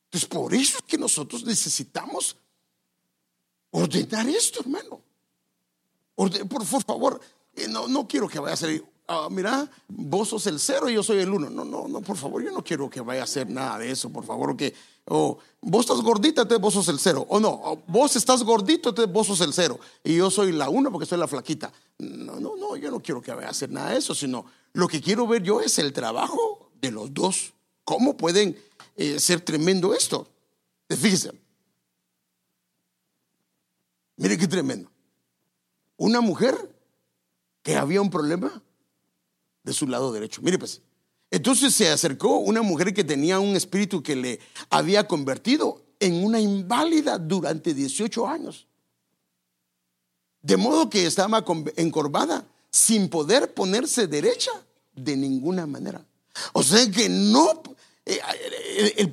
Entonces 0.06 0.30
por 0.30 0.54
eso 0.54 0.78
es 0.78 0.84
que 0.84 0.98
nosotros 0.98 1.44
necesitamos 1.44 2.36
ordenar 3.72 4.28
esto, 4.30 4.60
hermano 4.60 5.02
por, 6.16 6.66
favor, 6.66 7.20
eh, 7.56 7.68
no, 7.68 7.88
no 7.88 8.08
quiero 8.08 8.28
que 8.28 8.40
vaya 8.40 8.54
a 8.54 8.58
ser, 8.58 8.84
ah, 9.08 9.28
mira, 9.30 9.70
vos 9.88 10.30
sos 10.30 10.48
el 10.48 10.60
cero 10.60 10.90
y 10.90 10.94
yo 10.94 11.04
soy 11.04 11.20
el 11.20 11.30
uno. 11.30 11.50
No, 11.50 11.64
no, 11.66 11.88
no, 11.88 12.02
por 12.02 12.18
favor, 12.18 12.44
yo 12.44 12.52
no 12.52 12.64
quiero 12.64 12.90
que 12.90 13.02
vaya 13.02 13.22
a 13.22 13.24
hacer 13.24 13.50
nada 13.50 13.80
de 13.80 13.92
eso, 13.92 14.10
por 14.10 14.26
favor, 14.26 14.56
que, 14.56 14.74
oh, 15.06 15.38
vos 15.62 15.82
estás 15.82 16.02
gordita, 16.02 16.44
entonces 16.44 16.62
vos 16.62 16.74
sos 16.74 16.88
el 16.88 17.00
cero. 17.00 17.26
O 17.30 17.40
no, 17.40 17.84
vos 17.88 18.16
estás 18.16 18.44
gordito, 18.44 18.90
entonces 18.90 19.14
vos 19.14 19.28
sos 19.28 19.42
el 19.42 19.54
cero. 19.54 19.80
Y 20.04 20.16
yo 20.16 20.30
soy 20.30 20.52
la 20.52 20.70
uno 20.70 20.92
porque 20.92 21.06
soy 21.06 21.18
la 21.18 21.28
flaquita. 21.28 21.72
No, 22.00 22.40
no, 22.40 22.56
no, 22.56 22.76
yo 22.76 22.92
no 22.92 23.00
quiero 23.02 23.22
que 23.22 23.34
vaya 23.34 23.48
a 23.48 23.52
hacer 23.52 23.70
nada 23.70 23.92
de 23.92 23.98
eso, 23.98 24.16
sino 24.16 24.46
lo 24.74 24.88
que 24.88 25.02
quiero 25.02 25.28
ver 25.28 25.44
yo 25.44 25.62
es 25.62 25.78
el 25.80 25.94
trabajo 25.94 26.72
de 26.82 26.92
los 26.92 27.14
dos. 27.14 27.54
¿Cómo 27.84 28.16
pueden 28.16 28.58
eh, 28.96 29.20
ser 29.20 29.42
tremendo 29.42 29.94
esto? 29.94 30.28
Fíjense. 30.90 31.32
Mire 34.16 34.38
qué 34.38 34.48
tremendo 34.48 34.94
una 35.98 36.22
mujer 36.22 36.70
que 37.62 37.76
había 37.78 38.02
un 38.02 38.10
problema 38.10 38.62
de 39.64 39.74
su 39.74 39.88
lado 39.88 40.12
derecho. 40.12 40.42
Mire 40.42 40.60
pues, 40.60 40.82
entonces 41.32 41.74
se 41.74 41.90
acercó 41.90 42.38
una 42.38 42.62
mujer 42.62 42.94
que 42.94 43.04
tenía 43.04 43.40
un 43.40 43.56
espíritu 43.56 44.04
que 44.04 44.16
le 44.16 44.40
había 44.70 45.08
convertido 45.08 45.82
en 46.00 46.24
una 46.24 46.40
inválida 46.40 47.18
durante 47.18 47.74
18 47.74 48.28
años. 48.28 48.68
De 50.42 50.58
modo 50.58 50.90
que 50.90 51.06
estaba 51.06 51.44
encorvada 51.78 52.46
sin 52.70 53.10
poder 53.10 53.54
ponerse 53.54 54.08
derecha 54.08 54.52
de 54.94 55.16
ninguna 55.16 55.66
manera. 55.66 56.06
O 56.52 56.62
sea 56.62 56.90
que 56.92 57.08
no 57.08 57.64
eh, 58.06 58.20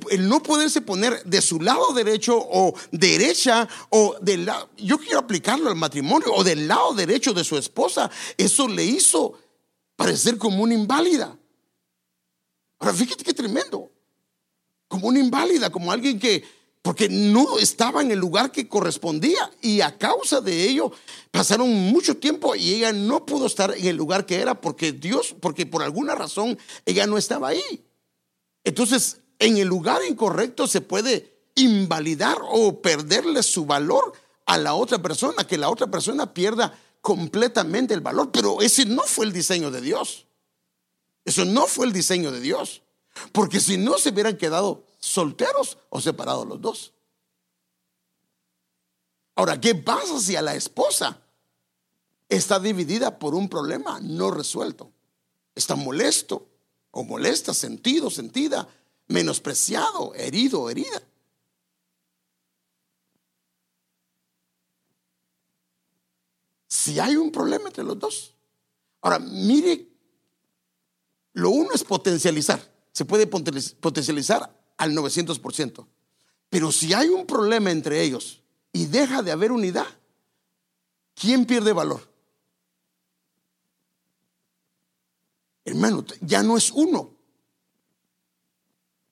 el, 0.09 0.27
no 0.27 0.43
poderse 0.43 0.81
poner 0.81 1.23
de 1.23 1.41
su 1.41 1.61
lado 1.61 1.93
derecho 1.93 2.37
o 2.37 2.73
derecha 2.91 3.67
o 3.89 4.17
del 4.19 4.45
lado, 4.45 4.69
yo 4.77 4.97
quiero 4.97 5.19
aplicarlo 5.19 5.69
al 5.69 5.77
matrimonio 5.77 6.33
o 6.33 6.43
del 6.43 6.67
lado 6.67 6.93
derecho 6.93 7.33
de 7.33 7.45
su 7.45 7.57
esposa, 7.57 8.11
eso 8.37 8.67
le 8.67 8.83
hizo 8.83 9.33
parecer 10.01 10.39
como 10.39 10.63
una 10.63 10.73
inválida. 10.73 11.37
Ahora 12.79 12.93
fíjate 12.95 13.23
qué 13.23 13.35
tremendo, 13.35 13.91
como 14.87 15.07
una 15.07 15.19
inválida, 15.19 15.69
como 15.69 15.91
alguien 15.91 16.19
que, 16.19 16.43
porque 16.81 17.07
no 17.07 17.59
estaba 17.59 18.01
en 18.01 18.09
el 18.09 18.17
lugar 18.17 18.51
que 18.51 18.67
correspondía 18.67 19.51
y 19.61 19.81
a 19.81 19.99
causa 19.99 20.41
de 20.41 20.63
ello 20.63 20.91
pasaron 21.29 21.69
mucho 21.69 22.17
tiempo 22.17 22.55
y 22.55 22.73
ella 22.73 22.91
no 22.91 23.27
pudo 23.27 23.45
estar 23.45 23.77
en 23.77 23.85
el 23.85 23.95
lugar 23.95 24.25
que 24.25 24.41
era 24.41 24.59
porque 24.59 24.91
Dios, 24.91 25.35
porque 25.39 25.67
por 25.67 25.83
alguna 25.83 26.15
razón 26.15 26.57
ella 26.87 27.05
no 27.05 27.19
estaba 27.19 27.49
ahí. 27.49 27.85
Entonces, 28.63 29.19
en 29.37 29.57
el 29.57 29.67
lugar 29.67 30.01
incorrecto 30.09 30.65
se 30.65 30.81
puede 30.81 31.43
invalidar 31.53 32.39
o 32.49 32.81
perderle 32.81 33.43
su 33.43 33.67
valor 33.67 34.13
a 34.47 34.57
la 34.57 34.73
otra 34.73 34.99
persona, 34.99 35.45
que 35.45 35.59
la 35.59 35.69
otra 35.69 35.85
persona 35.85 36.33
pierda 36.33 36.75
completamente 37.01 37.93
el 37.93 38.01
valor. 38.01 38.31
Pero 38.31 38.61
ese 38.61 38.85
no 38.85 39.03
fue 39.03 39.25
el 39.25 39.33
diseño 39.33 39.71
de 39.71 39.81
Dios. 39.81 40.27
Eso 41.25 41.45
no 41.45 41.67
fue 41.67 41.85
el 41.85 41.93
diseño 41.93 42.31
de 42.31 42.39
Dios. 42.39 42.81
Porque 43.31 43.59
si 43.59 43.77
no 43.77 43.97
se 43.97 44.09
hubieran 44.09 44.37
quedado 44.37 44.85
solteros 44.99 45.77
o 45.89 45.99
separados 45.99 46.47
los 46.47 46.61
dos. 46.61 46.93
Ahora, 49.35 49.59
¿qué 49.59 49.75
pasa 49.75 50.19
si 50.19 50.35
a 50.35 50.41
la 50.41 50.55
esposa 50.55 51.21
está 52.29 52.59
dividida 52.59 53.17
por 53.17 53.33
un 53.33 53.49
problema 53.49 53.99
no 53.99 54.31
resuelto? 54.31 54.91
Está 55.55 55.75
molesto, 55.75 56.47
o 56.91 57.03
molesta, 57.03 57.53
sentido, 57.53 58.09
sentida, 58.09 58.67
menospreciado, 59.07 60.13
herido, 60.15 60.69
herida. 60.69 61.01
Si 66.81 66.99
hay 66.99 67.15
un 67.15 67.31
problema 67.31 67.67
entre 67.67 67.83
los 67.83 67.99
dos. 67.99 68.33
Ahora, 69.01 69.19
mire, 69.19 69.87
lo 71.33 71.51
uno 71.51 71.69
es 71.75 71.83
potencializar. 71.83 72.59
Se 72.91 73.05
puede 73.05 73.27
potencializar 73.27 74.51
al 74.77 74.91
900%. 74.91 75.85
Pero 76.49 76.71
si 76.71 76.91
hay 76.95 77.09
un 77.09 77.27
problema 77.27 77.69
entre 77.69 78.01
ellos 78.01 78.41
y 78.73 78.87
deja 78.87 79.21
de 79.21 79.31
haber 79.31 79.51
unidad, 79.51 79.85
¿quién 81.13 81.45
pierde 81.45 81.71
valor? 81.71 82.11
Hermano, 85.63 86.03
ya 86.21 86.41
no 86.41 86.57
es 86.57 86.71
uno. 86.71 87.11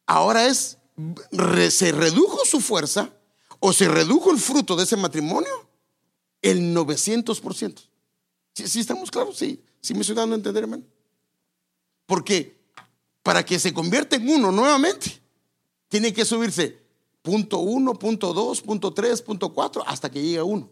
Ahora 0.07 0.47
es, 0.47 0.79
se 1.69 1.91
redujo 1.91 2.45
su 2.45 2.61
fuerza 2.61 3.13
o 3.59 3.73
se 3.73 3.87
redujo 3.87 4.31
el 4.31 4.39
fruto 4.39 4.75
de 4.75 4.85
ese 4.85 4.97
matrimonio 4.97 5.69
el 6.41 6.75
900%. 6.75 7.89
¿Sí, 8.53 8.79
estamos 8.79 9.11
claros? 9.11 9.37
Sí, 9.37 9.63
sí 9.81 9.93
me 9.93 10.01
estoy 10.01 10.15
dando 10.15 10.35
a 10.35 10.37
entender, 10.37 10.63
hermano. 10.63 10.83
Porque 12.05 12.59
para 13.23 13.45
que 13.45 13.59
se 13.59 13.73
convierta 13.73 14.15
en 14.15 14.27
uno 14.27 14.51
nuevamente, 14.51 15.21
tiene 15.87 16.13
que 16.13 16.25
subirse 16.25 16.79
punto 17.21 17.59
uno, 17.59 17.93
punto 17.93 18.33
dos, 18.33 18.61
punto 18.61 18.93
tres, 18.93 19.21
punto 19.21 19.53
cuatro, 19.53 19.83
hasta 19.85 20.09
que 20.09 20.21
llegue 20.21 20.39
a 20.39 20.43
uno. 20.43 20.69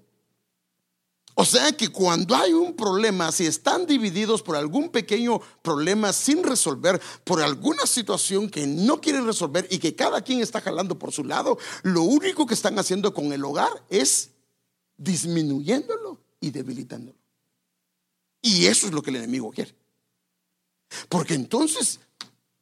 O 1.39 1.45
sea 1.45 1.71
que 1.71 1.89
cuando 1.89 2.35
hay 2.35 2.51
un 2.53 2.75
problema, 2.75 3.31
si 3.31 3.45
están 3.45 3.85
divididos 3.85 4.41
por 4.41 4.55
algún 4.55 4.89
pequeño 4.89 5.39
problema 5.61 6.11
sin 6.11 6.43
resolver, 6.43 6.99
por 7.23 7.43
alguna 7.43 7.85
situación 7.85 8.49
que 8.49 8.65
no 8.65 8.99
quieren 8.99 9.23
resolver 9.23 9.67
y 9.69 9.77
que 9.77 9.95
cada 9.95 10.21
quien 10.21 10.41
está 10.41 10.61
jalando 10.61 10.97
por 10.97 11.11
su 11.11 11.23
lado, 11.23 11.59
lo 11.83 12.01
único 12.01 12.47
que 12.47 12.55
están 12.55 12.79
haciendo 12.79 13.13
con 13.13 13.31
el 13.33 13.45
hogar 13.45 13.69
es 13.87 14.31
disminuyéndolo 14.97 16.19
y 16.39 16.51
debilitándolo. 16.51 17.17
Y 18.41 18.65
eso 18.65 18.87
es 18.87 18.93
lo 18.93 19.01
que 19.01 19.09
el 19.11 19.17
enemigo 19.17 19.51
quiere. 19.51 19.75
Porque 21.09 21.33
entonces 21.33 21.99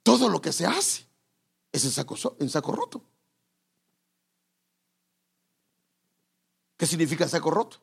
todo 0.04 0.30
lo 0.30 0.42
que 0.42 0.52
se 0.52 0.66
hace 0.66 1.06
es 1.72 1.86
en 1.86 1.92
saco, 1.92 2.18
en 2.40 2.50
saco 2.50 2.72
roto. 2.72 3.04
¿Qué 6.78 6.86
significa 6.86 7.28
saco 7.28 7.52
roto? 7.52 7.82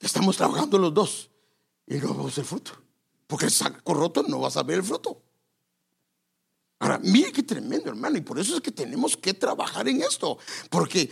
Estamos 0.00 0.36
trabajando 0.36 0.78
los 0.78 0.92
dos 0.92 1.30
y 1.86 1.96
no 1.96 2.08
vamos 2.08 2.36
el 2.38 2.44
fruto. 2.44 2.72
Porque 3.26 3.46
el 3.46 3.50
saco 3.50 3.94
roto 3.94 4.22
no 4.22 4.40
vas 4.40 4.56
a 4.56 4.62
ver 4.62 4.78
el 4.78 4.84
fruto. 4.84 5.22
Ahora, 6.80 6.98
mire 6.98 7.32
qué 7.32 7.44
tremendo, 7.44 7.90
hermano. 7.90 8.18
Y 8.18 8.22
por 8.22 8.38
eso 8.38 8.56
es 8.56 8.60
que 8.60 8.72
tenemos 8.72 9.16
que 9.16 9.32
trabajar 9.32 9.88
en 9.88 10.02
esto. 10.02 10.36
Porque 10.68 11.10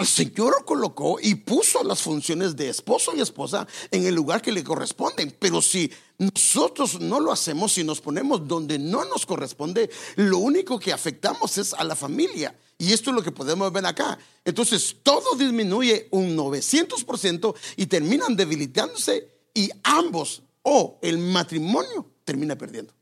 el 0.00 0.06
Señor 0.06 0.64
colocó 0.64 1.18
y 1.20 1.34
puso 1.34 1.84
las 1.84 2.00
funciones 2.02 2.56
de 2.56 2.68
esposo 2.68 3.12
y 3.14 3.20
esposa 3.20 3.66
en 3.90 4.06
el 4.06 4.14
lugar 4.14 4.42
que 4.42 4.52
le 4.52 4.64
corresponden. 4.64 5.36
Pero 5.38 5.60
si 5.60 5.90
nosotros 6.18 7.00
no 7.00 7.20
lo 7.20 7.32
hacemos, 7.32 7.72
si 7.72 7.84
nos 7.84 8.00
ponemos 8.00 8.48
donde 8.48 8.78
no 8.78 9.04
nos 9.04 9.26
corresponde, 9.26 9.90
lo 10.16 10.38
único 10.38 10.78
que 10.78 10.92
afectamos 10.92 11.58
es 11.58 11.74
a 11.74 11.84
la 11.84 11.94
familia. 11.94 12.56
Y 12.78 12.92
esto 12.92 13.10
es 13.10 13.16
lo 13.16 13.22
que 13.22 13.30
podemos 13.30 13.70
ver 13.72 13.84
acá. 13.84 14.18
Entonces 14.44 14.96
todo 15.02 15.36
disminuye 15.36 16.08
un 16.10 16.36
900% 16.36 17.54
y 17.76 17.86
terminan 17.86 18.34
debilitándose 18.34 19.28
y 19.54 19.70
ambos 19.82 20.42
o 20.62 20.98
el 21.02 21.18
matrimonio 21.18 22.10
termina 22.24 22.56
perdiendo. 22.56 22.94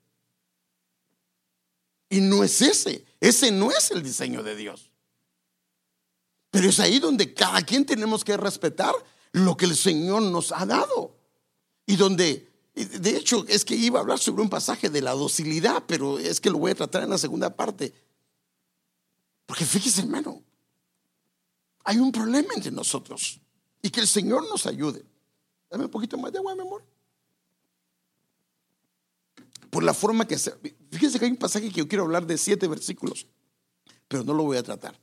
Y 2.10 2.20
no 2.20 2.42
es 2.42 2.60
ese, 2.62 3.04
ese 3.20 3.52
no 3.52 3.70
es 3.70 3.90
el 3.90 4.02
diseño 4.02 4.42
de 4.42 4.56
Dios. 4.56 4.90
Pero 6.50 6.68
es 6.68 6.80
ahí 6.80 6.98
donde 6.98 7.34
cada 7.34 7.62
quien 7.62 7.84
tenemos 7.84 8.24
que 8.24 8.36
respetar 8.36 8.94
lo 9.32 9.56
que 9.56 9.66
el 9.66 9.76
Señor 9.76 10.22
nos 10.22 10.52
ha 10.52 10.64
dado. 10.64 11.16
Y 11.86 11.96
donde, 11.96 12.48
de 12.74 13.16
hecho, 13.16 13.44
es 13.48 13.64
que 13.64 13.74
iba 13.74 13.98
a 13.98 14.02
hablar 14.02 14.18
sobre 14.18 14.42
un 14.42 14.50
pasaje 14.50 14.88
de 14.88 15.02
la 15.02 15.12
docilidad, 15.12 15.84
pero 15.86 16.18
es 16.18 16.40
que 16.40 16.50
lo 16.50 16.58
voy 16.58 16.72
a 16.72 16.74
tratar 16.74 17.02
en 17.02 17.10
la 17.10 17.18
segunda 17.18 17.54
parte. 17.54 17.92
Porque 19.46 19.64
fíjese, 19.64 20.02
hermano, 20.02 20.42
hay 21.84 21.98
un 21.98 22.12
problema 22.12 22.48
entre 22.54 22.70
nosotros 22.70 23.40
y 23.82 23.90
que 23.90 24.00
el 24.00 24.08
Señor 24.08 24.48
nos 24.48 24.66
ayude. 24.66 25.04
Dame 25.70 25.84
un 25.84 25.90
poquito 25.90 26.16
más 26.16 26.32
de 26.32 26.38
agua, 26.38 26.54
mi 26.54 26.62
amor. 26.62 26.84
Por 29.70 29.82
la 29.82 29.92
forma 29.92 30.26
que 30.26 30.38
se. 30.38 30.52
Fíjese 30.90 31.18
que 31.18 31.26
hay 31.26 31.30
un 31.30 31.36
pasaje 31.36 31.68
que 31.68 31.80
yo 31.80 31.88
quiero 31.88 32.04
hablar 32.04 32.26
de 32.26 32.38
siete 32.38 32.66
versículos, 32.68 33.26
pero 34.08 34.24
no 34.24 34.32
lo 34.32 34.44
voy 34.44 34.56
a 34.56 34.62
tratar 34.62 34.98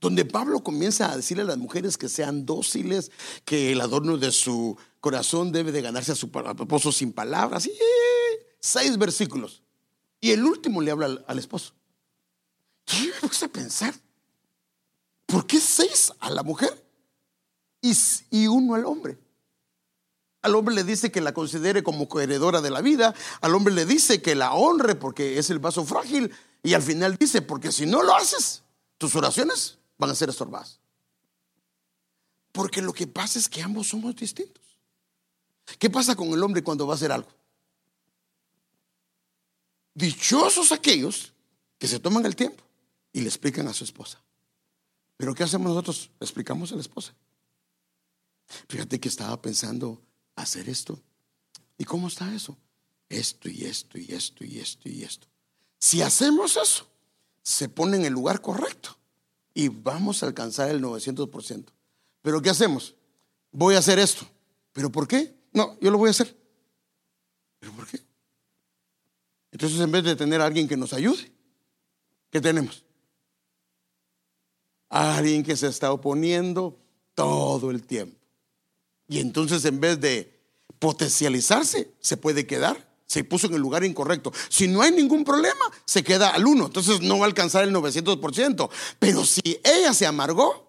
donde 0.00 0.24
Pablo 0.24 0.60
comienza 0.62 1.10
a 1.10 1.16
decirle 1.16 1.42
a 1.42 1.46
las 1.46 1.58
mujeres 1.58 1.96
que 1.96 2.08
sean 2.08 2.44
dóciles, 2.44 3.10
que 3.44 3.72
el 3.72 3.80
adorno 3.80 4.18
de 4.18 4.30
su 4.30 4.76
corazón 5.00 5.52
debe 5.52 5.72
de 5.72 5.82
ganarse 5.82 6.12
a 6.12 6.16
su 6.16 6.26
esposo 6.26 6.92
sin 6.92 7.12
palabras. 7.12 7.66
Y, 7.66 7.72
seis 8.60 8.98
versículos. 8.98 9.62
Y 10.20 10.32
el 10.32 10.44
último 10.44 10.80
le 10.80 10.90
habla 10.90 11.24
al, 11.26 11.38
esposo. 11.38 11.72
Yo 12.86 13.04
me 13.06 13.28
puse 13.28 13.46
a 13.46 13.48
pensar, 13.48 13.94
¿por 15.24 15.46
qué 15.46 15.60
seis 15.60 16.12
a 16.20 16.30
la 16.30 16.42
mujer 16.42 16.84
y, 17.80 17.92
y 18.30 18.46
uno 18.46 18.74
al 18.74 18.84
hombre? 18.84 19.18
Al 20.42 20.54
hombre 20.54 20.74
le 20.74 20.84
dice 20.84 21.10
que 21.10 21.20
la 21.20 21.34
considere 21.34 21.82
como 21.82 22.08
coheredora 22.08 22.60
de 22.60 22.70
la 22.70 22.80
vida, 22.80 23.14
al 23.40 23.54
hombre 23.54 23.74
le 23.74 23.86
dice 23.86 24.22
que 24.22 24.34
la 24.34 24.52
honre 24.54 24.94
porque 24.94 25.38
es 25.38 25.50
el 25.50 25.58
vaso 25.58 25.84
frágil 25.84 26.32
y 26.62 26.74
al 26.74 26.82
final 26.82 27.16
dice, 27.16 27.42
porque 27.42 27.72
si 27.72 27.86
no 27.86 28.02
lo 28.02 28.14
haces, 28.14 28.62
tus 28.98 29.14
oraciones 29.16 29.78
van 29.98 30.10
a 30.10 30.14
ser 30.14 30.28
estorbadas. 30.28 30.80
Porque 32.52 32.80
lo 32.80 32.92
que 32.92 33.06
pasa 33.06 33.38
es 33.38 33.48
que 33.48 33.62
ambos 33.62 33.88
somos 33.88 34.16
distintos. 34.16 34.64
¿Qué 35.78 35.90
pasa 35.90 36.14
con 36.14 36.28
el 36.28 36.42
hombre 36.42 36.62
cuando 36.62 36.86
va 36.86 36.94
a 36.94 36.96
hacer 36.96 37.12
algo? 37.12 37.28
Dichosos 39.94 40.72
aquellos 40.72 41.32
que 41.78 41.88
se 41.88 42.00
toman 42.00 42.24
el 42.24 42.36
tiempo 42.36 42.62
y 43.12 43.20
le 43.20 43.28
explican 43.28 43.66
a 43.68 43.74
su 43.74 43.84
esposa. 43.84 44.22
Pero 45.16 45.34
¿qué 45.34 45.42
hacemos 45.42 45.68
nosotros? 45.68 46.10
Le 46.20 46.24
explicamos 46.24 46.72
a 46.72 46.76
la 46.76 46.82
esposa. 46.82 47.14
Fíjate 48.68 49.00
que 49.00 49.08
estaba 49.08 49.40
pensando 49.40 50.00
hacer 50.34 50.68
esto. 50.68 51.00
¿Y 51.78 51.84
cómo 51.84 52.08
está 52.08 52.34
eso? 52.34 52.56
Esto 53.08 53.48
y 53.48 53.64
esto 53.64 53.98
y 53.98 54.12
esto 54.12 54.44
y 54.44 54.58
esto 54.58 54.88
y 54.88 55.02
esto. 55.02 55.26
Si 55.78 56.02
hacemos 56.02 56.56
eso, 56.56 56.88
se 57.42 57.68
pone 57.68 57.96
en 57.96 58.04
el 58.04 58.12
lugar 58.12 58.40
correcto 58.40 58.96
y 59.56 59.68
vamos 59.68 60.22
a 60.22 60.26
alcanzar 60.26 60.68
el 60.68 60.82
900%. 60.82 61.64
Pero 62.20 62.42
¿qué 62.42 62.50
hacemos? 62.50 62.94
Voy 63.50 63.74
a 63.74 63.78
hacer 63.78 63.98
esto. 63.98 64.26
¿Pero 64.74 64.92
por 64.92 65.08
qué? 65.08 65.34
No, 65.52 65.78
yo 65.80 65.90
lo 65.90 65.96
voy 65.96 66.08
a 66.08 66.10
hacer. 66.10 66.36
¿Pero 67.58 67.72
por 67.72 67.86
qué? 67.86 67.98
Entonces 69.50 69.80
en 69.80 69.90
vez 69.90 70.04
de 70.04 70.14
tener 70.14 70.42
a 70.42 70.44
alguien 70.44 70.68
que 70.68 70.76
nos 70.76 70.92
ayude, 70.92 71.32
¿qué 72.30 72.38
tenemos? 72.40 72.84
alguien 74.88 75.42
que 75.42 75.56
se 75.56 75.66
está 75.68 75.92
oponiendo 75.92 76.78
todo 77.14 77.70
el 77.70 77.82
tiempo. 77.82 78.16
Y 79.08 79.20
entonces 79.20 79.64
en 79.64 79.80
vez 79.80 80.00
de 80.00 80.38
potencializarse, 80.78 81.90
se 81.98 82.16
puede 82.16 82.46
quedar 82.46 82.88
se 83.06 83.24
puso 83.24 83.46
en 83.46 83.54
el 83.54 83.60
lugar 83.60 83.84
incorrecto. 83.84 84.32
Si 84.48 84.66
no 84.66 84.82
hay 84.82 84.90
ningún 84.90 85.24
problema, 85.24 85.64
se 85.84 86.02
queda 86.02 86.30
al 86.30 86.46
1. 86.46 86.66
Entonces 86.66 87.00
no 87.00 87.18
va 87.18 87.24
a 87.24 87.28
alcanzar 87.28 87.64
el 87.64 87.72
900%. 87.72 88.68
Pero 88.98 89.24
si 89.24 89.60
ella 89.62 89.94
se 89.94 90.06
amargó, 90.06 90.66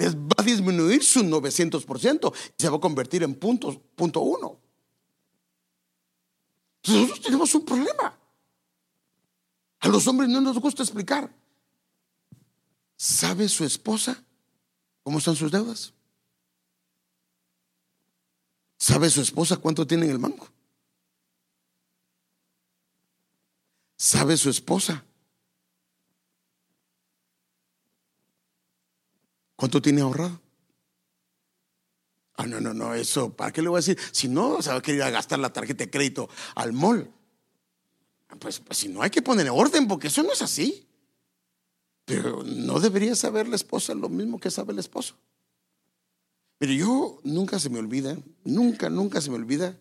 va 0.00 0.34
a 0.38 0.42
disminuir 0.42 1.04
su 1.04 1.20
900% 1.20 2.32
y 2.34 2.62
se 2.62 2.68
va 2.68 2.78
a 2.78 2.80
convertir 2.80 3.22
en 3.22 3.34
punto, 3.34 3.80
punto 3.94 4.20
1. 4.20 4.60
nosotros 6.88 7.20
tenemos 7.20 7.54
un 7.54 7.64
problema. 7.64 8.18
A 9.80 9.88
los 9.88 10.06
hombres 10.06 10.28
no 10.28 10.40
nos 10.40 10.58
gusta 10.58 10.82
explicar. 10.82 11.34
¿Sabe 12.96 13.48
su 13.48 13.64
esposa 13.64 14.22
cómo 15.02 15.18
están 15.18 15.36
sus 15.36 15.50
deudas? 15.50 15.92
¿Sabe 18.78 19.10
su 19.10 19.20
esposa 19.20 19.58
cuánto 19.58 19.86
tiene 19.86 20.06
en 20.06 20.12
el 20.12 20.18
banco? 20.18 20.48
¿Sabe 24.00 24.38
su 24.38 24.48
esposa? 24.48 25.04
¿Cuánto 29.56 29.82
tiene 29.82 30.00
ahorrado? 30.00 30.40
Ah, 32.32 32.46
no, 32.46 32.62
no, 32.62 32.72
no, 32.72 32.94
eso, 32.94 33.36
¿para 33.36 33.52
qué 33.52 33.60
le 33.60 33.68
voy 33.68 33.76
a 33.76 33.84
decir? 33.84 33.98
Si 34.10 34.26
no, 34.26 34.62
se 34.62 34.70
va 34.70 34.76
a 34.76 34.80
querer 34.80 35.12
gastar 35.12 35.38
la 35.38 35.52
tarjeta 35.52 35.84
de 35.84 35.90
crédito 35.90 36.30
al 36.54 36.72
mall. 36.72 37.12
Pues, 38.38 38.60
pues 38.60 38.78
si 38.78 38.88
no 38.88 39.02
hay 39.02 39.10
que 39.10 39.20
poner 39.20 39.50
orden, 39.50 39.86
porque 39.86 40.06
eso 40.06 40.22
no 40.22 40.32
es 40.32 40.40
así. 40.40 40.88
Pero 42.06 42.42
no 42.42 42.80
debería 42.80 43.14
saber 43.14 43.48
la 43.48 43.56
esposa 43.56 43.92
lo 43.92 44.08
mismo 44.08 44.40
que 44.40 44.50
sabe 44.50 44.72
el 44.72 44.78
esposo. 44.78 45.18
Pero 46.56 46.72
yo 46.72 47.20
nunca 47.22 47.58
se 47.58 47.68
me 47.68 47.78
olvida, 47.78 48.16
nunca, 48.44 48.88
nunca 48.88 49.20
se 49.20 49.28
me 49.28 49.36
olvida. 49.36 49.78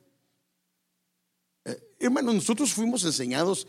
Eh, 1.63 1.95
hermano, 1.99 2.33
nosotros 2.33 2.73
fuimos 2.73 3.05
enseñados 3.05 3.65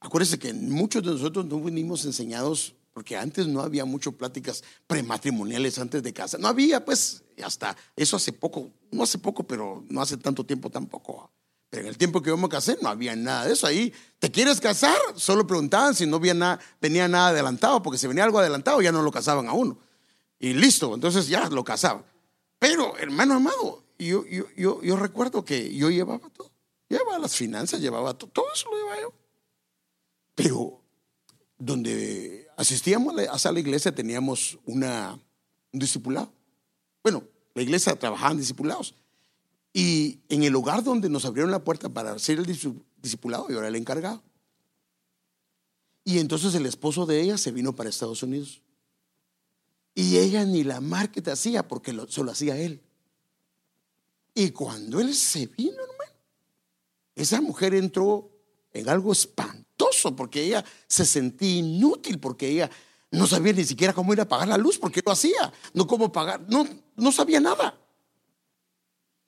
Acuérdense 0.00 0.38
que 0.38 0.52
muchos 0.52 1.02
de 1.02 1.10
nosotros 1.10 1.44
no 1.44 1.60
venimos 1.60 2.04
enseñados, 2.06 2.74
porque 2.92 3.16
antes 3.16 3.46
no 3.46 3.60
había 3.60 3.84
mucho 3.84 4.12
pláticas 4.12 4.64
prematrimoniales 4.86 5.78
antes 5.78 6.02
de 6.02 6.12
casa. 6.12 6.38
No 6.38 6.48
había, 6.48 6.84
pues, 6.84 7.22
hasta 7.44 7.76
eso 7.94 8.16
hace 8.16 8.32
poco, 8.32 8.70
no 8.90 9.02
hace 9.02 9.18
poco, 9.18 9.42
pero 9.44 9.84
no 9.88 10.00
hace 10.00 10.16
tanto 10.16 10.44
tiempo 10.44 10.70
tampoco. 10.70 11.30
Pero 11.68 11.82
en 11.82 11.88
el 11.88 11.98
tiempo 11.98 12.20
que 12.20 12.30
yo 12.30 12.36
me 12.36 12.48
casé 12.48 12.78
no 12.82 12.88
había 12.88 13.14
nada 13.14 13.44
de 13.44 13.52
eso. 13.52 13.66
Ahí, 13.66 13.92
¿te 14.18 14.30
quieres 14.30 14.60
casar? 14.60 14.98
Solo 15.14 15.46
preguntaban 15.46 15.94
si 15.94 16.04
no 16.04 16.16
había 16.16 16.34
nada, 16.34 16.58
venía 16.80 17.06
nada 17.06 17.28
adelantado, 17.28 17.80
porque 17.82 17.98
si 17.98 18.08
venía 18.08 18.24
algo 18.24 18.40
adelantado 18.40 18.82
ya 18.82 18.90
no 18.90 19.02
lo 19.02 19.12
casaban 19.12 19.48
a 19.48 19.52
uno. 19.52 19.78
Y 20.40 20.54
listo, 20.54 20.94
entonces 20.94 21.28
ya 21.28 21.48
lo 21.48 21.62
casaban. 21.62 22.04
Pero, 22.58 22.96
hermano 22.96 23.34
amado, 23.34 23.84
yo, 23.98 24.26
yo, 24.26 24.46
yo, 24.56 24.82
yo 24.82 24.96
recuerdo 24.96 25.44
que 25.44 25.72
yo 25.74 25.90
llevaba 25.90 26.28
todo. 26.30 26.50
Llevaba 26.88 27.18
las 27.18 27.36
finanzas, 27.36 27.80
llevaba 27.80 28.14
todo, 28.14 28.30
todo 28.30 28.46
eso 28.52 28.68
lo 28.70 28.76
llevaba 28.76 29.00
yo. 29.00 29.19
Pero 30.42 30.80
donde 31.58 32.48
asistíamos 32.56 33.14
a 33.16 33.52
la 33.52 33.60
iglesia 33.60 33.94
teníamos 33.94 34.58
una, 34.64 35.18
un 35.72 35.78
discipulado. 35.78 36.32
Bueno, 37.02 37.24
la 37.54 37.62
iglesia 37.62 37.98
trabajaba 37.98 38.32
en 38.32 38.38
discipulados. 38.38 38.94
Y 39.72 40.20
en 40.28 40.42
el 40.42 40.52
lugar 40.52 40.82
donde 40.82 41.08
nos 41.08 41.26
abrieron 41.26 41.50
la 41.50 41.62
puerta 41.62 41.88
para 41.90 42.18
ser 42.18 42.38
el 42.38 42.46
discipulado, 42.46 43.48
yo 43.50 43.58
era 43.58 43.68
el 43.68 43.76
encargado. 43.76 44.22
Y 46.04 46.18
entonces 46.18 46.54
el 46.54 46.64
esposo 46.64 47.04
de 47.04 47.20
ella 47.20 47.36
se 47.36 47.52
vino 47.52 47.76
para 47.76 47.90
Estados 47.90 48.22
Unidos. 48.22 48.62
Y 49.94 50.16
ella 50.16 50.44
ni 50.46 50.64
la 50.64 50.80
market 50.80 51.28
hacía 51.28 51.68
porque 51.68 51.92
lo, 51.92 52.08
solo 52.08 52.32
hacía 52.32 52.56
él. 52.56 52.80
Y 54.34 54.50
cuando 54.52 55.00
él 55.00 55.14
se 55.14 55.46
vino, 55.46 55.72
hermano, 55.72 56.18
esa 57.14 57.40
mujer 57.42 57.74
entró 57.74 58.30
en 58.72 58.88
algo 58.88 59.12
espantoso 59.12 59.59
porque 60.16 60.42
ella 60.42 60.64
se 60.86 61.04
sentía 61.04 61.58
inútil, 61.58 62.18
porque 62.18 62.48
ella 62.48 62.70
no 63.10 63.26
sabía 63.26 63.52
ni 63.52 63.64
siquiera 63.64 63.92
cómo 63.92 64.12
ir 64.12 64.20
a 64.20 64.28
pagar 64.28 64.48
la 64.48 64.56
luz, 64.56 64.78
porque 64.78 65.02
lo 65.04 65.12
hacía, 65.12 65.52
no 65.74 65.86
cómo 65.86 66.12
pagar, 66.12 66.44
no, 66.48 66.66
no 66.96 67.12
sabía 67.12 67.40
nada. 67.40 67.78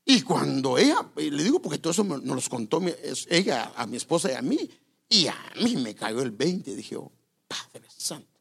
Y 0.04 0.22
cuando 0.22 0.78
ella, 0.78 1.10
le 1.16 1.44
digo 1.44 1.60
porque 1.60 1.78
todo 1.78 1.92
eso 1.92 2.04
nos 2.04 2.22
los 2.24 2.48
contó 2.48 2.80
ella 3.28 3.72
a 3.76 3.86
mi 3.86 3.96
esposa 3.96 4.32
y 4.32 4.34
a 4.34 4.42
mí, 4.42 4.70
y 5.08 5.26
a 5.26 5.36
mí 5.62 5.76
me 5.76 5.94
cayó 5.94 6.22
el 6.22 6.30
20, 6.30 6.74
dije, 6.74 6.96
oh, 6.96 7.12
Padre 7.46 7.86
Santo, 7.96 8.40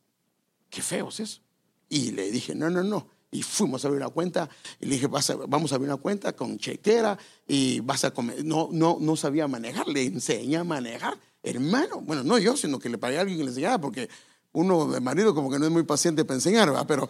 qué 0.69 0.81
feo 0.81 1.09
es 1.09 1.19
eso. 1.19 1.41
Y 1.89 2.11
le 2.11 2.31
dije, 2.31 2.55
no, 2.55 2.69
no, 2.69 2.83
no. 2.83 3.07
Y 3.29 3.43
fuimos 3.43 3.83
a 3.83 3.87
abrir 3.87 4.01
una 4.01 4.09
cuenta. 4.09 4.49
Y 4.79 4.85
le 4.85 4.95
dije, 4.95 5.07
vamos 5.07 5.71
a 5.71 5.75
abrir 5.75 5.89
una 5.89 6.01
cuenta 6.01 6.33
con 6.33 6.57
chequera 6.57 7.17
y 7.47 7.79
vas 7.81 8.03
a 8.05 8.11
comer. 8.11 8.43
No, 8.43 8.69
no, 8.71 8.97
no 8.99 9.15
sabía 9.15 9.47
manejar, 9.47 9.87
le 9.87 10.03
enseñé 10.03 10.57
a 10.57 10.63
manejar. 10.63 11.17
Hermano, 11.43 12.01
bueno, 12.01 12.23
no 12.23 12.37
yo, 12.37 12.55
sino 12.55 12.79
que 12.79 12.89
le 12.89 12.97
pagué 12.97 13.17
a 13.17 13.21
alguien 13.21 13.37
que 13.37 13.43
le 13.43 13.49
enseñara, 13.49 13.79
porque 13.79 14.09
uno 14.53 14.87
de 14.87 14.99
marido 14.99 15.33
como 15.33 15.49
que 15.49 15.57
no 15.57 15.65
es 15.65 15.71
muy 15.71 15.83
paciente 15.83 16.25
para 16.25 16.35
enseñar, 16.35 16.69
¿verdad? 16.69 16.85
Pero, 16.87 17.09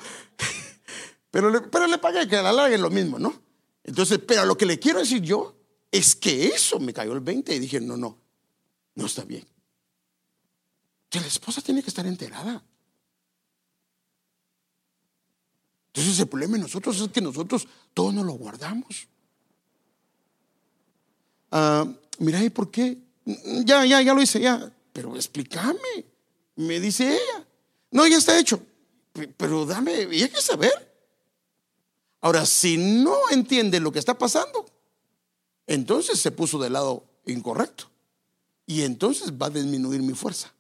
pero, 1.31 1.49
le, 1.49 1.61
pero 1.61 1.87
le 1.87 1.97
pagué 1.97 2.27
que 2.27 2.37
a 2.37 2.41
la 2.41 2.53
larga 2.53 2.75
es 2.75 2.81
lo 2.81 2.89
mismo, 2.89 3.19
¿no? 3.19 3.33
Entonces, 3.83 4.19
pero 4.25 4.45
lo 4.45 4.57
que 4.57 4.65
le 4.65 4.79
quiero 4.79 4.99
decir 4.99 5.21
yo 5.21 5.55
es 5.91 6.15
que 6.15 6.47
eso 6.47 6.79
me 6.79 6.93
cayó 6.93 7.13
el 7.13 7.19
20 7.19 7.53
y 7.53 7.59
dije, 7.59 7.81
no, 7.81 7.97
no, 7.97 8.17
no 8.95 9.05
está 9.05 9.23
bien. 9.25 9.45
Que 11.09 11.19
la 11.19 11.27
esposa 11.27 11.61
tiene 11.61 11.81
que 11.83 11.89
estar 11.89 12.05
enterada. 12.05 12.63
Entonces 15.87 16.19
el 16.19 16.27
problema 16.27 16.53
de 16.53 16.63
nosotros 16.63 17.01
es 17.01 17.09
que 17.09 17.19
nosotros 17.19 17.67
todo 17.93 18.13
nos 18.13 18.25
lo 18.25 18.33
guardamos. 18.33 19.07
Ah, 21.51 21.85
mira, 22.19 22.41
¿y 22.41 22.49
por 22.49 22.71
qué? 22.71 22.97
Ya, 23.25 23.85
ya, 23.85 24.01
ya 24.01 24.13
lo 24.13 24.21
hice, 24.21 24.39
ya. 24.39 24.71
Pero 24.93 25.15
explícame. 25.15 26.05
Me 26.55 26.79
dice 26.79 27.13
ella. 27.13 27.45
No, 27.91 28.07
ya 28.07 28.17
está 28.17 28.37
hecho. 28.37 28.61
Pero 29.37 29.65
dame, 29.65 30.07
y 30.11 30.23
hay 30.23 30.29
que 30.29 30.41
saber. 30.41 30.91
Ahora, 32.21 32.45
si 32.45 32.77
no 32.77 33.17
entiende 33.31 33.79
lo 33.79 33.91
que 33.91 33.99
está 33.99 34.17
pasando, 34.17 34.65
entonces 35.67 36.19
se 36.19 36.31
puso 36.31 36.59
del 36.59 36.73
lado 36.73 37.03
incorrecto. 37.25 37.89
Y 38.65 38.83
entonces 38.83 39.31
va 39.31 39.47
a 39.47 39.49
disminuir 39.49 40.01
mi 40.01 40.13
fuerza. 40.13 40.53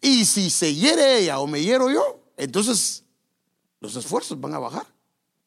Y 0.00 0.24
si 0.24 0.50
se 0.50 0.74
hiere 0.74 1.18
ella 1.18 1.38
o 1.40 1.46
me 1.46 1.62
hiero 1.62 1.90
yo, 1.90 2.20
entonces 2.36 3.04
los 3.80 3.94
esfuerzos 3.96 4.40
van 4.40 4.54
a 4.54 4.58
bajar 4.58 4.86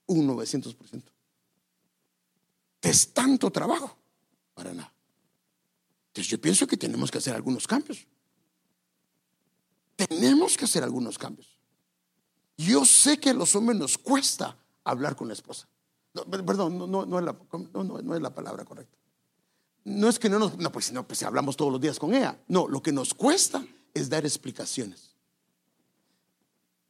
un 0.05 0.27
900%. 0.27 1.01
Es 2.81 3.13
tanto 3.13 3.49
trabajo 3.51 3.95
para 4.53 4.73
nada. 4.73 4.90
Entonces 6.21 6.37
yo 6.37 6.39
pienso 6.39 6.67
que 6.67 6.77
tenemos 6.77 7.09
que 7.09 7.17
hacer 7.17 7.33
algunos 7.33 7.65
cambios. 7.65 8.05
Tenemos 9.95 10.55
que 10.55 10.65
hacer 10.65 10.83
algunos 10.83 11.17
cambios. 11.17 11.57
Yo 12.57 12.85
sé 12.85 13.19
que 13.19 13.31
a 13.31 13.33
los 13.33 13.55
hombres 13.55 13.79
nos 13.79 13.97
cuesta 13.97 14.55
hablar 14.83 15.15
con 15.15 15.29
la 15.29 15.33
esposa. 15.33 15.67
perdón, 16.29 16.77
no, 16.77 17.07
no, 17.07 17.17
es 17.17 17.25
la, 17.25 17.35
no, 17.73 18.15
es 18.15 18.21
la, 18.21 18.35
palabra 18.35 18.63
correcta. 18.65 18.95
No 19.83 20.09
es 20.09 20.19
que 20.19 20.29
no 20.29 20.37
nos, 20.37 20.59
no, 20.59 20.71
pues 20.71 20.91
no, 20.91 21.07
pues 21.07 21.23
hablamos 21.23 21.57
todos 21.57 21.71
los 21.71 21.81
días 21.81 21.97
con 21.97 22.13
ella. 22.13 22.39
No, 22.47 22.67
lo 22.67 22.83
que 22.83 22.91
nos 22.91 23.15
cuesta 23.15 23.65
es 23.91 24.07
dar 24.07 24.23
explicaciones. 24.23 25.15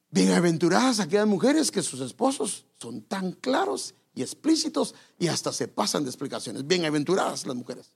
Bienaventuradas 0.10 1.00
aquellas 1.00 1.28
mujeres 1.28 1.72
que 1.72 1.82
sus 1.82 2.02
esposos 2.02 2.66
son 2.82 3.04
tan 3.04 3.32
claros 3.32 3.94
y 4.14 4.24
explícitos 4.24 4.94
y 5.18 5.30
hasta 5.30 5.54
se 5.54 5.70
pasan 5.70 6.04
de 6.04 6.10
explicaciones. 6.10 6.68
Bienaventuradas 6.68 7.48
las 7.48 7.56
mujeres. 7.56 7.94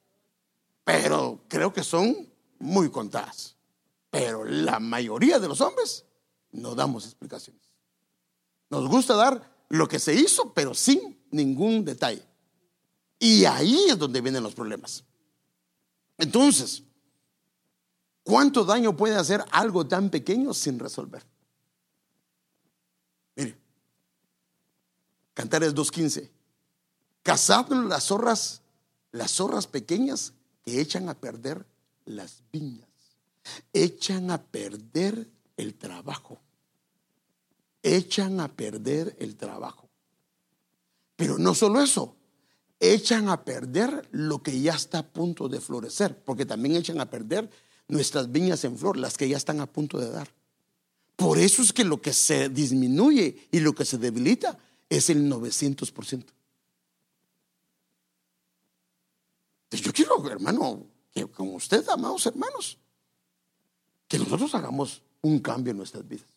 Pero 0.86 1.44
creo 1.50 1.74
que 1.74 1.84
son 1.84 2.16
muy 2.60 2.90
contadas. 2.90 3.58
Pero 4.10 4.46
la 4.46 4.80
mayoría 4.80 5.40
de 5.40 5.50
los 5.50 5.60
hombres 5.60 6.06
no 6.52 6.74
damos 6.74 7.04
explicaciones. 7.06 7.62
Nos 8.70 8.88
gusta 8.88 9.16
dar 9.16 9.66
lo 9.68 9.88
que 9.88 10.00
se 10.00 10.14
hizo, 10.14 10.54
pero 10.54 10.74
sin 10.74 11.22
ningún 11.32 11.84
detalle. 11.84 12.26
Y 13.20 13.46
ahí 13.46 13.90
es 13.90 13.98
donde 13.98 14.22
vienen 14.22 14.44
los 14.44 14.54
problemas. 14.54 15.04
Entonces, 16.18 16.84
¿cuánto 18.24 18.64
daño 18.64 18.96
puede 18.96 19.16
hacer 19.16 19.44
algo 19.52 19.88
tan 19.88 20.10
pequeño 20.10 20.54
sin 20.54 20.80
resolver? 20.80 21.26
Mire, 23.36 23.58
Cantares 25.34 25.74
2.15. 25.74 26.30
Cazad 27.24 27.68
las 27.70 28.04
zorras, 28.04 28.62
las 29.12 29.32
zorras 29.32 29.66
pequeñas 29.66 30.35
que 30.66 30.82
echan 30.82 31.08
a 31.10 31.14
perder 31.14 31.66
las 32.06 32.42
viñas. 32.52 32.90
Echan 33.72 34.32
a 34.32 34.42
perder 34.42 35.30
el 35.56 35.76
trabajo. 35.76 36.42
Echan 37.84 38.40
a 38.40 38.48
perder 38.48 39.16
el 39.20 39.36
trabajo. 39.36 39.88
Pero 41.16 41.38
no 41.38 41.54
solo 41.54 41.82
eso, 41.82 42.18
echan 42.80 43.30
a 43.30 43.46
perder 43.46 44.08
lo 44.12 44.42
que 44.42 44.60
ya 44.60 44.74
está 44.74 45.00
a 45.00 45.08
punto 45.08 45.48
de 45.48 45.62
florecer, 45.62 46.18
porque 46.24 46.46
también 46.46 46.76
echan 46.76 47.00
a 47.00 47.10
perder 47.10 47.50
nuestras 47.88 48.32
viñas 48.32 48.64
en 48.66 48.78
flor, 48.78 48.98
las 48.98 49.18
que 49.18 49.30
ya 49.30 49.38
están 49.38 49.62
a 49.62 49.68
punto 49.68 50.00
de 50.00 50.10
dar. 50.10 50.30
Por 51.16 51.38
eso 51.38 51.62
es 51.62 51.72
que 51.72 51.86
lo 51.86 52.02
que 52.02 52.12
se 52.12 52.50
disminuye 52.50 53.48
y 53.52 53.60
lo 53.60 53.74
que 53.74 53.86
se 53.86 53.98
debilita 53.98 54.58
es 54.90 55.10
el 55.10 55.30
900%. 55.30 56.26
Yo 59.82 59.92
quiero, 59.94 60.30
hermano, 60.30 60.86
que 61.14 61.26
con 61.28 61.54
usted, 61.56 61.88
amados 61.90 62.26
hermanos, 62.26 62.78
que 64.08 64.20
nosotros 64.20 64.54
hagamos 64.56 65.02
un 65.22 65.40
cambio 65.40 65.72
en 65.72 65.78
nuestras 65.78 66.08
vidas. 66.08 66.28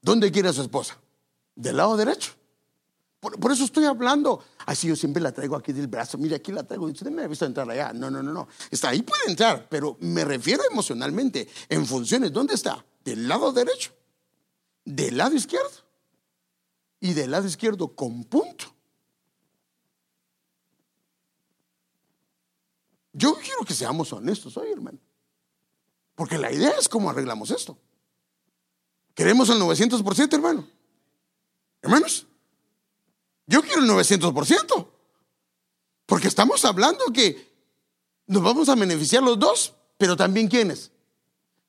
¿Dónde 0.00 0.30
quiere 0.32 0.48
a 0.48 0.52
su 0.52 0.62
esposa? 0.62 0.98
Del 1.54 1.76
lado 1.76 1.96
derecho. 1.96 2.32
Por, 3.20 3.52
eso 3.52 3.62
estoy 3.62 3.84
hablando. 3.84 4.42
Así 4.66 4.88
yo 4.88 4.96
siempre 4.96 5.22
la 5.22 5.30
traigo 5.30 5.54
aquí 5.54 5.72
del 5.72 5.86
brazo. 5.86 6.18
Mire, 6.18 6.34
aquí 6.34 6.50
la 6.50 6.64
traigo. 6.64 6.86
Usted 6.86 7.08
me 7.08 7.22
ha 7.22 7.28
visto 7.28 7.46
entrar 7.46 7.70
allá. 7.70 7.92
No, 7.92 8.10
no, 8.10 8.20
no, 8.20 8.32
no. 8.32 8.48
Está 8.68 8.88
ahí, 8.88 9.02
puede 9.02 9.22
entrar, 9.28 9.68
pero 9.70 9.96
me 10.00 10.24
refiero 10.24 10.64
emocionalmente 10.68 11.48
en 11.68 11.86
funciones. 11.86 12.32
¿Dónde 12.32 12.54
está? 12.54 12.84
Del 13.04 13.28
lado 13.28 13.52
derecho, 13.52 13.92
del 14.84 15.16
lado 15.16 15.36
izquierdo 15.36 15.70
y 16.98 17.12
del 17.12 17.30
lado 17.30 17.46
izquierdo 17.46 17.94
con 17.94 18.24
punto. 18.24 18.74
Yo 23.12 23.34
quiero 23.34 23.64
que 23.64 23.74
seamos 23.74 24.12
honestos 24.12 24.56
hoy, 24.56 24.70
hermano. 24.70 24.98
Porque 26.14 26.38
la 26.38 26.52
idea 26.52 26.72
es 26.78 26.88
cómo 26.88 27.10
arreglamos 27.10 27.50
esto. 27.50 27.76
¿Queremos 29.14 29.48
el 29.50 29.58
900%, 29.58 30.32
hermano? 30.32 30.66
Hermanos, 31.82 32.26
yo 33.46 33.60
quiero 33.62 33.82
el 33.82 33.90
900%. 33.90 34.88
Porque 36.06 36.28
estamos 36.28 36.64
hablando 36.64 37.04
que 37.12 37.52
nos 38.26 38.42
vamos 38.42 38.68
a 38.68 38.74
beneficiar 38.74 39.22
los 39.22 39.38
dos, 39.38 39.74
pero 39.98 40.16
también 40.16 40.48
quiénes? 40.48 40.90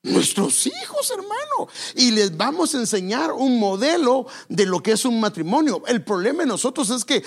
Nuestros 0.02 0.66
hijos, 0.66 1.10
hermano. 1.10 1.68
Y 1.94 2.10
les 2.10 2.36
vamos 2.36 2.74
a 2.74 2.78
enseñar 2.78 3.32
un 3.32 3.58
modelo 3.58 4.26
de 4.48 4.66
lo 4.66 4.82
que 4.82 4.92
es 4.92 5.04
un 5.04 5.20
matrimonio. 5.20 5.82
El 5.86 6.04
problema 6.04 6.42
de 6.42 6.48
nosotros 6.48 6.90
es 6.90 7.04
que, 7.04 7.24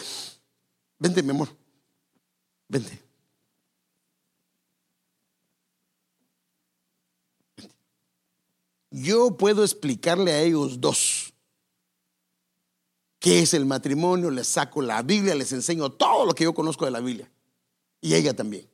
vente, 0.99 1.23
mi 1.23 1.31
amor, 1.31 1.49
vente. 2.67 3.06
Yo 8.99 9.37
puedo 9.37 9.63
explicarle 9.63 10.31
a 10.31 10.41
ellos 10.41 10.81
dos 10.81 11.31
qué 13.19 13.43
es 13.43 13.53
el 13.53 13.67
matrimonio, 13.67 14.31
les 14.31 14.47
saco 14.47 14.81
la 14.81 15.03
Biblia, 15.03 15.35
les 15.35 15.51
enseño 15.51 15.91
todo 15.91 16.25
lo 16.25 16.33
que 16.33 16.45
yo 16.45 16.53
conozco 16.55 16.85
de 16.85 16.91
la 16.91 16.99
Biblia. 16.99 17.31
Y 18.01 18.15
ella 18.15 18.35
también. 18.35 18.67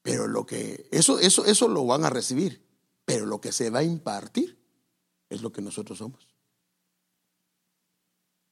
Pero 0.00 0.26
lo 0.26 0.46
que, 0.46 0.88
eso, 0.90 1.18
eso, 1.18 1.44
eso 1.44 1.68
lo 1.68 1.84
van 1.84 2.06
a 2.06 2.10
recibir. 2.10 2.64
Pero 3.04 3.26
lo 3.26 3.42
que 3.42 3.52
se 3.52 3.68
va 3.68 3.80
a 3.80 3.84
impartir 3.84 4.58
es 5.28 5.42
lo 5.42 5.52
que 5.52 5.60
nosotros 5.60 5.98
somos. 5.98 6.26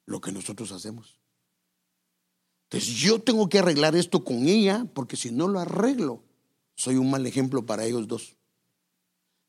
Lo 0.04 0.20
que 0.20 0.32
nosotros 0.32 0.70
hacemos. 0.72 1.18
Entonces 2.64 2.90
yo 2.90 3.22
tengo 3.22 3.48
que 3.48 3.60
arreglar 3.60 3.96
esto 3.96 4.22
con 4.22 4.48
ella, 4.48 4.86
porque 4.92 5.16
si 5.16 5.30
no 5.30 5.48
lo 5.48 5.60
arreglo, 5.60 6.22
soy 6.74 6.96
un 6.96 7.08
mal 7.08 7.24
ejemplo 7.24 7.64
para 7.64 7.86
ellos 7.86 8.06
dos. 8.06 8.36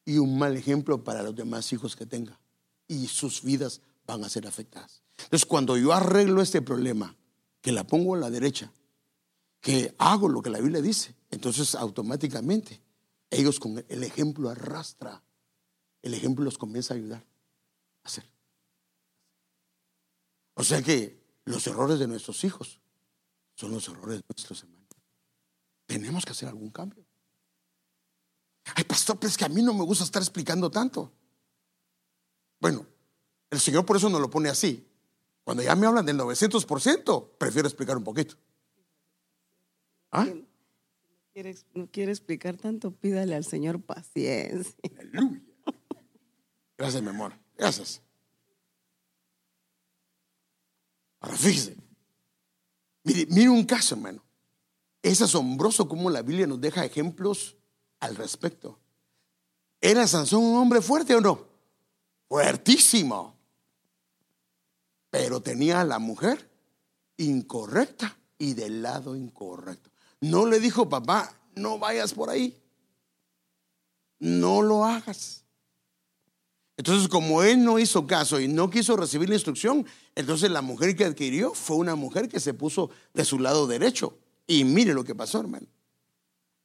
Y 0.06 0.20
un 0.20 0.38
mal 0.38 0.56
ejemplo 0.56 1.03
para 1.03 1.24
los 1.24 1.36
demás 1.36 1.74
hijos 1.74 1.95
que 1.95 2.06
tenga. 2.06 2.39
Y 2.88 3.08
sus 3.08 3.41
vidas 3.41 3.82
van 4.06 4.24
a 4.24 4.30
ser 4.30 4.47
afectadas. 4.47 5.01
Entonces, 5.18 5.45
cuando 5.45 5.78
yo 5.78 5.93
arreglo 5.93 6.41
este 6.41 6.62
problema, 6.62 7.16
que 7.62 7.72
la 7.72 7.86
pongo 7.86 8.16
a 8.16 8.20
la 8.20 8.30
derecha, 8.30 8.72
que 9.60 9.95
hago 9.97 10.30
lo 10.30 10.41
que 10.43 10.51
la 10.51 10.60
Biblia 10.60 10.82
dice, 10.82 11.16
entonces 11.32 11.74
automáticamente 11.74 12.80
ellos 13.32 13.60
con 13.60 13.84
el 13.89 14.03
ejemplo 14.03 14.49
arrastra, 14.49 15.24
el 16.03 16.14
ejemplo 16.14 16.45
los 16.45 16.58
comienza 16.58 16.93
a 16.93 16.97
ayudar 16.97 17.26
a 18.03 18.08
hacer. 18.08 18.30
O 20.53 20.64
sea 20.64 20.82
que 20.82 21.20
los 21.45 21.66
errores 21.68 21.99
de 21.99 22.08
nuestros 22.08 22.43
hijos 22.43 22.80
son 23.56 23.72
los 23.72 23.88
errores 23.88 24.20
de 24.20 24.26
nuestros 24.30 24.64
hermanos. 24.64 24.88
Tenemos 25.86 26.26
que 26.26 26.32
hacer 26.32 26.49
algún 26.49 26.70
cambio. 26.70 27.05
Ay, 28.74 28.84
pastor, 28.84 29.20
pero 29.20 29.30
es 29.30 29.38
que 29.38 29.45
a 29.45 29.49
mí 29.49 29.61
no 29.61 29.74
me 29.74 29.84
gusta 29.84 30.03
estar 30.03 30.22
explicando 30.22 30.72
tanto. 30.72 31.11
Bueno, 32.59 32.86
el 33.51 33.59
Señor 33.59 33.86
por 33.86 33.97
eso 33.97 34.09
nos 34.09 34.20
lo 34.20 34.30
pone 34.30 34.49
así. 34.49 34.88
Cuando 35.43 35.61
ya 35.61 35.76
me 35.76 35.86
hablan 35.86 36.05
del 36.05 36.18
900%, 36.18 37.38
prefiero 37.38 37.68
explicar 37.68 37.95
un 37.95 38.03
poquito. 38.03 38.36
¿Ah? 40.11 40.28
no 41.74 41.88
quiere 41.91 42.11
explicar 42.11 42.55
tanto, 42.55 42.91
pídale 42.91 43.36
al 43.36 43.43
Señor 43.43 43.82
paciencia. 43.82 44.74
Aleluya. 44.97 45.41
Gracias, 46.78 47.03
mi 47.03 47.09
amor. 47.09 47.34
Gracias. 47.57 48.01
Ahora 51.20 51.38
fíjese. 51.38 51.76
Mire, 53.03 53.28
mire 53.30 53.49
un 53.49 53.66
caso, 53.66 53.95
hermano. 53.95 54.24
Es 55.01 55.22
asombroso 55.22 55.88
cómo 55.88 56.09
la 56.09 56.22
Biblia 56.22 56.47
nos 56.47 56.59
deja 56.59 56.84
ejemplos 56.84 57.57
al 58.00 58.16
respecto. 58.16 58.80
¿Era 59.82 60.08
Sansón 60.08 60.43
un 60.43 60.58
hombre 60.58 60.82
fuerte 60.82 61.16
o 61.16 61.22
no? 61.22 61.46
Fuertísimo. 62.28 63.36
Pero 65.10 65.41
tenía 65.41 65.82
a 65.82 65.86
la 65.86 66.00
mujer 66.00 66.50
incorrecta 67.18 68.18
y 68.38 68.54
del 68.54 68.82
lado 68.82 69.16
incorrecto. 69.16 69.89
No 70.22 70.46
le 70.46 70.60
dijo, 70.60 70.89
papá, 70.89 71.39
no 71.56 71.80
vayas 71.80 72.14
por 72.14 72.30
ahí. 72.30 72.62
No 74.20 74.62
lo 74.62 74.86
hagas. 74.86 75.46
Entonces, 76.78 77.08
como 77.08 77.43
él 77.43 77.64
no 77.64 77.80
hizo 77.80 78.06
caso 78.06 78.39
y 78.39 78.48
no 78.48 78.70
quiso 78.70 78.98
recibir 78.98 79.30
la 79.30 79.36
instrucción, 79.36 79.86
entonces 80.14 80.52
la 80.52 80.62
mujer 80.62 80.96
que 80.96 81.06
adquirió 81.06 81.54
fue 81.54 81.78
una 81.78 81.96
mujer 81.96 82.28
que 82.28 82.39
se 82.39 82.54
puso 82.54 82.89
de 83.14 83.24
su 83.24 83.39
lado 83.39 83.68
derecho. 83.68 84.18
Y 84.46 84.66
mire 84.66 84.93
lo 84.93 85.04
que 85.04 85.16
pasó, 85.16 85.39
hermano. 85.39 85.68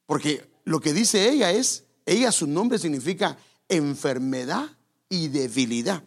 Porque 0.05 0.50
lo 0.63 0.79
que 0.79 0.93
dice 0.93 1.29
ella 1.29 1.51
es, 1.51 1.85
ella 2.05 2.31
su 2.31 2.47
nombre 2.47 2.79
significa 2.79 3.37
enfermedad 3.67 4.69
y 5.09 5.27
debilidad. 5.27 6.03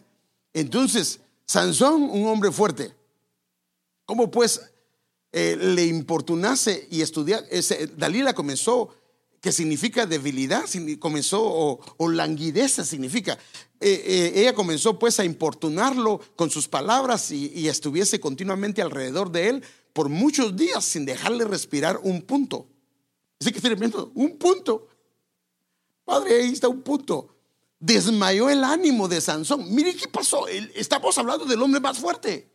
Entonces, 0.53 1.19
Sansón, 1.45 2.03
un 2.03 2.27
hombre 2.27 2.51
fuerte, 2.51 2.95
¿cómo 4.05 4.31
pues 4.31 4.61
eh, 5.31 5.57
le 5.59 5.85
importunase 5.85 6.87
y 6.89 7.01
estudiar? 7.01 7.43
Dalila 7.97 8.33
comenzó, 8.33 8.95
que 9.41 9.51
significa 9.51 10.05
debilidad, 10.07 10.63
comenzó, 10.97 11.43
o, 11.43 12.09
languideza 12.09 12.83
significa. 12.83 13.37
Eh, 13.79 14.03
eh, 14.05 14.41
ella 14.41 14.55
comenzó 14.55 14.97
pues 14.97 15.19
a 15.19 15.25
importunarlo 15.25 16.19
con 16.35 16.49
sus 16.49 16.67
palabras 16.67 17.29
y, 17.31 17.67
estuviese 17.67 18.19
continuamente 18.19 18.81
alrededor 18.81 19.31
de 19.31 19.49
él 19.49 19.63
por 19.93 20.09
muchos 20.09 20.55
días 20.55 20.83
sin 20.83 21.05
dejarle 21.05 21.45
respirar 21.45 21.99
un 22.01 22.21
punto. 22.21 22.67
Así 23.39 23.51
que 23.51 23.57
estoy 23.57 24.09
un 24.13 24.37
punto. 24.37 24.87
Padre, 26.05 26.41
ahí 26.41 26.53
está 26.53 26.67
un 26.67 26.81
punto. 26.81 27.35
Desmayó 27.79 28.49
el 28.49 28.63
ánimo 28.63 29.07
de 29.07 29.19
Sansón. 29.21 29.73
Mire 29.73 29.95
qué 29.95 30.07
pasó. 30.07 30.47
Estamos 30.47 31.17
hablando 31.17 31.45
del 31.45 31.61
hombre 31.61 31.79
más 31.79 31.99
fuerte. 31.99 32.51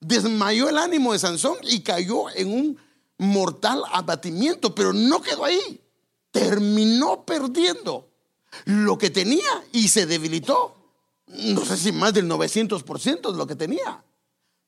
Desmayó 0.00 0.68
el 0.68 0.78
ánimo 0.78 1.12
de 1.12 1.18
Sansón 1.18 1.56
y 1.62 1.80
cayó 1.80 2.30
en 2.34 2.52
un 2.52 2.78
mortal 3.18 3.82
abatimiento, 3.92 4.74
pero 4.74 4.92
no 4.92 5.20
quedó 5.20 5.44
ahí. 5.44 5.80
Terminó 6.30 7.24
perdiendo 7.24 8.08
lo 8.64 8.98
que 8.98 9.10
tenía 9.10 9.64
y 9.72 9.88
se 9.88 10.06
debilitó. 10.06 10.74
No 11.26 11.64
sé 11.64 11.76
si 11.76 11.92
más 11.92 12.14
del 12.14 12.28
900% 12.28 13.32
de 13.32 13.36
lo 13.36 13.46
que 13.46 13.56
tenía. 13.56 14.04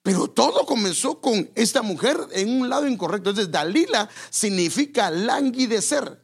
Pero 0.03 0.29
todo 0.29 0.65
comenzó 0.65 1.21
con 1.21 1.51
esta 1.55 1.83
mujer 1.83 2.19
en 2.33 2.61
un 2.61 2.69
lado 2.69 2.89
incorrecto. 2.89 3.31
Entonces, 3.31 3.53
Dalila 3.53 4.09
significa 4.31 5.11
languidecer. 5.11 6.23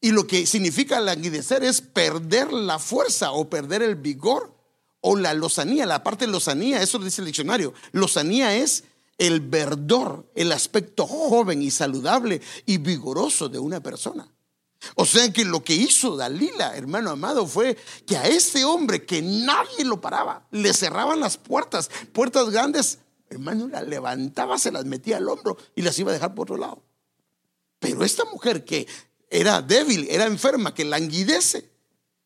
Y 0.00 0.10
lo 0.10 0.26
que 0.26 0.46
significa 0.46 1.00
languidecer 1.00 1.62
es 1.64 1.80
perder 1.80 2.52
la 2.52 2.78
fuerza 2.78 3.32
o 3.32 3.48
perder 3.48 3.82
el 3.82 3.94
vigor 3.94 4.54
o 5.00 5.16
la 5.16 5.34
lozanía. 5.34 5.86
La 5.86 6.02
parte 6.02 6.26
de 6.26 6.32
lozanía, 6.32 6.82
eso 6.82 6.98
dice 6.98 7.20
el 7.22 7.26
diccionario. 7.26 7.72
Lozanía 7.92 8.56
es 8.56 8.84
el 9.18 9.40
verdor, 9.40 10.30
el 10.34 10.52
aspecto 10.52 11.06
joven 11.06 11.62
y 11.62 11.70
saludable 11.70 12.40
y 12.66 12.78
vigoroso 12.78 13.48
de 13.48 13.58
una 13.58 13.80
persona. 13.80 14.28
O 14.96 15.04
sea 15.04 15.32
que 15.32 15.44
lo 15.44 15.62
que 15.62 15.74
hizo 15.74 16.16
Dalila, 16.16 16.76
hermano 16.76 17.10
amado, 17.10 17.46
fue 17.46 17.76
que 18.06 18.16
a 18.16 18.26
ese 18.26 18.64
hombre 18.64 19.04
que 19.04 19.22
nadie 19.22 19.84
lo 19.84 20.00
paraba, 20.00 20.46
le 20.50 20.72
cerraban 20.74 21.20
las 21.20 21.36
puertas, 21.38 21.90
puertas 22.12 22.50
grandes, 22.50 22.98
hermano, 23.30 23.68
la 23.68 23.82
levantaba, 23.82 24.58
se 24.58 24.72
las 24.72 24.84
metía 24.84 25.18
al 25.18 25.28
hombro 25.28 25.56
y 25.74 25.82
las 25.82 25.98
iba 25.98 26.10
a 26.10 26.14
dejar 26.14 26.34
por 26.34 26.44
otro 26.44 26.56
lado. 26.56 26.82
Pero 27.78 28.04
esta 28.04 28.24
mujer 28.26 28.64
que 28.64 28.86
era 29.30 29.62
débil, 29.62 30.06
era 30.10 30.26
enferma, 30.26 30.74
que 30.74 30.84
languidece, 30.84 31.70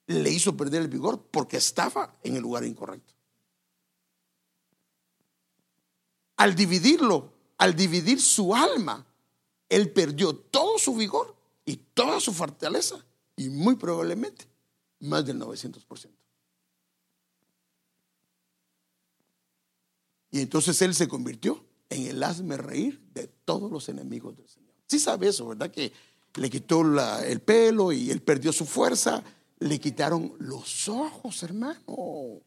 le 0.07 0.31
hizo 0.31 0.57
perder 0.57 0.83
el 0.83 0.89
vigor 0.89 1.23
porque 1.31 1.57
estaba 1.57 2.17
en 2.23 2.37
el 2.37 2.43
lugar 2.43 2.65
incorrecto. 2.65 3.15
Al 6.37 6.55
dividirlo, 6.55 7.33
al 7.59 7.75
dividir 7.75 8.21
su 8.21 8.55
alma, 8.55 9.07
él 9.69 9.91
perdió 9.91 10.35
todo 10.35 10.79
su 10.79 10.95
vigor 10.95 11.36
y 11.67 11.77
toda 11.77 12.21
su 12.21 12.33
fortaleza 12.33 13.05
y 13.37 13.51
muy 13.51 13.77
probablemente 13.77 14.49
más 15.01 15.27
del 15.27 15.39
900%. 15.39 16.11
Y 20.31 20.41
entonces 20.41 20.81
él 20.83 20.95
se 20.95 21.09
convirtió 21.09 21.65
en 21.91 22.07
el 22.07 22.23
hazme 22.23 22.57
reír 22.57 23.01
de 23.13 23.27
todos 23.27 23.71
los 23.71 23.89
enemigos 23.89 24.37
del 24.37 24.49
Señor. 24.49 24.75
Sí 24.87 24.99
sabe 24.99 25.29
eso, 25.29 25.49
¿verdad? 25.49 25.71
Que 25.71 25.93
le 26.35 26.51
quitó 26.51 26.83
el 27.23 27.41
pelo 27.41 27.93
y 27.93 28.11
él 28.11 28.23
perdió 28.23 28.53
su 28.53 28.65
fuerza, 28.65 29.23
le 29.59 29.81
quitaron 29.81 30.35
los 30.39 30.89
ojos, 30.89 31.43
hermano. 31.43 32.43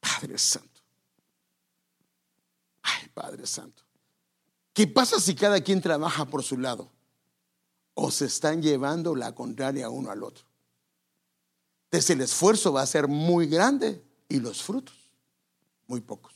Padre 0.00 0.38
Santo. 0.38 0.80
Ay, 2.82 3.08
Padre 3.14 3.46
Santo. 3.46 3.81
¿Qué 4.72 4.86
pasa 4.86 5.20
si 5.20 5.34
cada 5.34 5.60
quien 5.60 5.80
trabaja 5.80 6.24
por 6.24 6.42
su 6.42 6.58
lado? 6.58 6.90
O 7.94 8.10
se 8.10 8.26
están 8.26 8.62
llevando 8.62 9.14
la 9.14 9.34
contraria 9.34 9.90
uno 9.90 10.10
al 10.10 10.22
otro. 10.22 10.44
Entonces 11.84 12.10
el 12.10 12.22
esfuerzo 12.22 12.72
va 12.72 12.80
a 12.82 12.86
ser 12.86 13.06
muy 13.06 13.46
grande 13.46 14.02
y 14.28 14.40
los 14.40 14.62
frutos 14.62 15.10
muy 15.86 16.00
pocos. 16.00 16.32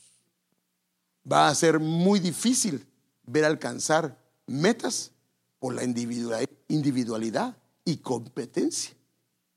Va 1.29 1.47
a 1.47 1.55
ser 1.55 1.79
muy 1.79 2.19
difícil 2.19 2.85
ver 3.25 3.43
alcanzar 3.43 4.17
metas 4.45 5.11
por 5.59 5.73
la 5.73 5.83
individualidad 5.83 7.57
y 7.83 7.97
competencia 7.97 8.95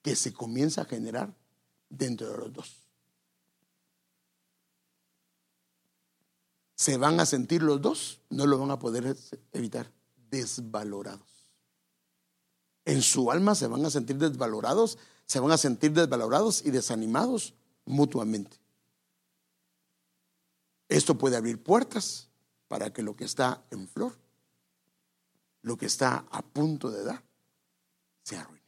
que 0.02 0.16
se 0.16 0.32
comienza 0.32 0.82
a 0.82 0.86
generar 0.86 1.34
dentro 1.90 2.30
de 2.30 2.38
los 2.38 2.52
dos. 2.52 2.79
Se 6.80 6.96
van 6.96 7.20
a 7.20 7.26
sentir 7.26 7.62
los 7.62 7.82
dos, 7.82 8.22
no 8.30 8.46
lo 8.46 8.58
van 8.58 8.70
a 8.70 8.78
poder 8.78 9.14
evitar, 9.52 9.92
desvalorados. 10.30 11.46
En 12.86 13.02
su 13.02 13.30
alma 13.30 13.54
se 13.54 13.66
van 13.66 13.84
a 13.84 13.90
sentir 13.90 14.16
desvalorados, 14.16 14.96
se 15.26 15.40
van 15.40 15.52
a 15.52 15.58
sentir 15.58 15.92
desvalorados 15.92 16.64
y 16.64 16.70
desanimados 16.70 17.52
mutuamente. 17.84 18.56
Esto 20.88 21.18
puede 21.18 21.36
abrir 21.36 21.62
puertas 21.62 22.30
para 22.66 22.90
que 22.90 23.02
lo 23.02 23.14
que 23.14 23.24
está 23.24 23.62
en 23.70 23.86
flor, 23.86 24.18
lo 25.60 25.76
que 25.76 25.84
está 25.84 26.24
a 26.30 26.40
punto 26.40 26.90
de 26.90 27.04
dar, 27.04 27.22
se 28.22 28.38
arruine. 28.38 28.64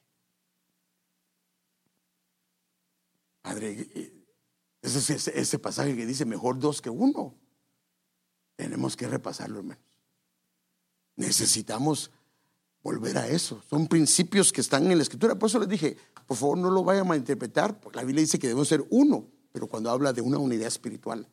Padre, 3.41 3.89
eh, 3.95 4.27
ese, 4.83 5.15
ese, 5.15 5.41
ese 5.41 5.59
pasaje 5.59 5.97
que 5.97 6.05
dice 6.05 6.27
mejor 6.27 6.59
dos 6.59 6.83
que 6.83 6.91
uno. 6.91 7.41
Tenemos 8.57 8.97
que 8.97 9.09
repasarlo, 9.09 9.59
hermanos. 9.59 9.83
Necesitamos 11.17 12.11
volver 12.83 13.19
a 13.19 13.29
eso. 13.29 13.63
Son 13.69 13.87
principios 13.87 14.53
que 14.53 14.61
están 14.61 14.91
en 14.91 14.97
la 14.97 15.03
escritura. 15.03 15.39
Por 15.39 15.49
eso 15.49 15.59
les 15.59 15.69
dije, 15.69 15.97
por 16.27 16.37
favor 16.37 16.59
no 16.59 16.71
lo 16.71 16.85
vayan 16.85 17.03
a 17.03 17.09
malinterpretar, 17.09 17.81
porque 17.81 17.99
la 17.99 18.05
Biblia 18.05 18.23
dice 18.23 18.39
que 18.39 18.49
debemos 18.49 18.69
ser 18.69 18.85
uno, 18.91 19.27
pero 19.53 19.67
cuando 19.67 19.91
habla 19.91 20.13
de 20.13 20.21
una 20.21 20.39
unidad 20.39 20.67
espiritual, 20.67 21.29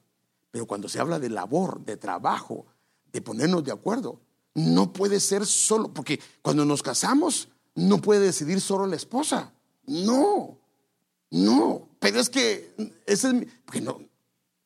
pero 0.52 0.66
cuando 0.66 0.90
se 0.90 1.00
habla 1.00 1.20
de 1.20 1.30
labor, 1.30 1.84
de 1.86 1.98
trabajo, 1.98 2.66
de 3.12 3.22
ponernos 3.22 3.64
de 3.64 3.72
acuerdo, 3.72 4.20
no 4.56 4.92
puede 4.92 5.20
ser 5.20 5.46
solo, 5.46 5.94
porque 5.94 6.20
cuando 6.42 6.66
nos 6.66 6.84
casamos 6.84 7.50
no 7.76 8.02
puede 8.02 8.22
decidir 8.22 8.60
solo 8.62 8.86
la 8.88 8.96
esposa. 8.96 9.54
No, 9.86 10.60
no, 11.32 11.88
pero 12.00 12.20
es 12.20 12.30
que 12.30 12.74
ese 13.06 13.28
es 13.28 13.34
mi, 13.34 13.48
no, 13.82 14.00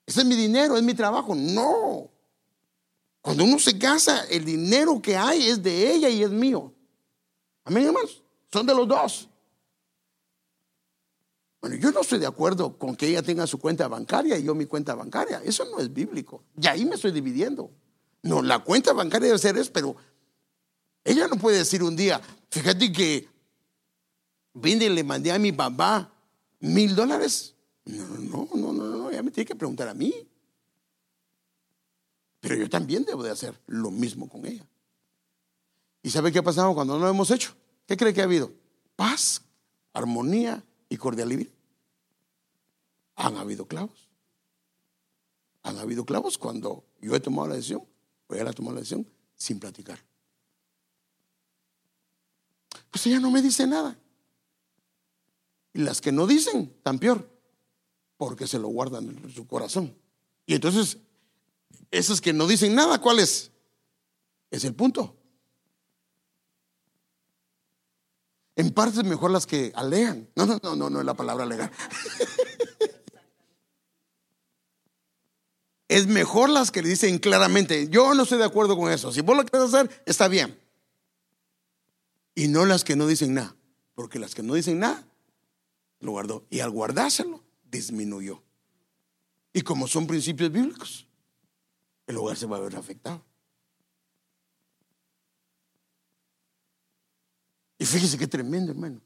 ese 0.06 0.22
es 0.22 0.26
mi 0.26 0.36
dinero, 0.36 0.78
es 0.78 0.84
mi 0.84 0.94
trabajo. 0.94 1.36
No, 1.36 2.10
cuando 3.24 3.46
uno 3.46 3.58
se 3.58 3.80
casa, 3.80 4.26
el 4.26 4.44
dinero 4.44 5.02
que 5.02 5.16
hay 5.16 5.48
es 5.48 5.64
de 5.64 5.94
ella 5.94 6.10
y 6.10 6.24
es 6.24 6.30
mío. 6.30 6.74
Amén, 7.64 7.86
hermanos. 7.86 8.22
Son 8.52 8.66
de 8.66 8.76
los 8.76 8.86
dos. 8.86 9.30
Bueno, 11.62 11.78
yo 11.78 11.90
no 11.94 12.02
estoy 12.02 12.20
de 12.20 12.28
acuerdo 12.28 12.78
con 12.78 12.98
que 12.98 13.08
ella 13.08 13.24
tenga 13.24 13.48
su 13.48 13.60
cuenta 13.60 13.88
bancaria 13.88 14.38
y 14.38 14.44
yo 14.44 14.54
mi 14.54 14.66
cuenta 14.66 14.94
bancaria. 14.94 15.42
Eso 15.42 15.64
no 15.64 15.80
es 15.80 15.94
bíblico. 15.94 16.44
Y 16.62 16.68
ahí 16.68 16.84
me 16.84 16.96
estoy 16.96 17.14
dividiendo. 17.14 17.72
No, 18.24 18.42
la 18.42 18.60
cuenta 18.60 18.92
bancaria 18.92 19.28
debe 19.28 19.40
ser 19.40 19.58
eso, 19.58 19.72
pero 19.72 19.96
ella 21.06 21.30
no 21.30 21.38
puede 21.38 21.60
decir 21.60 21.82
un 21.82 21.96
día, 21.96 22.20
fíjate 22.50 22.92
que 22.92 23.30
vine 24.54 24.88
y 24.88 24.90
le 24.90 25.06
mandé 25.06 25.32
a 25.32 25.40
mi 25.40 25.54
papá 25.54 26.12
mil 26.60 26.94
dólares. 26.94 27.56
No, 27.86 28.06
no, 28.06 28.50
no, 28.54 28.74
no, 28.74 28.84
no, 28.98 29.12
ya 29.14 29.24
me 29.24 29.32
tiene 29.32 29.48
que 29.48 29.56
preguntar 29.56 29.88
a 29.88 29.94
mí. 29.94 30.14
Pero 32.44 32.58
yo 32.58 32.70
también 32.70 33.06
debo 33.06 33.24
de 33.24 33.32
hacer 33.32 33.58
lo 33.68 33.90
mismo 33.90 34.28
con 34.28 34.46
ella. 34.46 34.68
¿Y 36.02 36.10
sabe 36.10 36.30
qué 36.30 36.40
ha 36.40 36.44
pasado 36.44 36.76
cuando 36.76 37.00
no 37.00 37.06
lo 37.06 37.10
hemos 37.10 37.32
hecho? 37.32 37.56
¿Qué 37.88 37.96
cree 37.96 38.14
que 38.14 38.20
ha 38.20 38.26
habido? 38.26 38.52
Paz, 38.98 39.42
armonía 39.94 40.62
y 40.90 40.98
cordialidad. 40.98 41.50
Han 43.16 43.38
habido 43.38 43.66
clavos. 43.66 44.10
Han 45.62 45.78
habido 45.78 46.04
clavos 46.04 46.38
cuando 46.38 46.84
yo 47.00 47.16
he 47.16 47.22
tomado 47.22 47.48
la 47.48 47.56
decisión, 47.56 47.88
o 48.28 48.36
ella 48.36 48.50
ha 48.50 48.52
tomado 48.52 48.76
la 48.76 48.82
decisión, 48.82 49.08
sin 49.38 49.58
platicar. 49.58 50.04
Pues 52.92 53.08
ella 53.08 53.22
no 53.22 53.32
me 53.32 53.42
dice 53.42 53.66
nada. 53.66 53.98
Y 55.72 55.80
las 55.80 56.02
que 56.02 56.12
no 56.12 56.28
dicen, 56.28 56.76
tan 56.84 57.00
peor, 57.00 57.26
porque 58.18 58.48
se 58.48 58.60
lo 58.60 58.68
guardan 58.68 59.18
en 59.24 59.32
su 59.32 59.48
corazón. 59.48 59.96
Y 60.46 60.56
entonces, 60.56 60.98
esas 61.92 62.22
que 62.22 62.34
no 62.34 62.48
dicen 62.48 62.76
nada, 62.76 63.00
¿cuál 63.00 63.20
es? 63.20 63.52
Es 64.50 64.64
el 64.64 64.74
punto. 64.74 65.16
En 68.56 68.72
parte 68.72 69.04
mejor 69.04 69.32
las 69.32 69.48
que 69.48 69.72
alegan. 69.76 70.30
No, 70.36 70.46
no, 70.46 70.60
no, 70.62 70.76
no, 70.76 70.90
no 70.90 71.00
es 71.00 71.06
la 71.06 71.14
palabra 71.16 71.44
alegar. 71.44 71.72
es 75.88 76.08
mejor 76.08 76.50
las 76.50 76.72
que 76.72 76.82
le 76.82 76.90
dicen 76.90 77.20
claramente, 77.20 77.88
yo 77.90 78.14
no 78.14 78.24
estoy 78.24 78.38
de 78.38 78.46
acuerdo 78.46 78.76
con 78.78 78.92
eso. 78.92 79.12
Si 79.12 79.22
vos 79.22 79.36
lo 79.36 79.46
quieres 79.46 79.74
hacer, 79.74 80.04
está 80.06 80.28
bien. 80.28 80.60
Y 82.36 82.48
no 82.48 82.66
las 82.66 82.84
que 82.84 82.96
no 82.96 83.08
dicen 83.08 83.34
nada. 83.34 83.56
Porque 83.96 84.18
las 84.20 84.34
que 84.34 84.42
no 84.42 84.56
dicen 84.56 84.80
nada, 84.80 85.06
lo 86.00 86.12
guardó. 86.12 86.46
Y 86.50 86.62
al 86.62 86.72
guardárselo, 86.72 87.44
disminuyó. 87.64 88.42
Y 89.54 89.62
como 89.62 89.88
son 89.88 90.08
principios 90.08 90.52
bíblicos, 90.52 91.08
el 92.08 92.18
hogar 92.18 92.38
se 92.38 92.46
va 92.46 92.58
a 92.58 92.62
ver 92.62 92.76
afectado. 92.76 93.24
Y 97.78 97.86
fíjese 97.86 98.18
qué 98.18 98.28
tremendo, 98.28 98.72
hermano. 98.72 99.02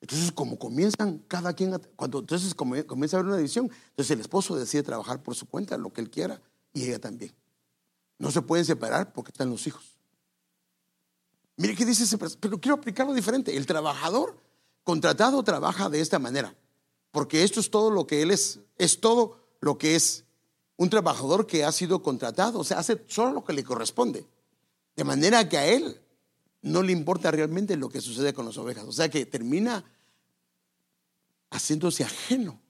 Entonces, 0.00 0.32
como 0.32 0.58
comienzan 0.58 1.18
cada 1.28 1.52
quien, 1.52 1.78
cuando 1.96 2.20
entonces 2.20 2.54
comienza 2.54 3.16
a 3.16 3.20
haber 3.20 3.28
una 3.28 3.36
división, 3.36 3.70
entonces 3.90 4.10
el 4.10 4.20
esposo 4.20 4.56
decide 4.56 4.82
trabajar 4.82 5.22
por 5.22 5.34
su 5.34 5.46
cuenta, 5.46 5.76
lo 5.78 5.92
que 5.92 6.00
él 6.00 6.10
quiera, 6.10 6.40
y 6.72 6.84
ella 6.84 6.98
también. 6.98 7.32
No 8.18 8.30
se 8.30 8.42
pueden 8.42 8.64
separar 8.64 9.12
porque 9.12 9.30
están 9.30 9.50
los 9.50 9.66
hijos. 9.66 9.96
Mire 11.56 11.76
qué 11.76 11.84
dice 11.84 12.04
ese, 12.04 12.18
pero 12.18 12.58
quiero 12.58 12.76
aplicarlo 12.76 13.14
diferente. 13.14 13.56
El 13.56 13.66
trabajador 13.66 14.38
contratado 14.82 15.42
trabaja 15.44 15.88
de 15.88 16.00
esta 16.00 16.18
manera, 16.18 16.56
porque 17.10 17.44
esto 17.44 17.60
es 17.60 17.70
todo 17.70 17.90
lo 17.90 18.06
que 18.06 18.22
él 18.22 18.30
es, 18.30 18.60
es 18.78 19.00
todo 19.00 19.38
lo 19.60 19.78
que 19.78 19.94
es 19.94 20.24
un 20.82 20.90
trabajador 20.90 21.46
que 21.46 21.64
ha 21.64 21.70
sido 21.70 22.02
contratado, 22.02 22.58
o 22.58 22.64
sea, 22.64 22.80
hace 22.80 23.04
solo 23.06 23.30
lo 23.32 23.44
que 23.44 23.52
le 23.52 23.62
corresponde. 23.62 24.26
De 24.96 25.04
manera 25.04 25.48
que 25.48 25.56
a 25.56 25.64
él 25.64 26.00
no 26.60 26.82
le 26.82 26.90
importa 26.90 27.30
realmente 27.30 27.76
lo 27.76 27.88
que 27.88 28.00
sucede 28.00 28.34
con 28.34 28.46
las 28.46 28.58
ovejas. 28.58 28.84
O 28.84 28.92
sea 28.92 29.08
que 29.08 29.24
termina 29.24 29.84
haciéndose 31.50 32.02
ajeno 32.02 32.60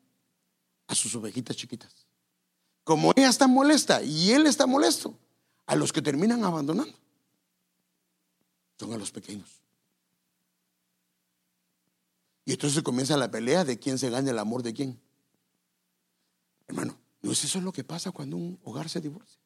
a 0.89 0.95
sus 0.95 1.15
ovejitas 1.15 1.57
chiquitas. 1.57 2.07
Como 2.85 3.15
ella 3.17 3.31
está 3.31 3.47
molesta 3.47 4.03
y 4.03 4.33
él 4.33 4.47
está 4.47 4.67
molesto, 4.67 5.19
a 5.65 5.75
los 5.75 5.91
que 5.91 6.03
terminan 6.03 6.45
abandonando 6.45 6.95
son 8.79 8.93
a 8.93 8.99
los 8.99 9.11
pequeños. 9.11 9.49
Y 12.45 12.53
entonces 12.53 12.83
comienza 12.83 13.17
la 13.17 13.31
pelea 13.31 13.65
de 13.65 13.79
quién 13.79 13.99
se 13.99 14.11
gana 14.11 14.31
el 14.31 14.39
amor 14.39 14.63
de 14.63 14.75
quién. 14.75 15.01
Hermano, 16.69 17.02
¿no 17.23 17.33
es 17.33 17.45
eso 17.45 17.61
lo 17.61 17.73
que 17.73 17.85
pasa 17.85 18.11
cuando 18.11 18.37
un 18.37 18.59
hogar 18.65 18.89
se 18.89 19.01
divorcia? 19.01 19.41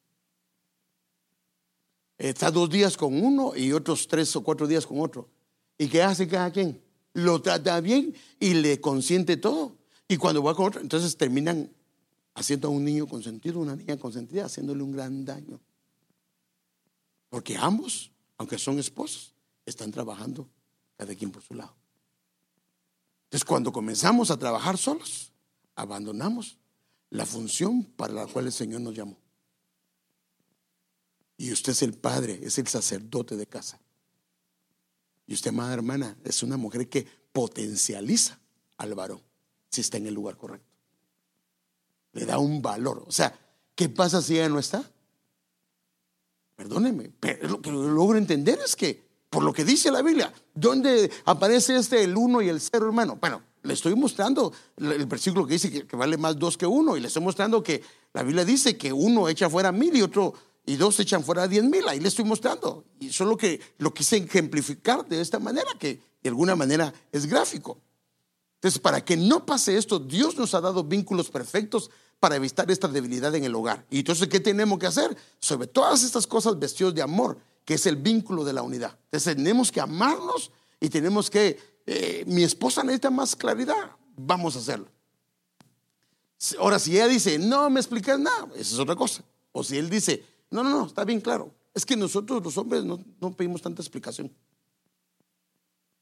Está 2.18 2.50
dos 2.50 2.70
días 2.70 2.96
con 2.96 3.22
uno 3.22 3.54
y 3.54 3.72
otros 3.72 4.08
tres 4.08 4.34
o 4.36 4.42
cuatro 4.42 4.66
días 4.66 4.86
con 4.86 5.00
otro. 5.00 5.28
¿Y 5.76 5.88
qué 5.88 6.02
hace 6.02 6.26
cada 6.26 6.50
quien? 6.50 6.82
Lo 7.12 7.40
trata 7.42 7.80
bien 7.80 8.14
y 8.40 8.54
le 8.54 8.80
consiente 8.80 9.36
todo. 9.36 9.76
Y 10.08 10.16
cuando 10.16 10.42
va 10.42 10.54
con 10.54 10.66
otro, 10.66 10.80
entonces 10.80 11.16
terminan 11.16 11.70
haciendo 12.34 12.68
a 12.68 12.70
un 12.70 12.84
niño 12.84 13.06
consentido, 13.06 13.60
una 13.60 13.76
niña 13.76 13.96
consentida, 13.98 14.46
haciéndole 14.46 14.82
un 14.82 14.92
gran 14.92 15.24
daño. 15.24 15.60
Porque 17.28 17.56
ambos, 17.56 18.12
aunque 18.38 18.58
son 18.58 18.78
esposos, 18.78 19.34
están 19.66 19.90
trabajando 19.90 20.48
cada 20.96 21.14
quien 21.14 21.30
por 21.30 21.42
su 21.42 21.54
lado. 21.54 21.74
Entonces, 23.24 23.44
cuando 23.44 23.72
comenzamos 23.72 24.30
a 24.30 24.38
trabajar 24.38 24.78
solos, 24.78 25.32
abandonamos 25.74 26.56
la 27.16 27.24
función 27.24 27.82
para 27.82 28.12
la 28.12 28.26
cual 28.26 28.46
el 28.46 28.52
Señor 28.52 28.82
nos 28.82 28.94
llamó. 28.94 29.16
Y 31.38 31.50
usted 31.50 31.72
es 31.72 31.82
el 31.82 31.94
padre, 31.94 32.40
es 32.42 32.58
el 32.58 32.66
sacerdote 32.66 33.36
de 33.36 33.46
casa. 33.46 33.80
Y 35.26 35.34
usted, 35.34 35.50
madre 35.50 35.76
hermana, 35.76 36.16
es 36.24 36.42
una 36.42 36.56
mujer 36.56 36.88
que 36.88 37.06
potencializa 37.32 38.38
al 38.76 38.94
varón 38.94 39.22
si 39.70 39.80
está 39.80 39.96
en 39.96 40.06
el 40.06 40.14
lugar 40.14 40.36
correcto. 40.36 40.68
Le 42.12 42.26
da 42.26 42.38
un 42.38 42.60
valor. 42.60 43.04
O 43.06 43.12
sea, 43.12 43.38
¿qué 43.74 43.88
pasa 43.88 44.20
si 44.20 44.34
ella 44.34 44.48
no 44.48 44.58
está? 44.58 44.88
Perdóneme, 46.54 47.10
pero 47.18 47.48
lo 47.48 47.62
que 47.62 47.70
logro 47.70 48.18
entender 48.18 48.58
es 48.64 48.76
que, 48.76 49.06
por 49.28 49.42
lo 49.42 49.52
que 49.52 49.64
dice 49.64 49.90
la 49.90 50.02
Biblia, 50.02 50.32
¿dónde 50.54 51.10
aparece 51.24 51.76
este 51.76 52.04
el 52.04 52.16
uno 52.16 52.40
y 52.40 52.48
el 52.48 52.60
cero, 52.60 52.86
hermano? 52.86 53.16
Bueno, 53.16 53.42
le 53.66 53.74
estoy 53.74 53.94
mostrando 53.94 54.52
el 54.76 55.06
versículo 55.06 55.46
que 55.46 55.54
dice 55.54 55.86
que, 55.86 55.96
vale 55.96 56.16
más 56.16 56.38
dos 56.38 56.56
que 56.56 56.66
uno, 56.66 56.96
y 56.96 57.00
le 57.00 57.08
estoy 57.08 57.22
mostrando 57.22 57.62
que 57.62 57.82
la 58.12 58.22
Biblia 58.22 58.44
dice 58.44 58.76
que 58.76 58.92
uno 58.92 59.28
echa 59.28 59.50
fuera 59.50 59.72
mil 59.72 59.94
y 59.94 60.02
otro 60.02 60.32
y 60.64 60.76
dos 60.76 60.98
echan 61.00 61.22
fuera 61.22 61.46
diez 61.46 61.64
mil. 61.64 61.86
Ahí 61.88 62.00
le 62.00 62.08
estoy 62.08 62.24
mostrando. 62.24 62.84
Y 62.98 63.12
solo 63.12 63.36
que 63.36 63.60
lo 63.78 63.92
quise 63.94 64.16
ejemplificar 64.16 65.06
de 65.06 65.20
esta 65.20 65.38
manera, 65.38 65.70
que 65.78 66.00
de 66.22 66.28
alguna 66.28 66.56
manera 66.56 66.92
es 67.12 67.26
gráfico. 67.26 67.78
Entonces, 68.54 68.80
para 68.80 69.04
que 69.04 69.16
no 69.16 69.44
pase 69.46 69.76
esto, 69.76 69.98
Dios 69.98 70.36
nos 70.36 70.54
ha 70.54 70.60
dado 70.60 70.82
vínculos 70.82 71.30
perfectos 71.30 71.90
para 72.18 72.36
evitar 72.36 72.70
esta 72.70 72.88
debilidad 72.88 73.34
en 73.34 73.44
el 73.44 73.54
hogar. 73.54 73.86
Y 73.90 73.98
entonces, 73.98 74.26
¿qué 74.28 74.40
tenemos 74.40 74.78
que 74.78 74.86
hacer? 74.86 75.16
Sobre 75.38 75.68
todas 75.68 76.02
estas 76.02 76.26
cosas 76.26 76.58
vestidos 76.58 76.94
de 76.94 77.02
amor, 77.02 77.38
que 77.64 77.74
es 77.74 77.86
el 77.86 77.96
vínculo 77.96 78.44
de 78.44 78.54
la 78.54 78.62
unidad. 78.62 78.98
Entonces, 79.04 79.36
tenemos 79.36 79.70
que 79.70 79.80
amarnos 79.80 80.50
y 80.80 80.88
tenemos 80.88 81.30
que, 81.30 81.60
eh, 81.86 82.24
mi 82.26 82.42
esposa 82.42 82.82
necesita 82.82 83.10
más 83.10 83.36
claridad, 83.36 83.92
vamos 84.16 84.56
a 84.56 84.58
hacerlo. 84.58 84.88
Ahora, 86.58 86.78
si 86.78 86.92
ella 86.92 87.06
dice, 87.06 87.38
no 87.38 87.70
me 87.70 87.80
explicas 87.80 88.18
nada, 88.18 88.48
esa 88.54 88.74
es 88.74 88.78
otra 88.78 88.96
cosa. 88.96 89.22
O 89.52 89.64
si 89.64 89.78
él 89.78 89.88
dice, 89.88 90.22
no, 90.50 90.62
no, 90.62 90.70
no, 90.70 90.86
está 90.86 91.04
bien 91.04 91.20
claro. 91.20 91.54
Es 91.72 91.86
que 91.86 91.96
nosotros 91.96 92.42
los 92.42 92.58
hombres 92.58 92.84
no, 92.84 92.98
pedimos 93.36 93.62
tanta 93.62 93.82
explicación. 93.82 94.32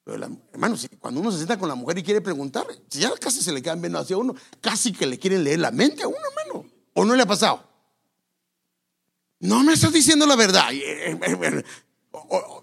Pero 0.04 0.16
hermano, 0.52 0.76
cuando 0.98 1.20
uno 1.20 1.30
se 1.30 1.38
sienta 1.38 1.58
con 1.58 1.68
la 1.68 1.74
mujer 1.74 1.98
y 1.98 2.02
quiere 2.02 2.20
preguntar, 2.20 2.66
si 2.88 3.00
ya 3.00 3.10
casi 3.16 3.42
se 3.42 3.52
le 3.52 3.62
quedan 3.62 3.80
viendo 3.80 3.98
hacia 3.98 4.16
uno, 4.16 4.34
casi 4.60 4.92
que 4.92 5.06
le 5.06 5.18
quieren 5.18 5.44
leer 5.44 5.60
la 5.60 5.70
mente 5.70 6.02
a 6.02 6.08
uno, 6.08 6.18
hermano. 6.18 6.70
¿O 6.94 7.04
no 7.04 7.14
le 7.14 7.22
ha 7.22 7.26
pasado? 7.26 7.62
No 9.40 9.62
me 9.62 9.72
estás 9.72 9.92
diciendo 9.92 10.26
la 10.26 10.36
verdad, 10.36 10.72
eh, 10.72 11.10
eh, 11.10 11.64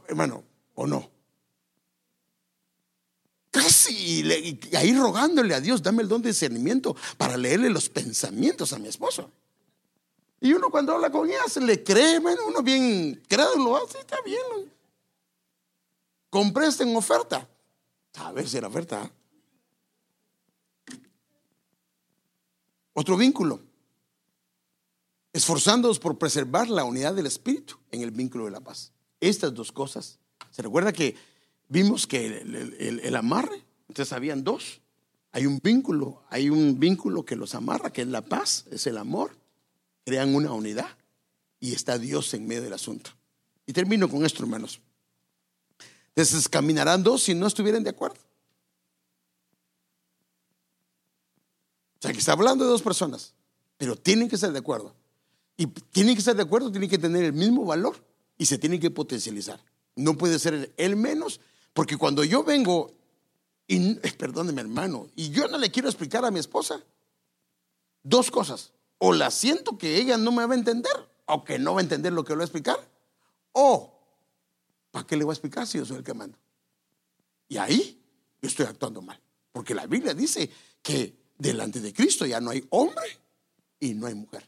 hermano, 0.08 0.44
o 0.76 0.88
no. 0.88 1.10
Casi 3.52 4.24
ahí 4.78 4.94
rogándole 4.94 5.54
a 5.54 5.60
Dios, 5.60 5.84
dame 5.84 6.02
el 6.02 6.08
don 6.08 6.22
de 6.22 6.30
discernimiento 6.30 6.96
para 7.18 7.36
leerle 7.36 7.70
los 7.70 7.90
pensamientos 7.90 8.72
a 8.72 8.80
mi 8.80 8.88
esposo. 8.88 9.30
Y 10.40 10.54
uno 10.54 10.70
cuando 10.72 10.94
habla 10.94 11.12
con 11.12 11.30
ella 11.30 11.48
se 11.48 11.60
le 11.60 11.84
cree, 11.84 12.20
bueno, 12.20 12.42
uno 12.48 12.64
bien 12.64 13.22
crédulo, 13.28 13.76
así 13.76 13.98
está 14.00 14.18
bien. 14.22 14.72
Compré 16.30 16.68
en 16.80 16.96
oferta. 16.96 17.48
A 18.16 18.32
ver 18.32 18.48
si 18.48 18.58
era 18.58 18.70
oferta. 18.70 19.12
Otro 22.94 23.18
vínculo. 23.18 23.62
Esforzándonos 25.34 26.00
por 26.00 26.18
preservar 26.18 26.70
la 26.70 26.86
unidad 26.86 27.14
del 27.14 27.26
espíritu 27.26 27.78
en 27.92 28.02
el 28.02 28.12
vínculo 28.12 28.46
de 28.46 28.52
la 28.52 28.62
paz. 28.62 28.94
Estas 29.20 29.54
dos 29.54 29.72
cosas. 29.72 30.20
Se 30.50 30.62
recuerda 30.62 30.92
que 30.94 31.16
vimos 31.72 32.06
que 32.06 32.42
el, 32.42 33.00
el 33.04 33.16
amarre, 33.16 33.64
entonces 33.88 34.14
habían 34.14 34.44
dos. 34.44 34.82
Hay 35.32 35.46
un 35.46 35.60
vínculo, 35.64 36.24
hay 36.30 36.50
un 36.50 36.80
vínculo 36.80 37.24
que 37.24 37.36
los 37.36 37.56
amarra, 37.56 37.92
que 37.92 38.02
es 38.02 38.08
la 38.08 38.22
paz, 38.22 38.66
es 38.70 38.86
el 38.86 38.98
amor 38.98 39.42
crean 40.06 40.34
una 40.36 40.52
unidad 40.52 40.90
y 41.60 41.74
está 41.74 41.98
Dios 41.98 42.34
en 42.34 42.48
medio 42.48 42.64
del 42.64 42.74
asunto. 42.74 43.12
Y 43.66 43.74
termino 43.74 44.10
con 44.10 44.26
esto, 44.26 44.44
hermanos. 44.44 44.82
Entonces 46.10 46.50
caminarán 46.50 47.04
dos 47.04 47.24
si 47.24 47.36
no 47.36 47.48
estuvieran 47.48 47.84
de 47.84 47.92
acuerdo. 47.92 48.20
O 52.00 52.02
sea, 52.02 52.12
que 52.12 52.20
está 52.20 52.32
hablando 52.32 52.66
de 52.66 52.72
dos 52.72 52.82
personas, 52.82 53.34
pero 53.78 53.96
tienen 53.96 54.28
que 54.28 54.36
estar 54.36 54.52
de 54.52 54.60
acuerdo. 54.60 54.96
Y 55.56 55.68
tienen 55.68 56.16
que 56.16 56.20
estar 56.20 56.36
de 56.36 56.42
acuerdo, 56.42 56.72
tienen 56.72 56.90
que 56.90 56.98
tener 56.98 57.24
el 57.24 57.34
mismo 57.34 57.64
valor 57.64 58.04
y 58.38 58.48
se 58.48 58.58
tienen 58.58 58.80
que 58.80 58.90
potencializar. 58.90 59.64
No 59.96 60.18
puede 60.18 60.40
ser 60.40 60.74
él 60.78 60.96
menos, 60.96 61.40
porque 61.74 61.98
cuando 61.98 62.24
yo 62.24 62.44
vengo 62.44 62.92
Y 63.68 63.98
eh, 64.06 64.14
perdóneme, 64.18 64.62
hermano, 64.62 65.08
y 65.16 65.30
yo 65.30 65.48
no 65.48 65.58
le 65.58 65.72
quiero 65.72 65.88
explicar 65.88 66.26
a 66.26 66.32
mi 66.32 66.40
esposa 66.40 66.84
dos 68.04 68.32
cosas. 68.32 68.74
O 68.98 69.14
la 69.14 69.32
siento 69.32 69.78
que 69.78 69.98
ella 69.98 70.18
no 70.18 70.32
me 70.32 70.46
va 70.46 70.54
a 70.54 70.58
entender, 70.58 70.92
o 71.26 71.44
que 71.44 71.58
no 71.58 71.74
va 71.74 71.80
a 71.80 71.84
entender 71.84 72.14
lo 72.14 72.24
que 72.24 72.34
le 72.34 72.38
voy 72.38 72.44
a 72.44 72.46
explicar, 72.46 72.78
o 73.54 73.98
¿para 74.92 75.08
qué 75.08 75.16
le 75.16 75.24
voy 75.24 75.32
a 75.32 75.36
explicar 75.36 75.66
si 75.66 75.78
yo 75.78 75.86
soy 75.86 75.98
el 75.98 76.04
que 76.04 76.14
mando? 76.14 76.38
Y 77.48 77.58
ahí 77.58 78.02
yo 78.42 78.48
estoy 78.48 78.66
actuando 78.66 79.02
mal. 79.02 79.20
Porque 79.52 79.74
la 79.74 79.86
Biblia 79.86 80.14
dice 80.14 80.50
que 80.82 81.16
delante 81.38 81.80
de 81.80 81.94
Cristo 81.94 82.26
ya 82.26 82.40
no 82.40 82.52
hay 82.52 82.66
hombre 82.70 83.20
y 83.80 83.94
no 83.94 84.08
hay 84.08 84.16
mujer. 84.16 84.48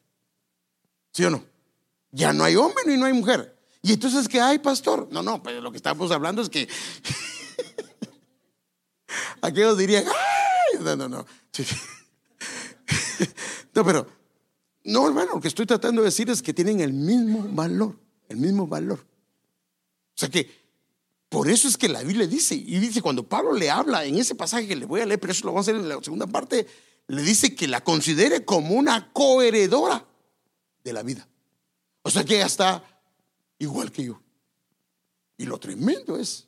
¿Sí 1.11 1.24
o 1.26 1.30
no? 1.30 1.43
Ya 2.11 2.32
no 2.32 2.43
hay 2.43 2.55
hombre 2.55 2.93
y 2.93 2.97
no 2.97 3.05
hay 3.05 3.13
mujer. 3.13 3.52
Y 3.84 3.91
entonces, 3.91 4.29
¿qué 4.29 4.39
hay, 4.39 4.59
pastor? 4.59 5.09
No, 5.11 5.21
no, 5.21 5.43
pero 5.43 5.59
lo 5.59 5.69
que 5.69 5.77
estamos 5.77 6.09
hablando 6.11 6.41
es 6.41 6.49
que 6.49 6.67
aquellos 9.41 9.77
dirían, 9.77 10.05
¡ay! 10.07 10.84
No, 10.84 10.95
no, 10.95 11.07
no. 11.07 11.25
No, 13.75 13.84
pero, 13.84 14.05
no, 14.84 15.07
hermano, 15.07 15.31
lo 15.34 15.41
que 15.41 15.47
estoy 15.47 15.65
tratando 15.65 16.01
de 16.01 16.09
decir 16.09 16.29
es 16.29 16.43
que 16.43 16.53
tienen 16.53 16.79
el 16.79 16.93
mismo 16.93 17.43
valor, 17.49 17.97
el 18.29 18.38
mismo 18.38 18.67
valor. 18.67 18.99
O 18.99 20.13
sea 20.13 20.29
que, 20.29 20.47
por 21.27 21.49
eso 21.49 21.67
es 21.67 21.75
que 21.75 21.89
la 21.89 22.03
Biblia 22.03 22.27
dice, 22.27 22.53
y 22.53 22.77
dice, 22.77 23.01
cuando 23.01 23.27
Pablo 23.27 23.53
le 23.53 23.71
habla 23.71 24.05
en 24.05 24.17
ese 24.17 24.36
pasaje 24.36 24.67
que 24.67 24.75
le 24.75 24.86
voy 24.86 25.01
a 25.01 25.07
leer, 25.07 25.19
pero 25.19 25.34
eso 25.34 25.45
lo 25.45 25.53
vamos 25.53 25.67
a 25.67 25.71
hacer 25.71 25.81
en 25.81 25.89
la 25.89 26.03
segunda 26.03 26.27
parte, 26.27 26.67
le 27.07 27.23
dice 27.23 27.55
que 27.55 27.67
la 27.67 27.84
considere 27.84 28.45
como 28.45 28.75
una 28.75 29.11
coheredora 29.11 30.05
de 30.84 30.93
la 30.93 31.01
vida. 31.01 31.27
O 32.03 32.11
sea 32.11 32.23
que 32.23 32.41
está 32.41 32.84
igual 33.64 33.91
que 33.91 34.05
yo. 34.05 34.22
Y 35.38 35.45
lo 35.45 35.59
tremendo 35.59 36.18
es 36.18 36.47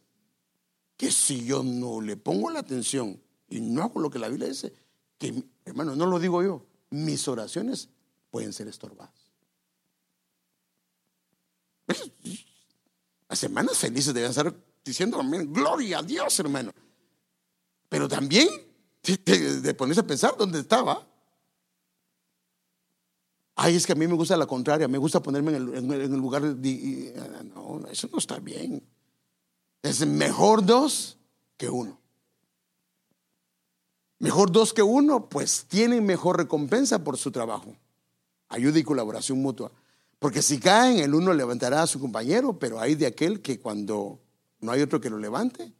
que 0.98 1.12
si 1.12 1.46
yo 1.46 1.64
no 1.64 2.02
le 2.02 2.16
pongo 2.18 2.50
la 2.50 2.60
atención 2.60 3.22
y 3.50 3.60
no 3.62 3.84
hago 3.84 4.00
lo 4.00 4.10
que 4.10 4.20
la 4.20 4.30
Biblia 4.30 4.48
dice, 4.48 4.74
que 5.18 5.44
hermano, 5.66 5.96
no 5.96 6.06
lo 6.06 6.20
digo 6.20 6.44
yo, 6.44 6.66
mis 6.90 7.28
oraciones 7.28 7.90
pueden 8.30 8.54
ser 8.54 8.68
estorbadas. 8.68 9.14
Las 13.28 13.40
semanas 13.40 13.78
felices 13.78 14.14
deben 14.14 14.30
estar 14.30 14.54
diciendo 14.84 15.20
gloria 15.48 16.00
a 16.00 16.04
Dios, 16.04 16.40
hermano. 16.40 16.72
Pero 17.90 18.08
también 18.08 18.48
de 19.04 19.74
ponerse 19.74 20.02
a 20.02 20.08
pensar 20.08 20.36
dónde 20.38 20.60
estaba. 20.60 21.08
Ay, 23.56 23.78
es 23.78 23.86
que 23.86 23.94
a 23.94 23.96
mí 23.96 24.06
me 24.06 24.16
gusta 24.16 24.36
la 24.36 24.46
contraria, 24.46 24.88
me 24.88 24.98
gusta 24.98 25.22
ponerme 25.22 25.56
en 25.56 25.92
el, 25.92 26.12
lugar 26.12 26.56
de... 26.56 27.14
No, 27.56 27.82
eso 27.90 28.10
no 28.12 28.18
está 28.18 28.40
bien. 28.40 28.84
Es 29.82 30.06
mejor 30.06 30.66
dos 30.66 31.18
que 31.56 31.70
uno. 31.70 32.00
Mejor 34.20 34.52
dos 34.52 34.74
que 34.74 34.84
uno, 34.84 35.30
pues 35.30 35.66
tienen 35.70 36.06
mejor 36.06 36.38
recompensa 36.38 37.04
por 37.04 37.18
su 37.18 37.32
trabajo. 37.32 37.76
Ayuda 38.50 38.80
y 38.80 38.84
colaboración 38.84 39.42
mutua. 39.42 39.72
Porque 40.20 40.42
si 40.42 40.60
caen, 40.60 41.00
el 41.00 41.14
uno 41.14 41.34
levantará 41.34 41.82
a 41.82 41.88
su 41.88 42.00
compañero, 42.00 42.60
pero 42.60 42.80
hay 42.80 42.96
de 42.96 43.06
aquel 43.06 43.42
que 43.42 43.60
cuando 43.60 44.20
no 44.60 44.72
hay 44.72 44.82
otro 44.82 45.00
que 45.00 45.10
lo 45.10 45.18
levante, 45.18 45.74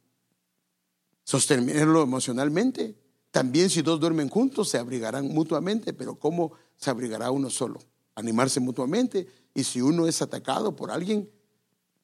sostenerlo 1.24 2.02
emocionalmente. 2.02 2.96
También 3.30 3.68
si 3.68 3.82
dos 3.82 4.00
duermen 4.00 4.28
juntos, 4.28 4.68
se 4.68 4.78
abrigarán 4.78 5.28
mutuamente, 5.28 5.92
pero 5.92 6.18
¿cómo 6.18 6.52
se 6.76 6.90
abrigará 6.90 7.30
uno 7.30 7.50
solo? 7.50 7.80
Animarse 8.14 8.60
mutuamente. 8.60 9.26
Y 9.54 9.64
si 9.64 9.80
uno 9.80 10.06
es 10.06 10.20
atacado 10.22 10.76
por 10.76 10.90
alguien, 10.90 11.30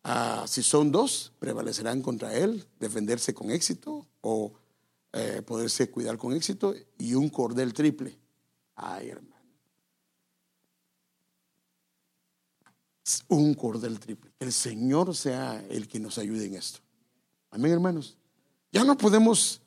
ah, 0.04 0.44
si 0.46 0.62
son 0.62 0.90
dos, 0.90 1.32
prevalecerán 1.38 2.02
contra 2.02 2.34
él, 2.34 2.66
defenderse 2.80 3.34
con 3.34 3.50
éxito 3.50 4.06
o 4.20 4.52
eh, 5.12 5.42
poderse 5.42 5.90
cuidar 5.90 6.16
con 6.16 6.32
éxito 6.32 6.74
y 6.98 7.14
un 7.14 7.28
cordel 7.28 7.74
triple. 7.74 8.18
Ay, 8.74 9.10
hermano. 9.10 9.32
Un 13.28 13.54
cordel 13.54 14.00
triple. 14.00 14.32
El 14.38 14.52
Señor 14.52 15.14
sea 15.14 15.62
el 15.68 15.88
que 15.88 16.00
nos 16.00 16.18
ayude 16.18 16.46
en 16.46 16.54
esto. 16.54 16.80
Amén, 17.50 17.72
hermanos. 17.72 18.16
Ya 18.70 18.84
no 18.84 18.96
podemos. 18.96 19.60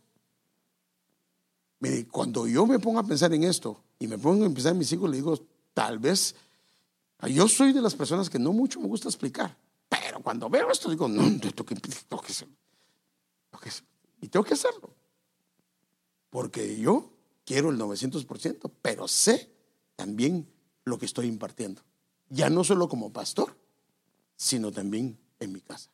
Cuando 2.09 2.47
yo 2.47 2.65
me 2.65 2.79
pongo 2.79 2.97
a 2.97 3.03
pensar 3.03 3.31
en 3.33 3.43
esto 3.43 3.84
y 4.05 4.07
me 4.07 4.17
pongo 4.17 4.45
a 4.45 4.49
pensar 4.49 4.73
en 4.73 4.77
mis 4.77 4.91
hijos, 4.91 5.09
le 5.09 5.17
digo, 5.17 5.37
tal 5.73 5.99
vez. 5.99 6.35
Yo 7.27 7.47
soy 7.47 7.73
de 7.73 7.81
las 7.81 7.95
personas 7.95 8.29
que 8.29 8.37
no 8.37 8.53
mucho 8.53 8.79
me 8.79 8.87
gusta 8.87 9.09
explicar. 9.09 9.57
Pero 9.89 10.19
cuando 10.21 10.49
veo 10.49 10.69
esto, 10.69 10.89
digo, 10.89 11.07
no, 11.07 11.23
tengo 11.39 11.65
que, 11.65 11.75
tengo 11.75 12.21
que 12.21 12.31
hacerlo. 12.31 12.55
Y 14.21 14.27
tengo 14.27 14.43
que 14.43 14.53
hacerlo. 14.53 14.93
Porque 16.29 16.79
yo 16.79 17.11
quiero 17.45 17.69
el 17.69 17.79
900%, 17.79 18.71
pero 18.81 19.07
sé 19.07 19.51
también 19.95 20.47
lo 20.83 20.97
que 20.97 21.05
estoy 21.05 21.27
impartiendo. 21.27 21.81
Ya 22.29 22.49
no 22.49 22.63
solo 22.63 22.87
como 22.87 23.11
pastor, 23.11 23.55
sino 24.35 24.71
también 24.71 25.17
en 25.39 25.51
mi 25.51 25.61
casa. 25.61 25.89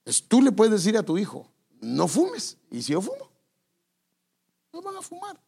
Entonces, 0.00 0.26
tú 0.28 0.42
le 0.42 0.52
puedes 0.52 0.72
decir 0.72 0.96
a 0.96 1.02
tu 1.02 1.18
hijo, 1.18 1.50
no 1.80 2.08
fumes. 2.08 2.58
¿Y 2.70 2.82
si 2.82 2.92
yo 2.92 3.00
fumo? 3.00 3.30
No 4.72 4.82
van 4.82 4.96
a 4.96 5.02
fumar. 5.02 5.40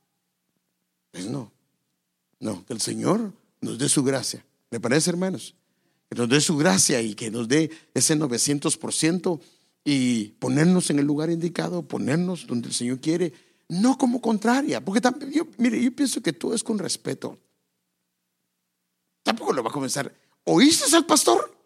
Pues 1.13 1.27
no. 1.27 1.53
No, 2.41 2.67
que 2.67 2.73
el 2.73 2.81
Señor 2.81 3.33
nos 3.61 3.79
dé 3.79 3.89
su 3.89 4.03
gracia. 4.03 4.45
¿Le 4.71 4.81
parece, 4.81 5.11
hermanos? 5.11 5.55
Que 6.11 6.17
nos 6.17 6.29
dé 6.29 6.41
su 6.41 6.57
gracia 6.57 7.01
y 7.01 7.15
que 7.15 7.31
nos 7.31 7.47
dé 7.47 7.71
ese 7.95 8.17
900% 8.17 9.41
y 9.85 10.29
ponernos 10.41 10.91
en 10.91 10.99
el 10.99 11.07
lugar 11.07 11.31
indicado, 11.31 11.83
ponernos 11.83 12.47
donde 12.47 12.69
el 12.69 12.75
Señor 12.75 13.01
quiere, 13.01 13.33
no 13.69 13.97
como 13.97 14.21
contraria, 14.21 14.85
porque 14.85 15.01
también, 15.01 15.33
yo, 15.33 15.47
mire, 15.59 15.81
yo 15.81 15.95
pienso 15.95 16.21
que 16.21 16.33
todo 16.33 16.55
es 16.55 16.65
con 16.65 16.79
respeto. 16.79 17.39
Tampoco 19.23 19.53
lo 19.53 19.63
va 19.63 19.71
a 19.71 19.73
comenzar. 19.73 20.13
¿Oíste 20.45 20.97
al 20.97 21.07
pastor? 21.07 21.57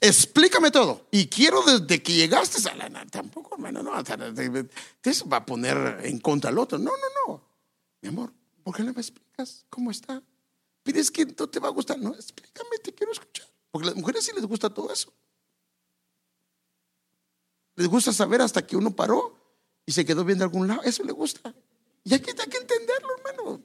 Explícame 0.00 0.70
todo. 0.70 1.08
Y 1.10 1.26
quiero 1.26 1.62
desde 1.62 2.02
que 2.02 2.12
llegaste 2.12 2.68
a 2.68 2.74
la... 2.76 3.06
Tampoco, 3.06 3.56
hermano, 3.56 3.82
no. 3.82 4.04
Te 4.04 5.12
va 5.24 5.38
a 5.38 5.46
poner 5.46 6.00
en 6.04 6.20
contra 6.20 6.50
al 6.50 6.58
otro. 6.58 6.78
No, 6.78 6.92
no, 6.92 7.32
no. 7.32 7.42
Mi 8.00 8.08
amor, 8.08 8.32
¿por 8.68 8.76
qué 8.76 8.82
no 8.82 8.92
me 8.92 9.00
explicas 9.00 9.64
cómo 9.70 9.90
está? 9.90 10.22
Pides 10.82 11.10
que 11.10 11.24
no 11.24 11.48
te 11.48 11.58
va 11.58 11.68
a 11.68 11.70
gustar. 11.70 11.98
No, 11.98 12.14
explícame, 12.14 12.76
te 12.84 12.92
quiero 12.92 13.12
escuchar. 13.12 13.48
Porque 13.70 13.88
a 13.88 13.90
las 13.92 13.96
mujeres 13.98 14.26
sí 14.26 14.32
les 14.34 14.44
gusta 14.44 14.68
todo 14.68 14.92
eso. 14.92 15.10
Les 17.76 17.88
gusta 17.88 18.12
saber 18.12 18.42
hasta 18.42 18.66
que 18.66 18.76
uno 18.76 18.94
paró 18.94 19.34
y 19.86 19.92
se 19.92 20.04
quedó 20.04 20.22
viendo 20.22 20.44
a 20.44 20.48
algún 20.48 20.68
lado. 20.68 20.82
Eso 20.82 21.02
le 21.02 21.12
gusta. 21.12 21.54
Y 22.04 22.12
hay 22.12 22.20
que, 22.20 22.32
hay 22.32 22.46
que 22.46 22.58
entenderlo, 22.58 23.08
hermano. 23.16 23.62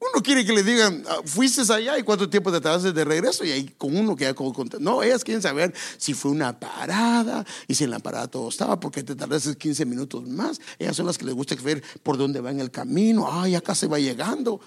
Uno 0.00 0.22
quiere 0.22 0.46
que 0.46 0.52
le 0.54 0.62
digan, 0.62 1.04
ah, 1.06 1.20
fuiste 1.26 1.60
allá 1.70 1.98
y 1.98 2.02
cuánto 2.02 2.28
tiempo 2.28 2.50
te 2.50 2.58
tardaste 2.58 2.92
de 2.92 3.04
regreso 3.04 3.44
y 3.44 3.50
ahí 3.50 3.68
con 3.76 3.94
uno 3.94 4.16
que 4.16 4.24
ya 4.24 4.34
No, 4.78 5.02
ellas 5.02 5.22
quieren 5.22 5.42
saber 5.42 5.74
si 5.98 6.14
fue 6.14 6.30
una 6.30 6.58
parada 6.58 7.44
y 7.68 7.74
si 7.74 7.84
en 7.84 7.90
la 7.90 7.98
parada 7.98 8.26
todo 8.26 8.48
estaba 8.48 8.80
porque 8.80 9.02
te 9.02 9.14
tardaste 9.14 9.56
15 9.56 9.84
minutos 9.84 10.26
más. 10.26 10.58
Ellas 10.78 10.96
son 10.96 11.04
las 11.04 11.18
que 11.18 11.26
les 11.26 11.34
gusta 11.34 11.54
ver 11.56 11.82
por 12.02 12.16
dónde 12.16 12.40
va 12.40 12.50
en 12.50 12.60
el 12.60 12.70
camino. 12.70 13.28
Ay, 13.30 13.54
acá 13.54 13.74
se 13.74 13.86
va 13.86 13.98
llegando. 13.98 14.60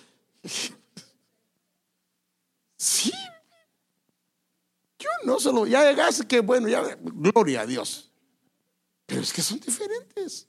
Sí, 2.76 3.14
yo 5.00 5.10
no 5.24 5.40
solo, 5.40 5.66
ya 5.66 5.90
llegaste, 5.90 6.28
que 6.28 6.42
bueno, 6.42 6.68
ya, 6.68 6.98
gloria 7.02 7.62
a 7.62 7.66
Dios. 7.66 8.12
Pero 9.06 9.22
es 9.22 9.32
que 9.32 9.42
son 9.42 9.58
diferentes. 9.62 10.48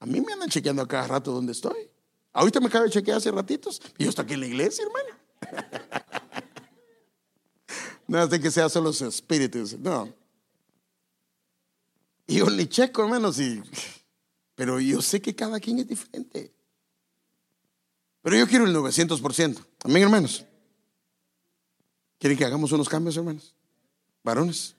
A 0.00 0.06
mí 0.06 0.20
me 0.20 0.32
andan 0.32 0.48
chequeando 0.48 0.82
a 0.82 0.88
cada 0.88 1.06
rato 1.06 1.30
donde 1.30 1.52
estoy. 1.52 1.90
Ahorita 2.32 2.60
me 2.60 2.66
acabo 2.66 2.84
de 2.84 2.90
chequear 2.90 3.18
hace 3.18 3.30
ratitos 3.30 3.80
y 3.98 4.04
yo 4.04 4.10
estoy 4.10 4.24
aquí 4.24 4.34
en 4.34 4.40
la 4.40 4.46
iglesia, 4.46 4.84
hermano. 4.84 5.80
no 8.08 8.22
es 8.22 8.30
de 8.30 8.40
que 8.40 8.50
sea 8.50 8.68
solo 8.68 8.88
los 8.88 9.02
espíritus, 9.02 9.78
no. 9.78 10.12
Y 12.26 12.36
yo 12.36 12.48
ni 12.48 12.66
checo, 12.66 13.02
hermanos, 13.02 13.38
y, 13.40 13.62
pero 14.54 14.80
yo 14.80 15.02
sé 15.02 15.20
que 15.20 15.34
cada 15.34 15.58
quien 15.60 15.80
es 15.80 15.88
diferente. 15.88 16.52
Pero 18.22 18.36
yo 18.36 18.46
quiero 18.46 18.66
el 18.66 18.74
900%. 18.74 19.64
Amén, 19.84 20.02
hermanos. 20.02 20.44
¿Quieren 22.18 22.38
que 22.38 22.44
hagamos 22.44 22.70
unos 22.72 22.88
cambios, 22.88 23.16
hermanos? 23.16 23.54
Varones, 24.22 24.76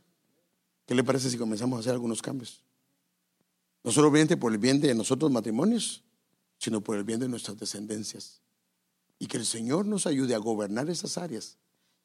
¿qué 0.86 0.96
le 0.96 1.04
parece 1.04 1.30
si 1.30 1.38
comenzamos 1.38 1.78
a 1.78 1.80
hacer 1.82 1.94
algunos 1.94 2.22
cambios? 2.22 2.64
No 3.84 3.92
solamente 3.92 4.38
por 4.38 4.52
el 4.52 4.58
bien 4.58 4.80
de 4.80 4.94
nosotros 4.94 5.32
matrimonios, 5.32 6.04
sino 6.58 6.82
por 6.82 6.98
el 6.98 7.04
bien 7.04 7.20
de 7.20 7.28
nuestras 7.28 7.58
descendencias. 7.58 8.42
Y 9.18 9.28
que 9.28 9.38
el 9.38 9.46
Señor 9.46 9.86
nos 9.86 10.08
ayude 10.08 10.36
a 10.36 10.40
gobernar 10.40 10.90
esas 10.90 11.18
áreas 11.18 11.58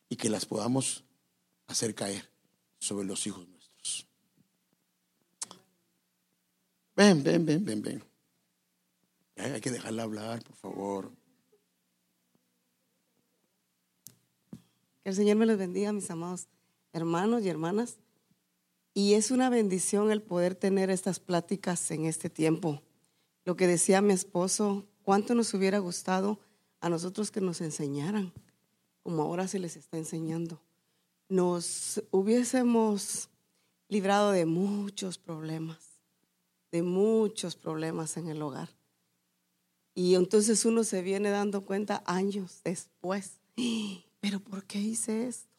y 0.09 0.17
que 0.17 0.31
las 0.31 0.47
podamos 0.47 1.05
hacer 1.67 1.95
caer 1.95 2.31
sobre 2.79 3.07
los 3.07 3.27
hijos 3.27 3.47
nuestros. 3.49 4.07
Ven, 6.95 7.23
ven, 7.23 7.45
ven, 7.45 7.65
ven, 7.65 7.83
ven. 7.83 8.05
Hay 9.37 9.61
que 9.61 9.71
dejarla 9.71 10.05
hablar, 10.05 10.43
por 10.43 10.57
favor. 10.57 11.13
Que 15.03 15.11
el 15.11 15.15
Señor 15.15 15.37
me 15.37 15.47
los 15.47 15.59
bendiga, 15.59 15.93
mis 15.93 16.11
amados 16.11 16.49
hermanos 16.97 17.43
y 17.43 17.49
hermanas. 17.49 17.99
Y 18.99 19.13
es 19.13 19.31
una 19.31 19.51
bendición 19.51 20.11
el 20.11 20.23
poder 20.23 20.55
tener 20.55 20.89
estas 20.89 21.21
pláticas 21.21 21.91
en 21.91 22.07
este 22.07 22.31
tiempo. 22.31 22.81
Lo 23.45 23.55
que 23.55 23.67
decía 23.67 24.01
mi 24.01 24.15
esposo, 24.15 24.87
cuánto 25.03 25.35
nos 25.35 25.53
hubiera 25.53 25.81
gustado 25.81 26.41
a 26.81 26.89
nosotros 26.89 27.31
que 27.31 27.43
nos 27.43 27.61
enseñaran, 27.61 28.33
como 29.03 29.23
ahora 29.23 29.49
se 29.49 29.59
les 29.59 29.77
está 29.77 29.99
enseñando. 29.99 30.63
Nos 31.29 32.03
hubiésemos 32.11 33.29
librado 33.89 34.31
de 34.33 34.47
muchos 34.47 35.19
problemas, 35.19 36.01
de 36.73 36.83
muchos 36.83 37.55
problemas 37.55 38.17
en 38.17 38.29
el 38.29 38.41
hogar. 38.41 38.71
Y 39.95 40.15
entonces 40.15 40.65
uno 40.65 40.85
se 40.85 41.03
viene 41.03 41.29
dando 41.29 41.67
cuenta 41.67 42.03
años 42.07 42.63
después, 42.65 43.41
pero 44.21 44.41
¿por 44.41 44.65
qué 44.65 44.81
hice 44.81 45.29
esto? 45.29 45.53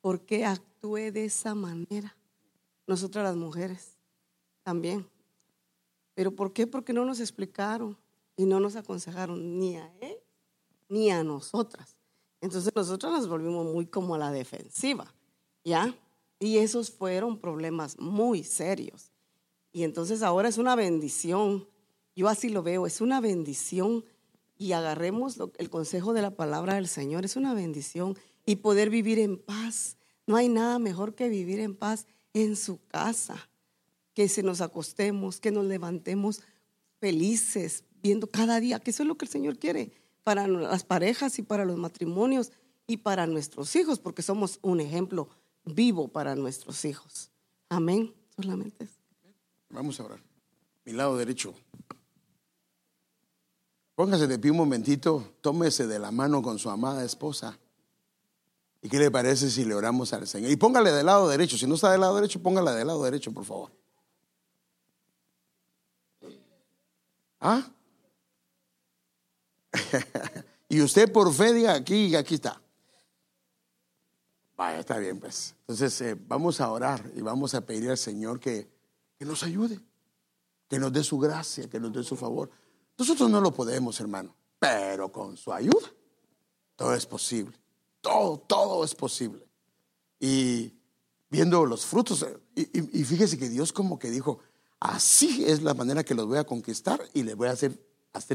¿Por 0.00 0.22
qué 0.22 0.44
actué 0.44 1.12
de 1.12 1.26
esa 1.26 1.54
manera? 1.54 2.16
Nosotras 2.86 3.24
las 3.24 3.36
mujeres 3.36 3.96
también. 4.62 5.08
¿Pero 6.14 6.34
por 6.34 6.52
qué? 6.52 6.66
Porque 6.66 6.92
no 6.92 7.04
nos 7.04 7.20
explicaron 7.20 7.96
y 8.36 8.44
no 8.44 8.60
nos 8.60 8.76
aconsejaron 8.76 9.58
ni 9.58 9.76
a 9.76 9.92
él 10.00 10.16
ni 10.88 11.10
a 11.10 11.24
nosotras. 11.24 11.96
Entonces 12.40 12.72
nosotras 12.74 13.12
nos 13.12 13.28
volvimos 13.28 13.64
muy 13.64 13.86
como 13.86 14.14
a 14.14 14.18
la 14.18 14.30
defensiva, 14.30 15.14
¿ya? 15.64 15.94
Y 16.38 16.58
esos 16.58 16.90
fueron 16.90 17.38
problemas 17.38 17.98
muy 17.98 18.44
serios. 18.44 19.10
Y 19.72 19.84
entonces 19.84 20.22
ahora 20.22 20.48
es 20.48 20.58
una 20.58 20.74
bendición 20.74 21.66
yo 22.14 22.28
así 22.28 22.48
lo 22.50 22.62
veo, 22.62 22.86
es 22.86 23.00
una 23.00 23.20
bendición 23.20 24.04
y 24.58 24.72
agarremos 24.72 25.38
el 25.56 25.70
consejo 25.70 26.12
de 26.12 26.22
la 26.22 26.36
palabra 26.36 26.74
del 26.74 26.86
Señor, 26.86 27.24
es 27.24 27.36
una 27.36 27.54
bendición 27.54 28.16
y 28.44 28.56
poder 28.56 28.90
vivir 28.90 29.18
en 29.18 29.38
paz. 29.38 29.96
No 30.26 30.36
hay 30.36 30.48
nada 30.48 30.78
mejor 30.78 31.14
que 31.14 31.28
vivir 31.28 31.58
en 31.60 31.74
paz 31.74 32.06
en 32.34 32.56
su 32.56 32.80
casa, 32.88 33.48
que 34.14 34.28
se 34.28 34.42
nos 34.42 34.60
acostemos, 34.60 35.40
que 35.40 35.50
nos 35.50 35.64
levantemos 35.64 36.42
felices, 37.00 37.84
viendo 38.02 38.26
cada 38.26 38.60
día, 38.60 38.80
que 38.80 38.90
eso 38.90 39.02
es 39.02 39.08
lo 39.08 39.16
que 39.16 39.24
el 39.24 39.30
Señor 39.30 39.58
quiere 39.58 39.92
para 40.22 40.46
las 40.46 40.84
parejas 40.84 41.38
y 41.38 41.42
para 41.42 41.64
los 41.64 41.76
matrimonios 41.76 42.52
y 42.86 42.98
para 42.98 43.26
nuestros 43.26 43.74
hijos, 43.76 43.98
porque 43.98 44.22
somos 44.22 44.58
un 44.62 44.80
ejemplo 44.80 45.28
vivo 45.64 46.08
para 46.08 46.34
nuestros 46.34 46.84
hijos. 46.84 47.30
Amén. 47.68 48.12
Solamente. 48.36 48.88
Vamos 49.70 49.98
a 50.00 50.04
orar. 50.04 50.22
Mi 50.84 50.92
lado 50.92 51.16
derecho. 51.16 51.54
Póngase 53.94 54.26
de 54.26 54.38
pie 54.38 54.50
un 54.50 54.56
momentito, 54.56 55.34
tómese 55.40 55.86
de 55.86 55.98
la 55.98 56.10
mano 56.10 56.42
con 56.42 56.58
su 56.58 56.70
amada 56.70 57.04
esposa. 57.04 57.58
¿Y 58.82 58.88
qué 58.88 58.98
le 58.98 59.10
parece 59.10 59.48
si 59.48 59.64
le 59.64 59.74
oramos 59.74 60.12
al 60.12 60.26
Señor? 60.26 60.50
Y 60.50 60.56
póngale 60.56 60.90
del 60.90 61.06
lado 61.06 61.28
derecho. 61.28 61.56
Si 61.56 61.66
no 61.66 61.76
está 61.76 61.92
del 61.92 62.00
lado 62.00 62.16
derecho, 62.16 62.42
póngale 62.42 62.72
del 62.72 62.88
lado 62.88 63.02
derecho, 63.04 63.32
por 63.32 63.44
favor. 63.44 63.70
¿Ah? 67.40 67.70
y 70.68 70.80
usted 70.82 71.10
por 71.12 71.32
fe 71.32 71.52
diga 71.52 71.74
aquí, 71.74 72.14
aquí 72.16 72.34
está. 72.34 72.60
Vaya, 74.56 74.80
está 74.80 74.98
bien, 74.98 75.18
pues. 75.18 75.54
Entonces 75.60 76.00
eh, 76.00 76.16
vamos 76.26 76.60
a 76.60 76.70
orar 76.70 77.08
y 77.14 77.20
vamos 77.20 77.54
a 77.54 77.60
pedir 77.60 77.90
al 77.90 77.98
Señor 77.98 78.40
que, 78.40 78.68
que 79.16 79.24
nos 79.24 79.44
ayude, 79.44 79.80
que 80.68 80.78
nos 80.78 80.92
dé 80.92 81.04
su 81.04 81.18
gracia, 81.18 81.70
que 81.70 81.78
nos 81.78 81.92
dé 81.92 82.02
su 82.02 82.16
favor. 82.16 82.50
Nosotros 82.98 83.30
no 83.30 83.40
lo 83.40 83.52
podemos, 83.52 83.98
hermano, 84.00 84.34
pero 84.58 85.10
con 85.10 85.36
su 85.36 85.52
ayuda 85.52 85.88
todo 86.76 86.94
es 86.94 87.06
posible. 87.06 87.61
Todo, 88.02 88.36
todo 88.38 88.84
es 88.84 88.94
posible. 88.94 89.46
Y 90.20 90.74
viendo 91.30 91.64
los 91.64 91.86
frutos, 91.86 92.26
y, 92.54 92.64
fíjese 93.04 93.38
que 93.38 93.48
Dios 93.48 93.72
como 93.72 93.98
que 93.98 94.10
dijo, 94.10 94.40
así 94.78 95.46
es 95.46 95.62
la 95.62 95.72
manera 95.72 96.04
que 96.04 96.14
los 96.14 96.26
voy 96.26 96.36
a 96.36 96.44
conquistar 96.44 97.00
y 97.14 97.22
le 97.22 97.34
voy 97.34 97.48
a 97.48 97.52
hacer, 97.52 97.78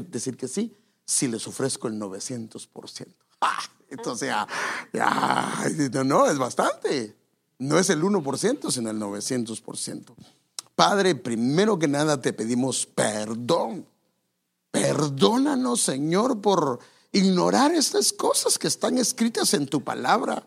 decir 0.08 0.36
que 0.36 0.48
sí, 0.48 0.76
si 1.04 1.28
les 1.28 1.46
ofrezco 1.46 1.86
el 1.86 1.94
900%. 1.94 3.14
¡Ah! 3.40 3.58
Entonces, 3.90 4.28
ya, 4.28 4.46
ya, 4.92 6.04
no, 6.04 6.26
es 6.26 6.36
bastante. 6.36 7.16
No 7.58 7.78
es 7.78 7.88
el 7.88 8.02
1%, 8.02 8.70
sino 8.70 8.90
el 8.90 8.98
900%. 8.98 10.14
Padre, 10.74 11.14
primero 11.14 11.78
que 11.78 11.88
nada 11.88 12.20
te 12.20 12.32
pedimos 12.32 12.84
perdón 12.86 13.86
Perdónanos, 14.70 15.80
Señor, 15.80 16.40
por 16.40 16.78
ignorar 17.12 17.72
estas 17.72 18.12
cosas 18.12 18.58
que 18.58 18.68
están 18.68 18.98
escritas 18.98 19.54
en 19.54 19.66
tu 19.66 19.82
palabra 19.82 20.46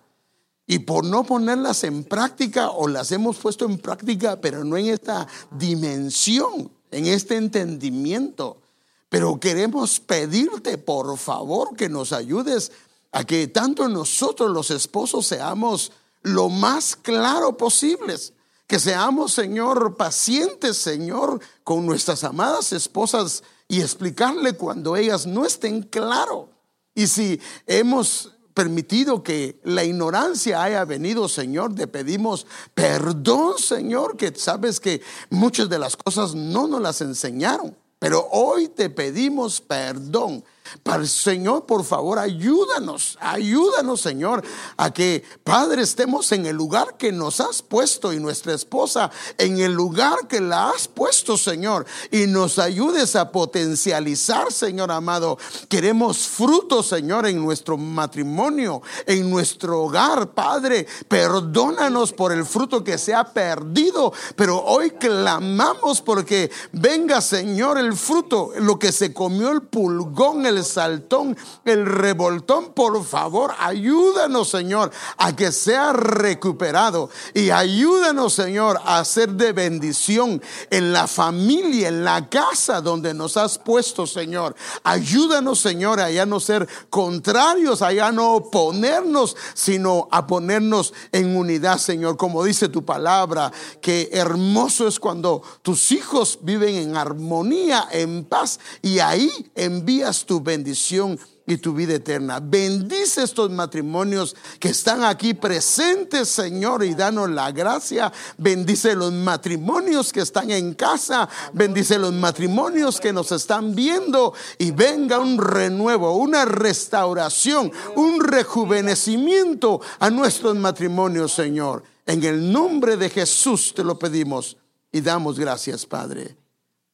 y 0.68 0.80
por 0.80 1.04
no 1.04 1.24
ponerlas 1.24 1.84
en 1.84 2.04
práctica 2.04 2.70
o 2.70 2.88
las 2.88 3.12
hemos 3.12 3.38
puesto 3.38 3.66
en 3.66 3.78
práctica, 3.78 4.40
pero 4.40 4.64
no 4.64 4.78
en 4.78 4.88
esta 4.88 5.28
dimensión, 5.52 6.72
en 6.92 7.08
este 7.08 7.36
entendimiento. 7.36 8.62
Pero 9.10 9.40
queremos 9.40 10.00
pedirte, 10.00 10.78
por 10.78 11.18
favor, 11.18 11.76
que 11.76 11.90
nos 11.90 12.14
ayudes 12.14 12.72
a 13.12 13.26
que 13.26 13.48
tanto 13.48 13.90
nosotros 13.90 14.52
los 14.52 14.72
esposos 14.72 15.26
seamos 15.28 15.92
lo 16.22 16.48
más 16.48 16.96
claro 16.96 17.58
posibles. 17.58 18.34
Que 18.72 18.80
seamos, 18.80 19.34
Señor, 19.34 19.98
pacientes, 19.98 20.78
Señor, 20.78 21.42
con 21.62 21.86
nuestras 21.86 22.24
amadas 22.24 22.72
esposas 22.72 23.44
y 23.68 23.82
explicarle 23.82 24.54
cuando 24.54 24.96
ellas 24.96 25.26
no 25.26 25.46
estén 25.46 25.82
claro. 25.82 26.48
Y 26.96 27.08
si 27.08 27.42
hemos 27.68 28.32
permitido 28.54 29.24
que 29.24 29.60
la 29.66 29.84
ignorancia 29.84 30.64
haya 30.64 30.86
venido, 30.86 31.28
Señor, 31.28 31.76
te 31.76 31.86
pedimos 31.86 32.48
perdón, 32.74 33.58
Señor, 33.58 34.16
que 34.16 34.34
sabes 34.36 34.80
que 34.80 35.02
muchas 35.30 35.68
de 35.68 35.78
las 35.78 35.98
cosas 35.98 36.34
no 36.34 36.66
nos 36.66 36.80
las 36.82 37.02
enseñaron. 37.02 37.76
Pero 38.00 38.26
hoy 38.32 38.70
te 38.70 38.90
pedimos 38.90 39.60
perdón 39.60 40.46
para 40.84 41.06
Señor, 41.06 41.66
por 41.66 41.84
favor, 41.84 42.20
ayúdanos, 42.20 43.18
ayúdanos, 43.22 44.02
Señor, 44.02 44.44
a 44.78 44.92
que, 44.92 45.24
Padre, 45.44 45.84
estemos 45.84 46.32
en 46.32 46.46
el 46.46 46.56
lugar 46.56 46.98
que 46.98 47.12
nos 47.12 47.40
has 47.40 47.62
puesto 47.62 48.14
y 48.14 48.20
nuestra 48.20 48.54
esposa 48.54 49.12
en 49.38 49.60
el 49.60 49.74
lugar 49.74 50.28
que 50.28 50.42
la 50.42 50.70
has 50.70 50.88
puesto, 50.88 51.38
Señor, 51.38 51.86
y 52.12 52.28
nos 52.28 52.60
ayudes 52.60 53.16
a 53.16 53.32
potencializar, 53.32 54.52
Señor 54.52 54.92
amado. 54.92 55.38
Queremos 55.70 56.20
frutos, 56.20 56.88
Señor, 56.88 57.28
en 57.28 57.42
nuestro 57.42 57.78
matrimonio, 57.78 58.82
en 59.06 59.30
nuestro 59.30 59.84
hogar, 59.84 60.32
Padre. 60.32 60.88
Perdónanos 61.08 62.14
por 62.14 62.32
el 62.32 62.46
fruto 62.46 62.84
que 62.84 62.98
se 62.98 63.14
ha 63.14 63.24
perdido, 63.24 64.14
pero 64.36 64.62
hoy 64.64 64.92
clamamos 64.92 66.02
porque 66.02 66.52
venga, 66.72 67.22
Señor, 67.22 67.78
el 67.78 67.94
fruto, 67.96 68.52
lo 68.60 68.78
que 68.80 68.92
se 68.92 69.14
comió 69.14 69.52
el 69.52 69.62
pulgón, 69.62 70.46
el 70.46 70.61
saltón, 70.64 71.38
el 71.66 71.86
revoltón, 71.86 72.74
por 72.74 73.04
favor, 73.04 73.54
ayúdanos, 73.60 74.50
Señor, 74.50 74.92
a 75.18 75.36
que 75.36 75.52
sea 75.52 75.94
recuperado 75.94 77.10
y 77.34 77.50
ayúdanos, 77.50 78.34
Señor, 78.34 78.80
a 78.86 79.04
ser 79.06 79.30
de 79.30 79.54
bendición 79.54 80.42
en 80.70 80.94
la 80.94 81.08
familia, 81.08 81.90
en 81.90 82.04
la 82.04 82.30
casa 82.30 82.82
donde 82.82 83.14
nos 83.14 83.38
has 83.38 83.58
puesto, 83.58 84.08
Señor. 84.08 84.56
Ayúdanos, 84.84 85.60
Señor, 85.60 86.00
a 86.00 86.10
ya 86.12 86.26
no 86.26 86.40
ser 86.40 86.68
contrarios, 86.90 87.82
a 87.82 87.92
ya 87.92 88.12
no 88.12 88.34
oponernos, 88.34 89.36
sino 89.54 90.08
a 90.12 90.28
ponernos 90.28 90.94
en 91.12 91.36
unidad, 91.36 91.78
Señor, 91.78 92.18
como 92.18 92.44
dice 92.44 92.70
tu 92.70 92.84
palabra, 92.84 93.52
que 93.82 94.10
hermoso 94.12 94.88
es 94.88 95.00
cuando 95.00 95.42
tus 95.62 95.92
hijos 95.92 96.40
viven 96.42 96.76
en 96.76 96.98
armonía, 96.98 97.88
en 97.92 98.24
paz, 98.26 98.60
y 98.82 99.00
ahí 99.00 99.32
envías 99.56 100.26
tu 100.26 100.42
bendición 100.52 101.18
y 101.48 101.58
tu 101.58 101.74
vida 101.74 101.96
eterna. 101.96 102.40
Bendice 102.42 103.24
estos 103.24 103.50
matrimonios 103.50 104.36
que 104.60 104.70
están 104.70 105.04
aquí 105.04 105.34
presentes, 105.34 106.28
Señor, 106.28 106.84
y 106.84 106.94
danos 106.94 107.30
la 107.30 107.52
gracia. 107.52 108.12
Bendice 108.38 108.96
los 108.96 109.14
matrimonios 109.14 110.12
que 110.12 110.22
están 110.22 110.52
en 110.52 110.74
casa. 110.74 111.28
Bendice 111.54 111.98
los 111.98 112.14
matrimonios 112.14 113.00
que 113.00 113.14
nos 113.14 113.32
están 113.32 113.74
viendo 113.74 114.34
y 114.58 114.72
venga 114.72 115.20
un 115.20 115.38
renuevo, 115.38 116.18
una 116.18 116.44
restauración, 116.46 117.72
un 117.96 118.22
rejuvenecimiento 118.22 119.80
a 120.00 120.10
nuestros 120.10 120.56
matrimonios, 120.58 121.34
Señor. 121.34 121.84
En 122.06 122.24
el 122.24 122.52
nombre 122.52 122.98
de 122.98 123.10
Jesús 123.10 123.74
te 123.74 123.84
lo 123.84 123.98
pedimos 123.98 124.58
y 124.92 125.00
damos 125.00 125.40
gracias, 125.40 125.86
Padre. 125.86 126.36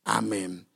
Amén. 0.06 0.67